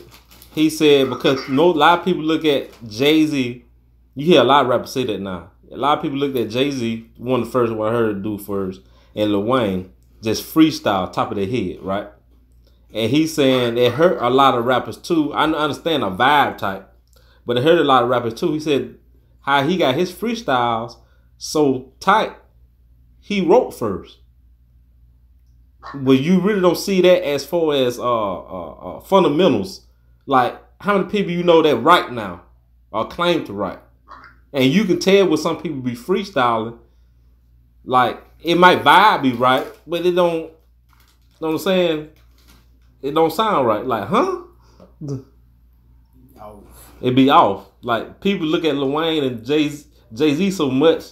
he 0.53 0.69
said 0.69 1.09
because 1.09 1.49
no 1.49 1.71
a 1.71 1.73
lot 1.73 1.99
of 1.99 2.05
people 2.05 2.23
look 2.23 2.45
at 2.45 2.69
Jay 2.87 3.25
Z. 3.25 3.65
You 4.13 4.25
hear 4.25 4.41
a 4.41 4.45
lot 4.45 4.63
of 4.63 4.67
rappers 4.67 4.91
say 4.91 5.05
that 5.05 5.21
now. 5.21 5.51
A 5.71 5.77
lot 5.77 5.97
of 5.97 6.01
people 6.03 6.17
look 6.17 6.35
at 6.35 6.49
Jay 6.49 6.69
Z, 6.69 7.09
one 7.17 7.41
of 7.41 7.45
the 7.45 7.51
first 7.51 7.71
one 7.71 7.87
I 7.87 7.97
heard 7.97 8.23
do 8.23 8.37
first, 8.37 8.81
and 9.15 9.31
Lil 9.31 9.43
Wayne 9.43 9.93
just 10.21 10.43
freestyle 10.43 11.11
top 11.11 11.31
of 11.31 11.37
their 11.37 11.47
head, 11.47 11.81
right? 11.81 12.07
And 12.93 13.09
he's 13.09 13.33
saying 13.33 13.77
it 13.77 13.93
hurt 13.93 14.21
a 14.21 14.29
lot 14.29 14.57
of 14.57 14.65
rappers 14.65 14.97
too. 14.97 15.33
I 15.33 15.45
understand 15.45 16.03
a 16.03 16.07
vibe 16.07 16.57
type, 16.57 16.93
but 17.45 17.57
it 17.57 17.63
hurt 17.63 17.79
a 17.79 17.85
lot 17.85 18.03
of 18.03 18.09
rappers 18.09 18.33
too. 18.33 18.51
He 18.53 18.59
said 18.59 18.95
how 19.41 19.63
he 19.63 19.77
got 19.77 19.95
his 19.95 20.11
freestyles 20.11 20.97
so 21.37 21.93
tight, 21.99 22.35
he 23.19 23.41
wrote 23.41 23.71
first. 23.71 24.19
But 25.93 26.19
you 26.19 26.39
really 26.39 26.61
don't 26.61 26.77
see 26.77 27.01
that 27.01 27.27
as 27.27 27.45
far 27.45 27.73
as 27.73 27.97
uh, 27.97 28.03
uh, 28.03 28.71
uh, 28.73 28.99
fundamentals. 28.99 29.87
Like 30.25 30.61
how 30.81 30.97
many 30.97 31.09
people 31.09 31.31
you 31.31 31.43
know 31.43 31.61
that 31.61 31.77
right 31.77 32.11
now 32.11 32.43
or 32.91 33.07
claim 33.07 33.43
to 33.45 33.53
write, 33.53 33.79
and 34.53 34.65
you 34.65 34.85
can 34.85 34.99
tell 34.99 35.27
when 35.27 35.37
some 35.37 35.61
people 35.61 35.79
be 35.79 35.93
freestyling. 35.93 36.77
Like 37.83 38.23
it 38.43 38.55
might 38.55 38.83
vibe 38.83 39.23
be 39.23 39.33
right, 39.33 39.65
but 39.87 40.05
it 40.05 40.11
don't. 40.11 40.43
You 40.43 41.47
know 41.47 41.47
what 41.47 41.49
I'm 41.53 41.57
saying? 41.59 42.09
It 43.01 43.13
don't 43.15 43.33
sound 43.33 43.67
right. 43.67 43.85
Like, 43.85 44.07
huh? 44.07 44.43
It 47.01 47.15
be 47.15 47.29
off. 47.29 47.67
Like 47.81 48.21
people 48.21 48.45
look 48.45 48.63
at 48.63 48.75
Lil 48.75 48.91
Wayne 48.91 49.23
and 49.23 49.45
Jay 49.45 49.67
Z 49.67 50.51
so 50.51 50.69
much, 50.69 51.05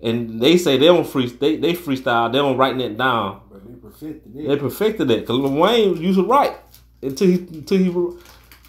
and 0.00 0.40
they 0.40 0.56
say 0.56 0.78
they 0.78 0.86
don't 0.86 1.06
free 1.06 1.26
they 1.26 1.56
they 1.56 1.74
freestyle. 1.74 2.32
They 2.32 2.38
don't 2.38 2.56
writing 2.56 2.80
it 2.80 2.96
down. 2.96 3.42
but 3.50 3.66
they 3.66 3.74
perfected 3.74 4.36
it. 4.36 4.48
They 4.48 4.56
perfected 4.56 5.08
that 5.08 5.20
because 5.20 5.36
Lil 5.36 5.52
Wayne 5.52 5.96
used 5.98 6.18
to 6.18 6.24
write 6.24 6.56
until 7.02 7.28
he 7.28 7.34
until 7.34 7.78
he 7.78 8.18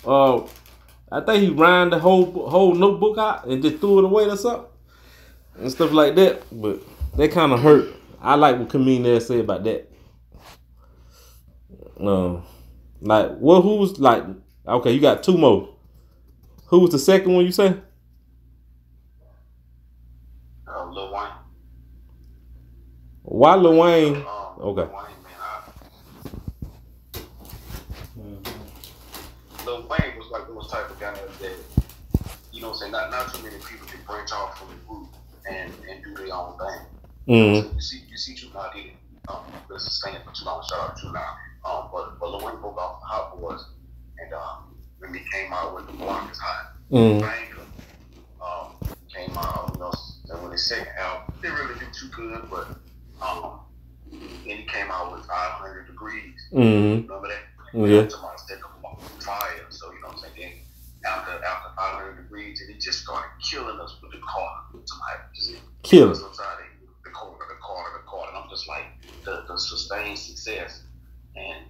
uh 0.05 0.41
I 1.11 1.21
think 1.21 1.43
he 1.43 1.49
rhymed 1.49 1.93
the 1.93 1.99
whole 1.99 2.49
whole 2.49 2.73
notebook 2.75 3.17
out 3.17 3.45
and 3.45 3.61
just 3.63 3.77
threw 3.79 3.99
it 3.99 4.05
away 4.05 4.25
or 4.25 4.35
something 4.37 4.65
and 5.57 5.71
stuff 5.71 5.91
like 5.91 6.15
that. 6.15 6.43
But 6.51 6.79
that 7.15 7.31
kind 7.31 7.53
of 7.53 7.61
hurt. 7.61 7.93
I 8.21 8.35
like 8.35 8.57
what 8.59 8.69
Chamillionaire 8.69 9.21
said 9.21 9.39
about 9.39 9.63
that. 9.63 9.89
Um, 11.99 12.43
like 13.01 13.37
what? 13.37 13.61
Who 13.61 13.75
was 13.77 13.99
like? 13.99 14.23
Okay, 14.67 14.91
you 14.91 14.99
got 14.99 15.23
two 15.23 15.37
more. 15.37 15.69
Who 16.67 16.79
was 16.79 16.91
the 16.91 16.99
second 16.99 17.33
one 17.33 17.45
you 17.45 17.51
say? 17.51 17.75
uh, 20.67 20.85
Lil 20.91 21.13
Wayne. 21.13 21.27
Why 23.23 23.55
Lil 23.55 23.77
Wayne? 23.77 24.15
Um, 24.17 24.23
Okay. 24.59 24.81
Lil 24.81 24.89
Wayne, 24.91 25.23
man, 25.23 25.39
I, 25.39 27.19
Mhm. 28.19 29.65
Lil 29.65 29.87
Wayne 29.87 30.17
was 30.17 30.27
like 30.31 30.47
those 30.47 30.67
type 30.69 30.89
of 30.89 30.99
guys 30.99 31.17
that, 31.39 31.55
you 32.51 32.56
know 32.67 32.73
what 32.73 32.83
I'm 32.83 32.91
saying, 32.91 32.91
not, 32.91 33.11
not 33.11 33.33
too 33.33 33.43
many 33.43 33.55
people 33.63 33.87
can 33.87 34.01
branch 34.05 34.31
off 34.31 34.59
from 34.59 34.67
the 34.69 34.75
group 34.87 35.07
and, 35.49 35.71
and 35.89 36.03
do 36.03 36.13
their 36.13 36.33
own 36.35 36.57
thing. 36.57 36.81
Mm-hmm. 37.27 37.67
So 37.67 37.73
you 37.73 37.81
see, 37.81 38.01
you 38.09 38.17
see 38.17 38.35
True 38.35 38.49
Now 38.53 38.69
did 38.73 38.87
it. 38.87 38.93
Um, 39.29 39.43
been 39.67 39.79
sustained 39.79 40.23
for 40.25 40.33
too 40.33 40.45
long. 40.45 40.63
Shout 40.69 40.91
out 40.91 40.97
True 40.97 41.11
Now. 41.13 41.35
Um, 41.65 41.89
but, 41.91 42.19
but 42.19 42.29
Lil 42.29 42.45
Wayne 42.45 42.61
broke 42.61 42.77
off 42.77 43.01
the 43.01 43.07
Hot 43.07 43.39
Boys 43.39 43.63
and 44.19 44.33
um, 44.33 44.75
when 44.99 45.13
he 45.13 45.21
came 45.31 45.53
out 45.53 45.75
with 45.75 45.87
The 45.87 45.93
Block 45.93 46.31
is 46.31 46.37
Hot, 46.39 46.73
Mm-hmm. 46.89 47.19
Banger, 47.19 47.67
um, 48.41 48.95
came 49.13 49.37
out, 49.37 49.71
you 49.73 49.79
know, 49.81 49.91
and 50.29 50.41
when 50.41 50.53
his 50.53 50.65
second 50.65 50.87
album 50.97 51.35
didn't 51.41 51.57
really 51.57 51.77
do 51.77 51.85
too 51.91 52.07
good, 52.15 52.49
but 52.49 52.69
um, 53.21 53.59
then 54.09 54.57
he 54.59 54.63
came 54.63 54.89
out 54.89 55.11
with 55.11 55.25
500 55.25 55.85
Degrees. 55.85 56.47
Mm-hmm. 56.53 57.07
Remember 57.09 57.27
that? 57.27 57.43
Yeah. 57.73 58.07
Somebody 58.07 58.37
said 58.47 58.59
on 58.85 58.97
fire. 59.19 59.65
So 59.67 59.91
you 59.91 59.99
know 59.99 60.07
what 60.07 60.15
I'm 60.15 60.33
saying. 60.33 60.33
Then 60.37 60.51
after 61.07 61.31
after 61.43 61.69
500 61.75 62.16
degrees, 62.53 62.61
and 62.61 62.73
he 62.73 62.79
just 62.79 63.03
started 63.03 63.29
killing 63.41 63.79
us 63.79 63.95
with 64.01 64.11
the 64.11 64.19
car. 64.19 64.63
Somebody 64.85 65.19
just 65.35 65.55
Kill. 65.83 66.11
us 66.11 66.23
outside 66.23 66.57
the 67.03 67.09
corner, 67.11 67.45
the 67.49 67.55
corner, 67.61 67.89
the 67.97 68.03
corner. 68.05 68.29
And 68.29 68.37
I'm 68.43 68.49
just 68.49 68.67
like 68.67 68.85
the 69.23 69.43
the 69.47 69.57
sustained 69.57 70.17
success 70.17 70.81
and 71.35 71.65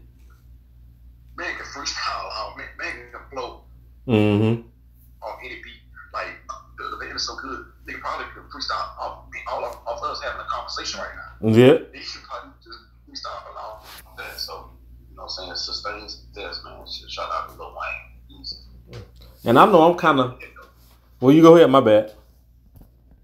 man 1.38 1.55
can 1.55 1.65
freestyle 1.65 2.30
out, 2.34 2.55
man, 2.57 2.67
man 2.80 3.11
can 3.11 3.21
flow 3.32 3.63
Mm-hmm. 4.07 4.61
on 5.21 5.34
any 5.43 5.55
beat. 5.55 5.84
Like 6.13 6.28
the, 6.78 6.86
the 6.91 6.97
band 6.97 7.17
is 7.17 7.28
so 7.28 7.36
good, 7.36 7.65
they 7.86 7.93
probably 7.95 8.25
could 8.34 8.43
freestyle 8.43 8.97
off 8.97 9.25
all 9.51 9.65
of, 9.65 9.75
of 9.86 10.01
us 10.03 10.21
having 10.23 10.39
a 10.39 10.45
conversation 10.49 11.01
right 11.01 11.11
now. 11.13 11.49
Yeah. 11.49 11.73
They 11.91 11.99
should 11.99 12.23
probably 12.23 12.51
just 12.63 12.80
freestyle 13.05 13.51
along 13.51 13.82
that. 14.17 14.39
So 14.39 14.71
you 15.09 15.17
know 15.17 15.23
what 15.23 15.34
I'm 15.39 15.45
saying? 15.45 15.55
Sustained 15.55 16.09
success, 16.09 16.61
man. 16.63 16.86
Shout 16.88 17.30
out 17.32 17.49
to 17.49 17.55
Lil 17.61 17.75
Wayne. 17.75 18.45
And 19.43 19.59
I 19.59 19.65
know 19.65 19.91
I'm 19.91 19.97
kind 19.97 20.19
of. 20.21 20.39
Well, 21.20 21.34
you 21.34 21.41
go 21.41 21.55
ahead. 21.55 21.70
My 21.72 21.82
bad. 21.82 22.13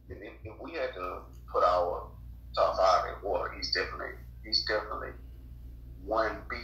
if, 0.10 0.18
if 0.44 0.54
we 0.60 0.72
had 0.74 0.94
to 0.96 1.20
put 1.52 1.64
our 1.64 2.08
top 2.56 2.76
five 2.76 3.06
in 3.06 3.28
order, 3.28 3.54
he's 3.56 3.72
definitely 3.72 4.16
he's 4.44 4.66
definitely 4.66 5.10
one 6.04 6.38
B 6.50 6.56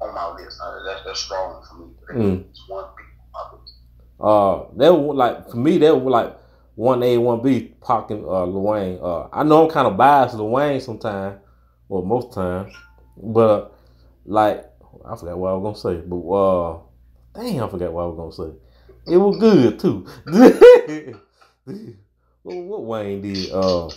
on 0.00 0.14
my 0.14 0.32
list. 0.34 0.58
Uh, 0.62 0.82
that's 0.82 1.04
that's 1.04 1.20
strong 1.20 1.62
for 1.68 2.14
me. 2.14 2.24
Mm. 2.24 2.44
It's 2.48 2.64
one 2.68 2.86
B 2.96 3.02
on 3.34 3.50
my 3.52 3.58
list. 3.58 3.74
Uh, 4.18 4.76
that 4.78 4.94
was 4.94 5.14
like 5.14 5.50
for 5.50 5.58
me. 5.58 5.76
That 5.76 5.94
was 5.94 6.10
like 6.10 6.38
one 6.74 7.02
A, 7.02 7.18
one 7.18 7.42
B. 7.42 7.74
Pac 7.86 8.10
and 8.10 8.24
uh, 8.24 8.46
Lil 8.46 8.62
Wayne. 8.62 8.98
Uh, 9.02 9.28
I 9.30 9.42
know 9.42 9.64
I'm 9.64 9.70
kind 9.70 9.86
of 9.86 9.98
biased 9.98 10.36
to 10.36 10.38
Lil 10.38 10.50
Wayne 10.52 10.80
sometimes, 10.80 11.38
or 11.90 12.02
most 12.02 12.32
times, 12.32 12.72
but 13.14 13.40
uh, 13.40 13.68
like 14.24 14.64
I 15.04 15.16
forgot 15.16 15.36
what 15.36 15.50
I 15.50 15.54
was 15.54 15.82
gonna 15.82 15.96
say. 15.96 16.02
But 16.06 16.30
uh, 16.30 16.78
dang, 17.34 17.60
I 17.60 17.68
forgot 17.68 17.92
what 17.92 18.04
I 18.04 18.06
was 18.06 18.16
gonna 18.16 18.52
say. 18.52 18.58
It 19.10 19.16
was 19.16 19.36
good 19.38 19.78
too. 19.78 20.06
what, 22.42 22.56
what 22.56 22.84
Wayne 22.84 23.22
did? 23.22 23.50
Uh, 23.50 23.88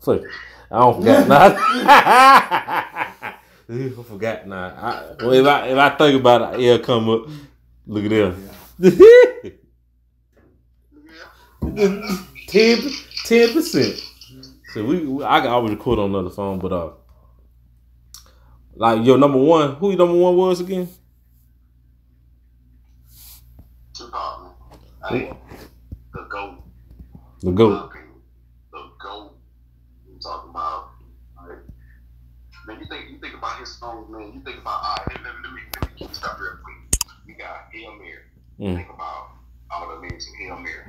fuck. 0.00 0.22
I 0.70 0.78
don't 0.78 0.96
forget 0.98 1.28
now. 1.28 1.56
I 3.70 4.02
forgot 4.02 4.46
now. 4.46 4.66
I, 4.68 5.14
well, 5.22 5.32
if 5.32 5.46
I 5.46 5.66
if 5.68 5.78
I 5.78 5.90
think 5.90 6.20
about 6.20 6.54
it, 6.54 6.60
it'll 6.60 6.84
come 6.84 7.10
up. 7.10 7.26
Look 7.86 8.04
at 8.04 8.34
that. 8.80 9.54
Ten 12.48 12.90
ten 13.24 13.52
percent. 13.52 14.00
So 14.72 14.84
we, 14.84 15.00
we, 15.06 15.24
I 15.24 15.40
can 15.40 15.50
always 15.50 15.72
record 15.72 15.98
on 15.98 16.10
another 16.10 16.30
phone, 16.30 16.58
but 16.58 16.72
uh, 16.72 16.90
like 18.74 19.04
your 19.04 19.18
number 19.18 19.38
one, 19.38 19.74
who 19.76 19.90
your 19.90 19.98
number 19.98 20.14
one 20.14 20.36
was 20.36 20.60
again? 20.60 20.88
Tupac, 23.94 24.54
man. 25.10 25.36
The 26.12 26.22
GOAT. 26.28 26.62
The 27.40 27.50
goat. 27.52 27.92
The 28.72 28.90
GOAT. 28.98 29.36
You 30.08 30.18
talking 30.20 30.50
about, 30.50 30.90
like, 31.36 31.58
man, 32.66 32.80
you 32.80 32.86
think, 32.86 33.10
you 33.10 33.18
think 33.18 33.34
about 33.34 33.58
his 33.60 33.76
songs, 33.76 34.10
man, 34.10 34.32
you 34.34 34.40
think 34.44 34.58
about, 34.58 34.82
all 34.82 34.96
right, 35.06 35.16
let, 35.16 35.24
let, 35.24 35.42
let 35.42 35.52
me, 35.52 35.60
let 35.80 35.90
me 35.90 35.96
keep 35.96 36.14
stuff 36.14 36.38
real 36.40 36.58
quick. 36.62 36.76
You 37.26 37.34
got 37.36 37.68
Hail 37.72 37.94
Mary. 37.96 38.24
Mm. 38.58 38.76
Think 38.76 38.88
about 38.90 39.30
all 39.70 39.88
the 39.88 40.00
lyrics 40.00 40.26
in 40.28 40.46
Hail 40.46 40.58
Mary. 40.58 40.84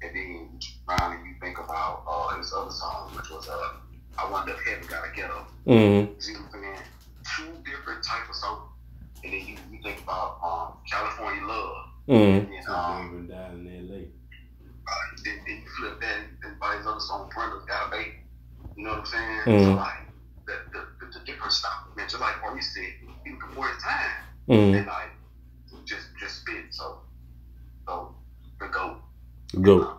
And 0.00 0.14
then 0.14 0.60
around 0.88 1.16
and 1.16 1.26
you 1.26 1.34
think 1.40 1.58
about 1.58 2.04
uh, 2.08 2.36
his 2.38 2.52
other 2.52 2.70
song, 2.70 3.10
which 3.16 3.30
was 3.30 3.48
uh, 3.48 3.72
I 4.16 4.30
Wonder 4.30 4.52
If 4.52 4.64
Heaven 4.64 4.86
Got 4.88 5.08
a 5.08 5.14
Ghetto. 5.14 5.46
Mm-hmm. 5.66 6.14
You 6.14 6.20
see 6.20 6.32
what 6.34 6.54
I'm 6.54 6.62
saying? 6.62 6.78
Two 7.36 7.70
different 7.70 8.02
type 8.04 8.28
of 8.28 8.34
soul. 8.34 8.62
And 9.24 9.32
then 9.32 9.40
you, 9.40 9.56
you 9.72 9.82
think 9.82 10.00
about 10.02 10.38
um, 10.42 10.78
California 10.90 11.44
Love. 11.44 11.86
Mm-hmm. 12.08 12.14
And 12.14 12.48
then, 12.52 12.62
Two 12.64 12.72
um, 12.72 13.28
in 13.30 13.32
L.A. 13.32 14.08
then, 15.24 15.40
then 15.46 15.56
you 15.62 15.68
flip 15.78 16.00
that 16.00 16.20
and 16.42 16.58
buy 16.58 16.76
his 16.76 16.86
other 16.86 17.00
song, 17.00 17.30
Brenda's 17.34 17.64
Got 17.66 17.88
a 17.88 17.90
Baby. 17.90 18.12
You 18.76 18.84
know 18.84 18.90
what 18.90 19.00
I'm 19.00 19.06
saying? 19.06 19.40
Mhm. 19.46 19.64
So 19.64 19.74
like 19.74 20.06
the, 20.46 20.52
the, 20.72 20.86
the, 21.00 21.18
the 21.18 21.24
different 21.26 21.52
stuff, 21.52 21.72
man, 21.96 22.08
just 22.08 22.20
like 22.20 22.40
Maurice 22.40 22.74
said, 22.74 22.84
he 23.24 23.30
was 23.32 23.40
before 23.48 23.68
his 23.68 23.82
time. 23.82 24.10
Mm-hmm. 24.48 24.76
And 24.76 24.86
like 24.86 25.10
just 25.84 26.06
just 26.18 26.40
spit. 26.40 26.64
So 26.70 26.98
so 27.86 28.14
the 28.60 28.68
goat. 28.68 29.00
Go. 29.60 29.98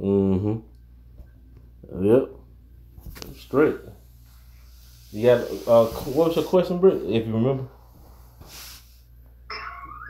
Mm-hmm. 0.00 0.58
Yep. 2.06 2.28
Straight. 3.38 3.76
You 5.12 5.26
got 5.26 5.40
uh 5.66 5.86
what 5.86 6.28
was 6.28 6.36
your 6.36 6.44
question, 6.44 6.78
Britt, 6.78 7.02
if 7.04 7.26
you 7.26 7.32
remember? 7.32 7.64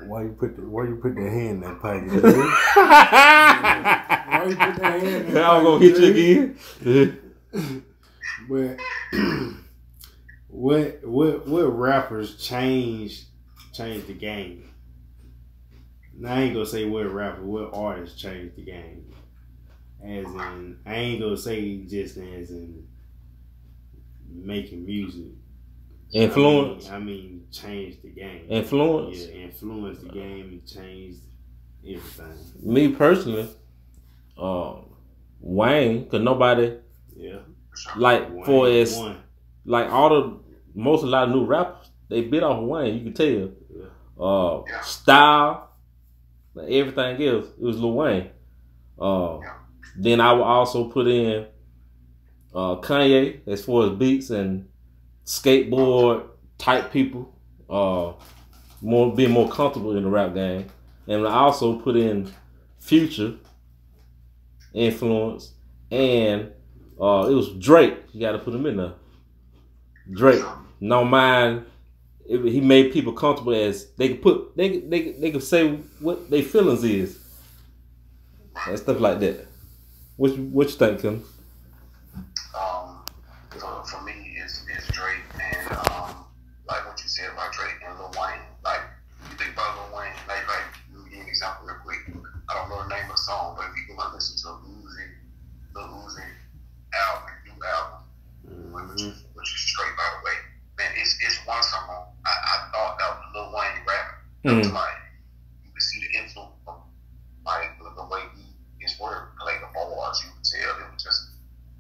Why 0.06 0.22
you 0.22 0.36
put 0.38 0.56
the 0.56 0.62
Why 0.62 0.84
you 0.84 0.96
put 0.96 1.14
that 1.14 1.30
hand 1.30 1.50
in 1.50 1.60
that 1.60 1.80
pocket? 1.80 2.10
I 2.76 4.38
Why 4.38 4.44
you 4.44 4.56
put 4.56 4.76
that 4.76 5.00
hand 5.00 5.26
in 5.26 5.34
that 5.34 5.52
was 5.62 5.64
gonna 5.64 5.84
hit 5.84 5.98
you 5.98 6.56
again. 6.92 7.16
But 8.48 8.80
what 10.48 11.04
what 11.04 11.46
what 11.46 11.78
rappers 11.78 12.36
changed 12.36 13.26
changed 13.72 14.08
the 14.08 14.14
game? 14.14 14.70
Now 16.18 16.34
I 16.34 16.40
ain't 16.40 16.54
gonna 16.54 16.66
say 16.66 16.84
what 16.84 17.12
rapper, 17.12 17.42
what 17.42 17.72
artist 17.72 18.18
changed 18.18 18.56
the 18.56 18.62
game. 18.62 19.12
As 20.02 20.24
in, 20.26 20.78
I 20.84 20.94
ain't 20.94 21.20
gonna 21.20 21.36
say 21.36 21.78
just 21.82 22.16
as 22.16 22.50
in 22.50 22.88
making 24.28 24.84
music. 24.84 25.32
Influence. 26.12 26.88
I 26.90 26.98
mean, 26.98 27.02
I 27.02 27.06
mean 27.06 27.46
change 27.52 28.02
the 28.02 28.08
game. 28.10 28.46
Influence. 28.48 29.18
Yeah, 29.26 29.44
influence 29.44 30.00
the 30.00 30.08
game 30.08 30.48
and 30.48 30.66
change 30.66 31.16
everything. 31.84 32.36
Me 32.62 32.88
personally, 32.88 33.48
um, 34.36 34.86
Wayne, 35.40 36.08
cause 36.08 36.20
nobody 36.22 36.76
Yeah. 37.16 37.38
like 37.96 38.28
for 38.44 38.64
Wayne 38.64 38.82
as 38.82 38.96
won. 38.96 39.16
like 39.64 39.90
all 39.90 40.08
the 40.10 40.38
most 40.74 41.02
a 41.02 41.06
lot 41.06 41.28
of 41.28 41.34
new 41.34 41.44
rappers 41.44 41.90
they 42.08 42.22
bit 42.22 42.42
off 42.42 42.58
of 42.58 42.64
Wayne. 42.68 42.94
You 42.98 43.12
can 43.12 43.14
tell. 43.14 43.50
Uh, 44.18 44.62
Yeah. 44.68 44.80
style, 44.82 45.70
like 46.54 46.70
everything 46.70 47.22
else, 47.26 47.46
it 47.46 47.62
was 47.62 47.80
Lil 47.80 47.94
Wayne. 47.94 48.30
Uh, 49.00 49.38
Yeah. 49.40 49.54
then 49.96 50.20
I 50.20 50.32
would 50.32 50.42
also 50.42 50.88
put 50.90 51.06
in 51.06 51.46
uh, 52.52 52.76
Kanye 52.80 53.46
as 53.46 53.64
far 53.64 53.84
as 53.86 53.92
beats 53.92 54.30
and 54.30 54.68
skateboard 55.30 56.26
type 56.58 56.92
people. 56.92 57.32
Uh, 57.68 58.12
more 58.82 59.14
being 59.14 59.30
more 59.30 59.48
comfortable 59.48 59.96
in 59.96 60.02
the 60.02 60.08
rap 60.08 60.34
game, 60.34 60.66
and 61.06 61.26
I 61.26 61.34
also 61.34 61.78
put 61.78 61.96
in 61.96 62.32
Future 62.80 63.34
influence, 64.72 65.52
and 65.90 66.50
uh, 67.00 67.28
it 67.30 67.34
was 67.34 67.54
Drake. 67.58 67.94
You 68.12 68.20
got 68.20 68.32
to 68.32 68.38
put 68.38 68.54
him 68.54 68.66
in 68.66 68.78
there. 68.78 68.94
Drake, 70.10 70.42
no 70.80 71.04
mind. 71.04 71.66
It, 72.26 72.44
he 72.50 72.60
made 72.60 72.92
people 72.92 73.12
comfortable 73.12 73.54
as 73.54 73.90
they 73.98 74.08
could 74.08 74.22
put 74.22 74.56
they 74.56 74.78
they 74.78 75.12
they 75.12 75.30
could 75.30 75.42
say 75.42 75.76
what 76.00 76.30
their 76.30 76.42
feelings 76.42 76.82
is 76.84 77.18
and 78.66 78.78
stuff 78.78 78.98
like 79.00 79.20
that. 79.20 79.46
What 80.16 80.36
what 80.38 80.68
you 80.68 80.74
think, 80.74 81.00
Kim? 81.00 81.24
Um, 82.54 83.04
for, 83.50 83.84
for 83.84 84.02
me, 84.02 84.36
it's, 84.36 84.64
it's 84.74 84.86
Drake 84.88 85.24
and 85.40 85.72
um, 85.90 86.24
like 86.68 86.86
what 86.86 87.00
you 87.02 87.08
said 87.08 87.30
about 87.32 87.52
Drake 87.52 87.80
and 87.86 87.98
Lil 87.98 88.12
Wayne. 88.20 88.44
Like 88.64 88.80
you 89.30 89.36
think 89.38 89.52
about 89.52 89.76
Lil 89.76 89.98
Wayne, 89.98 90.12
like 90.28 90.46
like 90.46 90.66
let 90.92 91.04
me 91.04 91.10
give 91.10 91.18
you 91.18 91.24
an 91.24 91.28
example 91.28 91.66
real 91.66 91.76
quick. 91.82 92.00
I 92.48 92.54
don't 92.54 92.68
know 92.68 92.82
the 92.82 92.88
name 92.94 93.04
of 93.04 93.16
the 93.16 93.22
song, 93.22 93.54
but 93.56 93.70
if 93.70 93.76
you 93.76 93.94
go 93.94 94.02
and 94.02 94.14
listen 94.14 94.36
to 94.44 94.48
Uzi, 94.68 95.06
the 95.72 95.80
Uzi 95.80 96.26
album, 96.92 97.30
new 97.46 97.56
album, 97.64 98.90
which, 98.90 99.02
is, 99.02 99.24
which 99.34 99.54
is 99.54 99.60
straight 99.72 99.96
by 99.96 100.04
the 100.18 100.24
way, 100.26 100.36
man, 100.76 100.92
it's 101.00 101.16
it's 101.22 101.38
one 101.46 101.62
song. 101.62 102.12
I, 102.26 102.30
I 102.30 102.68
thought 102.72 102.98
that 102.98 103.08
was 103.08 103.24
Lil 103.32 103.48
Wayne 103.56 103.80
rapping. 104.44 104.58
It 104.58 104.58
was 104.58 104.68
Mm. 104.68 104.74
like 104.74 104.98
you 105.64 105.70
could 105.72 105.82
see 105.82 106.00
the 106.00 106.10
influence 106.18 106.56
from 106.64 106.76
like 107.44 107.78
the, 107.78 107.90
the 107.96 108.06
way 108.08 108.22
he 108.36 108.44
his 108.80 108.98
word 108.98 109.32
like 109.44 109.60
the 109.60 109.68
bars. 109.74 110.22
You 110.24 110.30
could 110.32 110.44
tell 110.44 110.76
it 110.80 110.92
was 110.92 111.02
just 111.02 111.20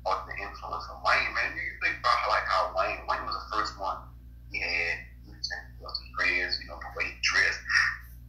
on 0.04 0.26
the 0.28 0.34
influence 0.36 0.84
from 0.86 1.00
Wayne, 1.04 1.32
man. 1.34 1.56
You 1.56 1.72
think 1.84 1.98
about 2.00 2.16
how, 2.20 2.28
like 2.30 2.46
how 2.48 2.62
Wayne, 2.76 3.00
Wayne 3.08 3.24
was 3.24 3.36
the 3.36 3.56
first 3.56 3.78
one. 3.80 3.96
He 4.52 4.60
had 4.60 4.98
you 5.26 5.32
know, 5.32 5.88
his 5.88 6.00
dreads, 6.16 6.58
you 6.60 6.68
know, 6.68 6.76
the 6.80 6.92
way 6.96 7.04
he 7.08 7.16
dressed, 7.22 7.60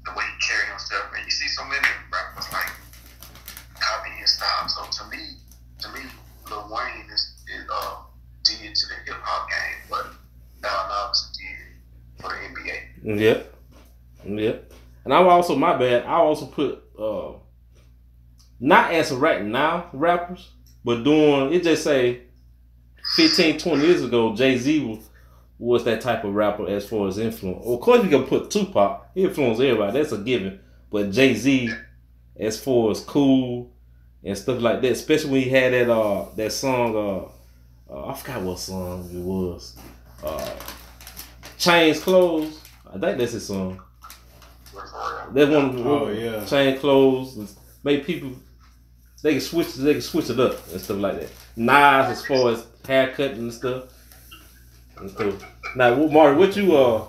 the 0.06 0.12
way 0.16 0.24
he 0.24 0.36
carried 0.40 0.70
himself, 0.70 1.12
man. 1.12 1.24
You 1.26 1.32
see 1.32 1.48
so 1.52 1.64
many 1.66 1.88
rappers 2.12 2.48
like 2.52 2.72
copying 3.80 4.18
his 4.20 4.32
style. 4.34 4.68
So 4.68 4.84
to 4.88 5.04
me, 5.12 5.38
to 5.80 5.90
me, 5.90 6.02
Lil 6.50 6.70
Wayne 6.72 7.08
is, 7.12 7.44
is 7.52 7.66
uh 7.72 7.96
did 8.44 8.76
to 8.76 8.86
the 8.88 8.96
hip 9.06 9.20
hop 9.22 9.50
game 9.50 9.78
what 9.90 10.06
Allen 10.64 10.92
Iverson 10.92 11.30
did 11.40 12.22
for 12.22 12.30
the 12.30 12.40
NBA. 12.48 13.20
Yep, 13.20 13.56
yep. 14.26 14.72
And 15.06 15.14
I 15.14 15.20
would 15.20 15.30
also 15.30 15.56
my 15.56 15.71
bad. 15.82 16.06
I 16.06 16.16
also 16.16 16.46
put 16.46 16.84
uh, 16.98 17.34
not 18.60 18.94
as 18.94 19.12
of 19.12 19.22
right 19.22 19.44
now 19.44 19.90
rappers, 19.94 20.52
but 20.84 21.04
doing 21.04 21.54
it. 21.54 21.64
Just 21.64 21.84
say 21.84 22.22
15, 23.16 23.58
20 23.60 23.86
years 23.86 24.04
ago, 24.04 24.36
Jay 24.36 24.58
Z 24.58 24.86
was, 24.86 25.10
was 25.58 25.84
that 25.86 26.02
type 26.02 26.24
of 26.24 26.34
rapper 26.34 26.68
as 26.68 26.88
far 26.88 27.08
as 27.08 27.18
influence. 27.18 27.66
Of 27.66 27.80
course, 27.82 28.04
you 28.04 28.10
can 28.10 28.24
put 28.24 28.52
Tupac. 28.52 29.08
He 29.16 29.24
influenced 29.24 29.62
everybody. 29.62 29.94
That's 29.94 30.12
a 30.12 30.18
given. 30.18 30.60
But 30.92 31.12
Jay 31.12 31.34
Z, 31.34 31.72
as 32.40 32.64
far 32.64 32.92
as 32.92 33.02
cool 33.02 33.72
and 34.24 34.38
stuff 34.38 34.62
like 34.62 34.82
that, 34.82 34.92
especially 34.92 35.32
when 35.32 35.42
he 35.42 35.50
had 35.50 35.74
that 35.74 35.90
uh 35.90 36.26
that 36.36 36.52
song 36.52 36.96
uh, 37.90 37.94
uh 37.94 38.08
I 38.08 38.14
forgot 38.14 38.42
what 38.42 38.60
song 38.60 39.10
it 39.12 39.20
was. 39.20 39.78
Uh, 40.24 40.56
Change 41.58 42.00
Clothes. 42.02 42.60
I 42.88 42.98
think 43.00 43.18
that's 43.18 43.32
his 43.34 43.48
song. 43.48 43.82
That's 45.34 45.50
one. 45.50 45.88
Oh, 45.88 46.10
yeah. 46.10 46.46
Change 46.46 46.80
Clothes 46.80 47.58
make 47.84 48.06
people. 48.06 48.32
They 49.24 49.34
can 49.34 49.42
switch. 49.42 49.76
They 49.76 49.94
can 49.94 50.02
switch 50.02 50.30
it 50.30 50.40
up 50.40 50.68
and 50.72 50.82
stuff 50.82 50.98
like 50.98 51.20
that. 51.20 51.30
Nas 51.56 52.18
as 52.18 52.26
far 52.26 52.52
as 52.52 52.66
haircut 52.88 53.32
and 53.32 53.54
stuff. 53.54 53.86
And 54.98 55.10
stuff. 55.10 55.44
Now, 55.76 55.96
what, 55.96 56.12
Marty, 56.12 56.38
what 56.38 56.56
you 56.56 56.76
uh 56.76 57.08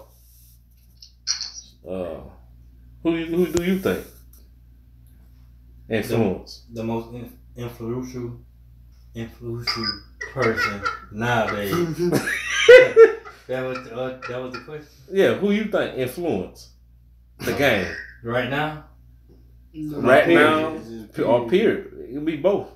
uh 1.89 2.21
who 3.03 3.25
who 3.25 3.47
do 3.47 3.65
you 3.65 3.79
think 3.79 4.07
influence? 5.89 6.67
The 6.73 6.85
most 6.85 7.13
in, 7.13 7.33
influential, 7.57 8.39
influential 9.15 9.87
person 10.33 10.83
nowadays. 11.11 11.73
that 13.49 13.63
was 13.67 13.85
the, 13.85 13.95
uh, 13.95 14.21
that 14.29 14.41
was 14.41 14.53
the 14.53 14.61
question. 14.61 14.89
Yeah, 15.11 15.35
who 15.35 15.51
you 15.51 15.65
think 15.65 15.99
influence 15.99 16.71
the 17.41 17.55
game 17.55 17.93
Right 18.23 18.49
now, 18.51 18.85
right 19.75 20.25
Period. 20.25 20.35
now 20.35 20.69
It's 20.75 20.89
just 20.89 21.19
or 21.21 21.49
period? 21.49 21.93
It 22.09 22.13
can 22.13 22.25
be 22.25 22.37
both. 22.37 22.69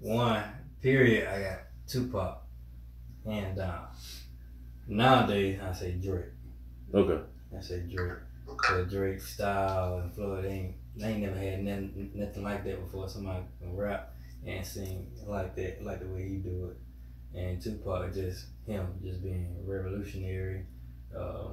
one 0.00 0.42
period. 0.82 1.28
I 1.28 1.40
got 1.42 1.58
Tupac, 1.88 2.38
hands 3.24 3.56
down. 3.56 3.86
Nowadays, 4.88 5.58
I 5.62 5.72
say 5.72 5.92
Drake. 5.92 6.26
Okay. 6.94 7.22
I 7.56 7.60
say 7.60 7.80
Drake. 7.80 8.18
Cause 8.58 8.90
Drake 8.90 9.20
style 9.20 9.98
and 9.98 10.12
flow, 10.14 10.40
they 10.40 10.48
ain't, 10.48 10.74
they 10.96 11.06
ain't 11.08 11.22
never 11.22 11.36
had 11.38 11.62
nothing, 11.64 12.10
nothing 12.14 12.42
like 12.44 12.64
that 12.64 12.80
before. 12.84 13.08
Somebody 13.08 13.42
can 13.60 13.76
rap 13.76 14.14
and 14.46 14.64
sing 14.64 15.10
like 15.26 15.54
that, 15.56 15.82
like 15.84 16.00
the 16.00 16.06
way 16.06 16.28
he 16.28 16.36
do 16.36 16.70
it. 16.70 17.38
And 17.38 17.60
Tupac 17.60 18.14
just 18.14 18.46
him, 18.66 18.86
just 19.02 19.22
being 19.22 19.56
revolutionary. 19.66 20.64
Uh, 21.16 21.48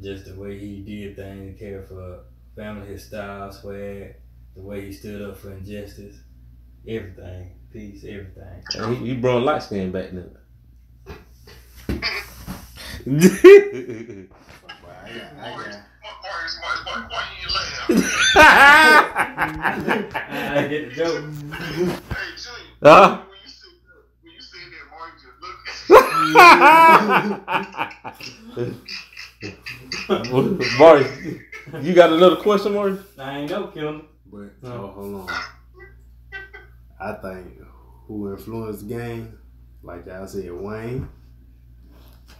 just 0.00 0.24
the 0.26 0.34
way 0.34 0.58
he 0.58 0.80
did 0.80 1.16
things, 1.16 1.52
he 1.52 1.58
cared 1.58 1.88
for 1.88 2.20
family, 2.56 2.86
his 2.86 3.04
style, 3.04 3.50
swag, 3.52 4.14
the 4.54 4.62
way 4.62 4.86
he 4.86 4.92
stood 4.92 5.22
up 5.22 5.36
for 5.36 5.52
injustice, 5.52 6.16
everything, 6.86 7.52
peace, 7.72 8.04
everything. 8.04 8.62
And 8.74 8.96
he, 8.98 9.06
he 9.08 9.14
brought 9.14 9.42
light 9.42 9.62
skin 9.62 9.90
back 9.92 10.10
then. 10.12 10.36
Well, 13.04 13.18
I 15.04 15.08
got, 15.08 15.32
I 15.38 15.56
got, 15.56 15.82
Maurice, 16.22 16.56
Maurice, 16.60 16.84
why, 16.86 17.06
why 17.10 17.22
you 17.40 17.48
laugh? 17.54 17.90
I 20.28 20.66
get 20.68 20.82
the 20.88 20.94
joke. 20.94 21.24
Hey, 21.58 22.28
Junior. 22.36 22.70
Huh? 22.82 23.22
When 23.28 23.38
you 23.42 23.48
said 23.48 23.74
that, 23.84 24.00
when 24.22 24.32
you 24.32 24.40
said 24.40 24.66
that, 24.72 24.84
Maurice 24.90 25.20
just 25.22 25.38
looked 28.56 29.81
Marty, 30.78 31.40
you 31.80 31.94
got 31.94 32.12
another 32.12 32.36
question, 32.36 32.74
Marty? 32.74 32.98
I 33.18 33.38
ain't 33.40 33.50
know, 33.50 33.66
Kim. 33.68 34.06
but 34.26 34.62
No. 34.62 34.72
oh, 34.72 34.86
hold 34.88 35.30
on. 35.30 35.36
I 37.00 37.12
think 37.20 37.58
who 38.06 38.32
influenced 38.32 38.88
the 38.88 38.94
game, 38.94 39.38
like 39.82 40.08
I 40.08 40.26
said, 40.26 40.50
Wayne. 40.52 41.08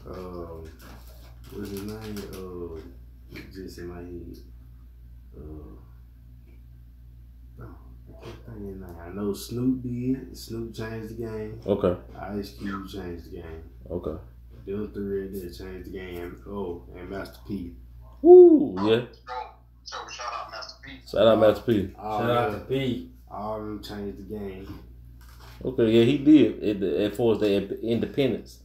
Um, 0.08 0.64
what's 1.52 1.70
his 1.70 1.82
name? 1.82 2.16
Uh, 2.32 2.80
just 3.52 3.78
in 3.78 3.86
my 3.88 3.96
head. 3.98 4.36
Uh, 5.36 5.76
I 8.20 8.24
can't 8.46 8.80
of. 8.80 8.96
I 9.00 9.08
know 9.10 9.32
Snoop 9.32 9.82
did. 9.82 10.36
Snoop 10.36 10.74
changed 10.74 11.10
the 11.16 11.26
game. 11.26 11.60
Okay. 11.66 11.96
Ice 12.20 12.54
Cube 12.54 12.88
changed 12.88 13.26
the 13.30 13.36
game. 13.36 13.62
Okay. 13.90 14.16
Them 14.66 14.92
three 14.92 15.22
right 15.22 15.32
there 15.32 15.50
changed 15.50 15.88
the 15.88 15.98
game. 15.98 16.42
Oh, 16.46 16.84
and 16.96 17.10
Master 17.10 17.38
P. 17.48 17.72
Woo. 18.20 18.74
Yeah. 18.78 19.06
So, 19.12 19.32
so 19.82 19.96
shout 20.08 20.32
out 20.32 20.50
Master 20.52 20.74
P. 20.84 21.00
Shout 21.10 21.26
out 21.26 21.38
Master 21.40 21.62
P. 21.62 21.94
All 21.98 22.20
Shout 22.20 22.30
out 22.30 22.46
to 22.46 22.56
them, 22.58 22.66
P. 22.66 23.10
all 23.28 23.58
them 23.58 23.82
changed 23.82 24.18
the 24.18 24.38
game. 24.38 24.78
Okay. 25.64 25.90
Yeah, 25.90 26.04
he 26.04 26.18
did. 26.18 26.62
It, 26.62 26.82
it 26.82 27.16
for 27.16 27.36
the 27.36 27.80
independence. 27.80 28.60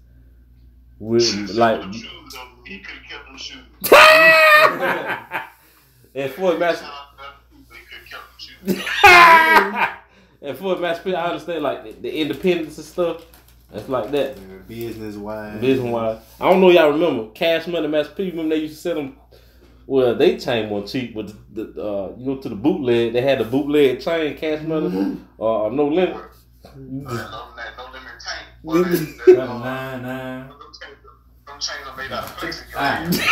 With 1.00 1.50
like. 1.56 1.82
Them 1.82 1.92
though, 1.92 2.48
he 2.66 2.80
could 2.80 2.96
have 2.96 3.10
kept 3.10 3.26
them 3.26 3.38
shoes. 3.38 3.64
and 6.14 6.32
for 6.32 6.58
Master. 6.60 6.86
Shout 6.86 6.94
out 6.94 7.08
to 7.12 7.18
Master 7.18 7.42
P, 7.50 7.56
he 7.72 7.80
could 7.86 7.98
have 7.98 8.10
kept 8.12 8.26
them 8.66 8.76
shoes. 8.76 8.86
and 10.50 10.58
for 10.58 10.76
Master 10.78 11.04
P, 11.04 11.16
I 11.16 11.26
understand 11.26 11.64
like 11.64 11.84
the, 11.84 11.92
the 11.94 12.22
independence 12.22 12.78
and 12.78 12.86
stuff. 12.86 13.26
It's 13.74 13.90
like 13.90 14.12
that. 14.12 14.68
Business 14.68 15.16
wise. 15.16 15.60
Business 15.62 15.92
wise, 15.92 16.22
I 16.40 16.50
don't 16.50 16.62
know 16.62 16.70
y'all 16.70 16.92
remember 16.92 17.30
Cash 17.32 17.68
Money 17.68 17.88
Master 17.88 18.14
P. 18.14 18.30
Remember 18.32 18.56
they 18.56 18.62
used 18.62 18.76
to 18.76 18.82
sell 18.82 18.96
them. 18.96 19.18
Well, 19.86 20.16
they 20.16 20.38
chain 20.38 20.70
one 20.70 20.86
cheap 20.86 21.16
with 21.16 21.30
the, 21.54 21.64
the 21.66 21.82
uh, 21.84 22.14
you 22.18 22.26
go 22.26 22.38
to 22.42 22.50
the 22.50 22.56
bootleg. 22.56 23.14
They 23.14 23.22
had 23.22 23.40
the 23.40 23.46
bootleg 23.46 24.02
chain 24.02 24.36
Cash 24.38 24.64
Money 24.64 25.18
or 25.38 25.72
no 25.72 25.88
limit. 25.88 26.16
Uh, 26.16 26.70
no, 26.76 27.06
that 27.56 27.78
no 27.78 27.86
limit 27.86 28.20
tank. 28.20 28.46
Limit. 28.64 28.64
Well, 28.64 28.84
they- 28.84 28.90
they, 28.92 29.06
Seven, 29.34 29.40
uh, 29.50 29.60
nine, 29.64 30.02
nine. 30.04 30.48
Them 30.50 30.58
chains 30.82 30.98
are- 31.06 31.52
them 31.52 31.60
chains 31.60 31.88
are 31.88 31.96
made 31.98 32.12
out 32.12 32.24
of 32.26 32.36
plexiglass. 32.38 33.24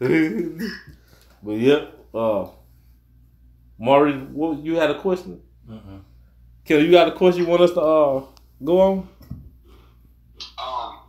but 1.42 1.52
yeah, 1.52 1.86
uh, 2.14 2.48
Maury, 3.78 4.12
what 4.18 4.58
you 4.62 4.76
had 4.76 4.90
a 4.90 5.00
question? 5.00 5.40
Mm-mm. 5.68 6.00
Kelly, 6.70 6.84
you 6.84 6.92
got 6.92 7.08
a 7.08 7.10
question 7.10 7.42
you 7.42 7.48
want 7.50 7.62
us 7.62 7.72
to 7.72 7.80
uh 7.80 8.22
go 8.62 8.80
on? 8.80 8.98
Um, 10.54 11.02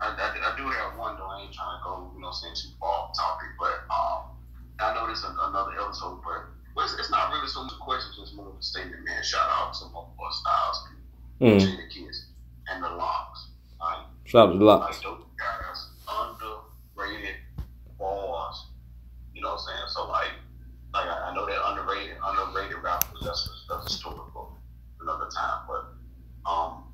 I, 0.00 0.08
I, 0.16 0.32
I 0.32 0.56
do 0.56 0.64
have 0.64 0.96
one 0.96 1.18
though. 1.18 1.28
I 1.28 1.42
ain't 1.42 1.52
trying 1.52 1.76
to 1.76 1.84
go, 1.84 2.10
you 2.14 2.20
know, 2.22 2.32
saying 2.32 2.54
too 2.56 2.70
far 2.80 2.88
off 2.88 3.14
topic, 3.14 3.48
but 3.60 3.84
um, 3.92 4.32
I 4.80 4.94
know 4.94 5.06
this 5.12 5.18
is 5.18 5.26
another 5.28 5.72
episode, 5.78 6.22
but 6.24 6.48
it's, 6.82 6.94
it's 6.98 7.10
not 7.10 7.30
really 7.34 7.48
so 7.48 7.64
much 7.64 7.74
a 7.74 7.84
question, 7.84 8.12
just 8.16 8.34
more 8.34 8.48
of 8.48 8.56
a 8.56 8.62
statement, 8.62 9.04
man. 9.04 9.22
Shout 9.22 9.44
out 9.44 9.74
to 9.74 9.84
my 9.92 10.00
boy 10.16 10.30
Styles, 10.32 10.88
Mm. 11.42 11.60
Jadakiss, 11.60 12.32
and 12.72 12.82
the 12.82 12.88
LOX. 12.88 13.48
Like, 13.78 14.06
Shout 14.24 14.48
out 14.48 14.52
to 14.54 14.58
the 14.58 14.64
LOX. 14.64 15.00
those 15.00 15.20
guys, 15.36 15.90
underrated 16.08 17.36
bars. 17.98 18.68
You 19.34 19.42
know 19.42 19.48
what 19.52 19.60
I'm 19.60 19.66
saying? 19.68 19.88
So 19.88 20.08
like, 20.08 20.32
like 20.94 21.06
I, 21.06 21.28
I 21.28 21.34
know 21.34 21.44
they're 21.44 21.60
underrated, 21.62 22.16
underrated 22.24 22.78
rappers. 22.82 23.20
That's 23.22 23.66
that's 23.68 23.86
a 23.94 23.98
story 23.98 24.16
for 24.32 24.48
another 25.02 25.28
time. 25.34 25.60
But 25.68 26.50
um, 26.50 26.84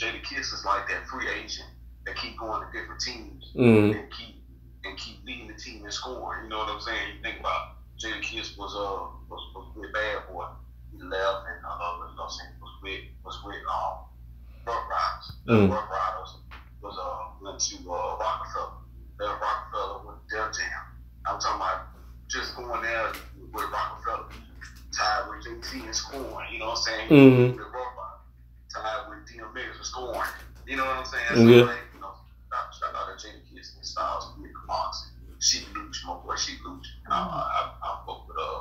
Jadakiss 0.00 0.52
is 0.54 0.64
like 0.64 0.88
that 0.88 1.06
free 1.06 1.28
agent 1.28 1.68
that 2.06 2.16
keep 2.16 2.38
going 2.38 2.64
to 2.64 2.72
different 2.72 3.00
teams 3.00 3.52
Mm. 3.54 3.92
and 3.98 4.10
keep 4.12 4.36
and 4.84 4.96
keep 4.96 5.22
leading 5.26 5.48
the 5.48 5.54
team 5.54 5.84
in 5.84 5.90
scoring. 5.92 6.44
You 6.44 6.48
know 6.48 6.58
what 6.58 6.70
I'm 6.70 6.80
saying? 6.80 7.16
You 7.16 7.22
think 7.22 7.40
about 7.40 7.76
Jadakiss 8.02 8.56
was 8.56 8.72
uh 8.74 9.12
was, 9.28 9.42
was 9.54 9.66
with 9.76 9.92
Bad 9.92 10.26
Boy. 10.32 10.46
He 10.92 11.02
left 11.02 11.44
and 11.48 11.60
uh, 11.64 11.76
you 12.08 12.16
know 12.16 12.24
what 12.24 12.24
I'm 12.24 12.30
saying 12.30 12.50
was 12.60 12.72
with 12.82 13.00
was 13.24 13.36
with 13.44 13.56
um 13.68 14.08
Ruff 14.66 14.84
Ryders. 14.88 15.26
The 15.46 15.52
Mm. 15.52 15.70
Ruff 15.70 15.88
Ryders 15.90 16.32
was 16.80 16.96
uh 16.96 17.44
went 17.44 17.60
to 17.60 17.76
uh 17.92 18.16
Roc-A-Fella. 18.16 18.72
Then 19.18 19.28
Roc-A-Fella 19.28 20.02
went 20.06 20.18
to 20.30 20.36
Def 20.36 20.56
Jam. 20.56 20.80
I'm 21.26 21.38
talking 21.38 21.60
about 21.60 21.88
just 22.28 22.56
going 22.56 22.80
there 22.82 23.12
with 23.52 23.64
Roc-A-Fella. 23.70 24.28
Tied 24.96 25.28
with 25.28 25.44
JT 25.46 25.84
and 25.84 25.94
scoring, 25.94 26.48
you 26.52 26.58
know 26.58 26.70
what 26.70 26.78
I'm 26.78 26.82
saying? 26.84 27.08
Mhm. 27.10 27.56
With 27.56 27.66
Ruff 27.68 27.74
Ryders. 27.74 27.99
Tied 28.72 29.08
with 29.08 29.26
DMX 29.28 29.76
and 29.76 29.84
scoring. 29.86 30.20
You 30.66 30.76
know 30.76 30.84
what 30.84 30.96
I'm 30.98 31.04
saying? 31.04 31.48
Yeah. 31.48 31.62
like, 31.64 31.78
you 31.94 32.00
know, 32.00 32.12
shout, 32.50 32.74
shout 32.78 32.94
out 32.94 33.18
to 33.18 33.26
Jada 33.26 33.40
Kiss 33.54 33.74
and 33.76 33.84
Styles 33.84 34.32
and 34.34 34.42
Nick 34.44 34.52
Mox. 34.66 35.10
Sheek 35.40 35.66
Louch, 35.74 36.04
my 36.06 36.14
boy, 36.14 36.36
Sheek 36.36 36.58
Louch. 36.66 36.86
I, 37.08 37.14
I, 37.14 37.18
I, 37.18 37.88
I 37.88 38.06
fuck 38.06 38.28
with 38.28 38.36
uh 38.38 38.60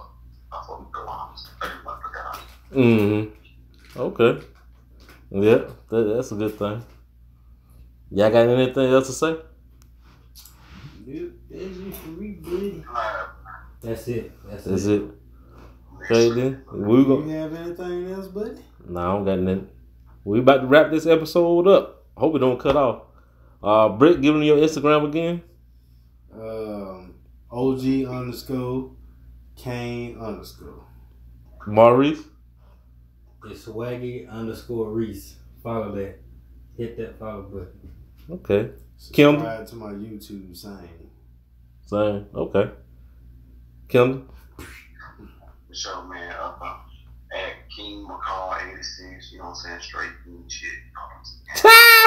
I 0.51 0.65
fuck 0.65 0.79
with 0.79 0.91
the 0.93 0.99
Lions. 0.99 1.47
I 1.61 1.67
just 1.67 1.85
want 1.85 1.99
to 2.01 2.07
put 2.07 2.13
that 2.13 2.25
out. 2.25 2.39
Mm-hmm. 2.73 3.99
Okay. 4.01 4.45
Yeah, 5.31 5.69
that, 5.89 6.13
that's 6.15 6.31
a 6.31 6.35
good 6.35 6.57
thing. 6.57 6.83
Y'all 8.11 8.31
got 8.31 8.47
anything 8.47 8.91
else 8.91 9.07
to 9.07 9.13
say? 9.13 9.37
Dude, 11.05 11.37
that's 11.49 11.63
it 11.63 11.93
for 11.95 12.09
me, 12.09 12.31
buddy. 12.41 12.83
Uh, 12.95 13.25
That's 13.81 14.07
it. 14.07 14.31
That's, 14.49 14.63
That's 14.63 14.85
it. 14.85 15.01
it. 15.03 15.11
Okay 16.11 16.29
then. 16.31 16.63
We 16.73 16.97
You 16.99 17.05
go. 17.05 17.27
have 17.29 17.53
anything 17.53 18.11
else, 18.11 18.27
buddy? 18.27 18.57
Nah, 18.87 19.11
I 19.11 19.15
don't 19.15 19.25
got 19.25 19.39
nothing. 19.39 19.69
We 20.29 20.37
about 20.37 20.61
to 20.61 20.67
wrap 20.67 20.91
this 20.91 21.07
episode 21.07 21.67
up. 21.67 22.05
Hope 22.15 22.35
it 22.35 22.39
don't 22.39 22.59
cut 22.59 22.75
off. 22.75 23.01
Uh, 23.63 23.89
Britt, 23.89 24.21
give 24.21 24.35
them 24.35 24.43
your 24.43 24.57
Instagram 24.57 25.07
again. 25.07 25.41
Um, 26.31 27.15
OG 27.51 28.05
underscore 28.07 28.91
Kane 29.55 30.19
underscore. 30.19 30.85
Maurice. 31.65 32.19
It's 33.45 33.65
swaggy 33.65 34.29
underscore 34.29 34.91
Reese. 34.91 35.37
Follow 35.63 35.95
that. 35.95 36.19
Hit 36.77 36.95
that 36.97 37.17
follow 37.17 37.41
button. 37.41 37.91
Okay. 38.29 38.69
Kim. 39.11 39.33
Subscribe 39.33 39.65
to 39.65 39.75
my 39.77 39.93
YouTube 39.93 40.55
same. 40.55 41.09
Same. 41.87 42.27
Okay. 42.35 42.69
Kendall. 43.87 44.25
the 45.67 45.75
show, 45.75 46.03
man. 46.03 46.31
Uh, 46.39 46.53
at 46.61 46.88
King 47.79 48.05
McCall 48.05 48.59
86, 48.73 49.31
you 49.31 49.37
know 49.37 49.45
what 49.45 49.49
I'm 49.51 49.55
saying? 49.55 49.79
Straight 49.81 50.11
food 50.25 50.51
shit. 50.51 50.69
You 50.69 50.91
know 50.93 51.01
what 51.07 52.03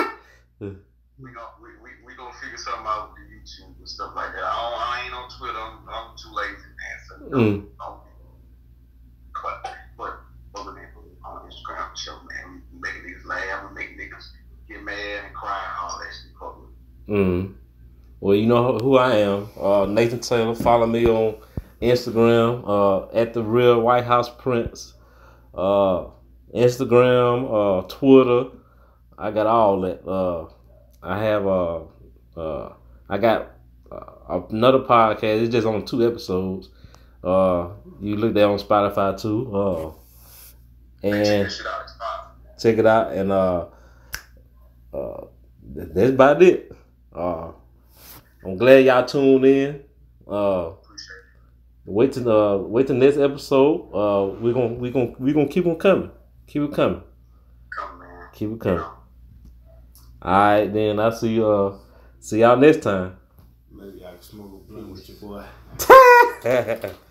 I'm 0.61 0.81
we 1.19 1.31
gon' 1.33 1.45
we, 1.63 1.69
we, 1.83 1.91
we 2.07 2.15
gonna 2.15 2.35
figure 2.43 2.59
something 2.59 2.85
out 2.87 3.13
with 3.13 3.23
the 3.25 3.35
YouTube 3.35 3.79
and 3.79 3.89
stuff 3.89 4.13
like 4.15 4.33
that. 4.35 4.45
I, 4.45 4.53
don't, 4.53 4.81
I 4.81 5.03
ain't 5.07 5.15
on 5.15 5.31
Twitter. 5.39 5.59
I'm, 5.59 5.79
I'm 5.89 6.17
too 6.17 6.33
lazy, 6.35 6.69
man. 6.77 6.99
So, 7.09 7.15
Mm. 7.37 7.67
don't, 7.81 8.01
but, 9.43 9.75
but, 9.97 10.21
other 10.55 10.73
than 10.73 10.87
on 11.25 11.49
Instagram, 11.51 11.97
sure, 11.97 12.21
man. 12.29 12.63
We 12.73 12.81
make 12.81 13.03
niggas 13.05 13.25
laugh. 13.25 13.65
We 13.71 13.75
make 13.75 13.99
niggas 13.99 14.29
get 14.69 14.83
mad 14.83 15.25
and 15.25 15.35
cry 15.35 15.59
and 15.65 15.79
all 15.81 15.99
that 15.99 16.13
shit. 16.13 16.39
Public. 16.39 16.69
Mm. 17.09 17.55
Well, 18.21 18.37
you 18.37 18.47
know 18.47 18.79
who 18.79 18.99
I 18.99 19.17
am. 19.17 19.49
Uh, 19.59 19.87
Nathan 19.87 20.21
Taylor. 20.21 20.55
Follow 20.55 20.87
me 20.87 21.07
on 21.07 21.37
Instagram 21.81 22.63
uh, 22.67 23.09
at 23.17 23.33
the 23.33 23.43
Real 23.43 23.81
White 23.81 24.05
House 24.05 24.29
Prince. 24.29 24.95
Uh, 25.55 26.07
Instagram, 26.55 27.49
uh, 27.51 27.83
Twitter. 27.89 28.51
I 29.19 29.31
got 29.31 29.47
all 29.47 29.81
that. 29.83 30.07
Uh, 30.07 30.47
I 31.03 31.23
have 31.23 31.47
uh, 31.47 31.81
uh, 32.37 32.73
I 33.09 33.19
got 33.19 33.53
uh, 33.91 34.41
another 34.51 34.81
podcast. 34.81 35.43
It's 35.43 35.53
just 35.53 35.67
on 35.67 35.85
two 35.85 36.07
episodes. 36.07 36.69
Uh, 37.23 37.69
you 38.01 38.17
look 38.17 38.35
there 38.35 38.49
on 38.49 38.59
Spotify 38.59 39.21
too. 39.21 39.55
Uh, 39.55 39.91
and 41.03 41.15
that 41.15 41.53
shit 41.53 41.67
out. 41.67 41.83
It's 41.85 41.93
fine. 41.95 42.59
check 42.59 42.79
it 42.79 42.87
out 42.87 43.13
and 43.13 43.33
uh 43.33 43.67
uh 44.95 45.25
that's 45.65 46.11
about 46.11 46.41
it 46.43 46.71
uh 47.15 47.51
i'm 48.45 48.57
glad 48.57 48.85
y'all 48.85 49.05
tuned 49.05 49.45
in 49.45 49.83
uh. 50.29 50.71
Wait 51.85 52.13
till 52.13 52.29
uh 52.29 52.57
wait 52.57 52.87
till 52.87 52.97
next 52.97 53.17
episode 53.17 53.89
uh 53.93 54.41
we're 54.41 54.53
gonna 54.53 54.75
we're 54.75 54.93
gonna 54.93 55.13
we're 55.19 55.35
gonna 55.35 55.49
keep 55.49 55.67
on 55.67 55.77
coming. 55.77 56.11
Keep 56.47 56.63
it 56.63 56.75
coming. 56.75 57.03
Come, 57.77 57.99
man. 57.99 58.29
keep 58.33 58.51
it 58.51 58.61
coming. 58.61 58.81
All 58.81 58.99
right 60.23 60.73
then 60.73 61.01
i'll 61.01 61.13
see 61.13 61.35
you 61.35 61.47
uh 61.47 61.79
see 62.21 62.41
y'all 62.41 62.57
next 62.57 62.83
time. 62.83 63.17
Maybe 63.71 64.05
I 64.05 64.11
can 64.13 64.23
smoke 64.23 64.63
a 64.69 64.71
blunt 64.71 64.91
with 64.91 65.09
your 65.09 65.19
boy. 65.19 66.93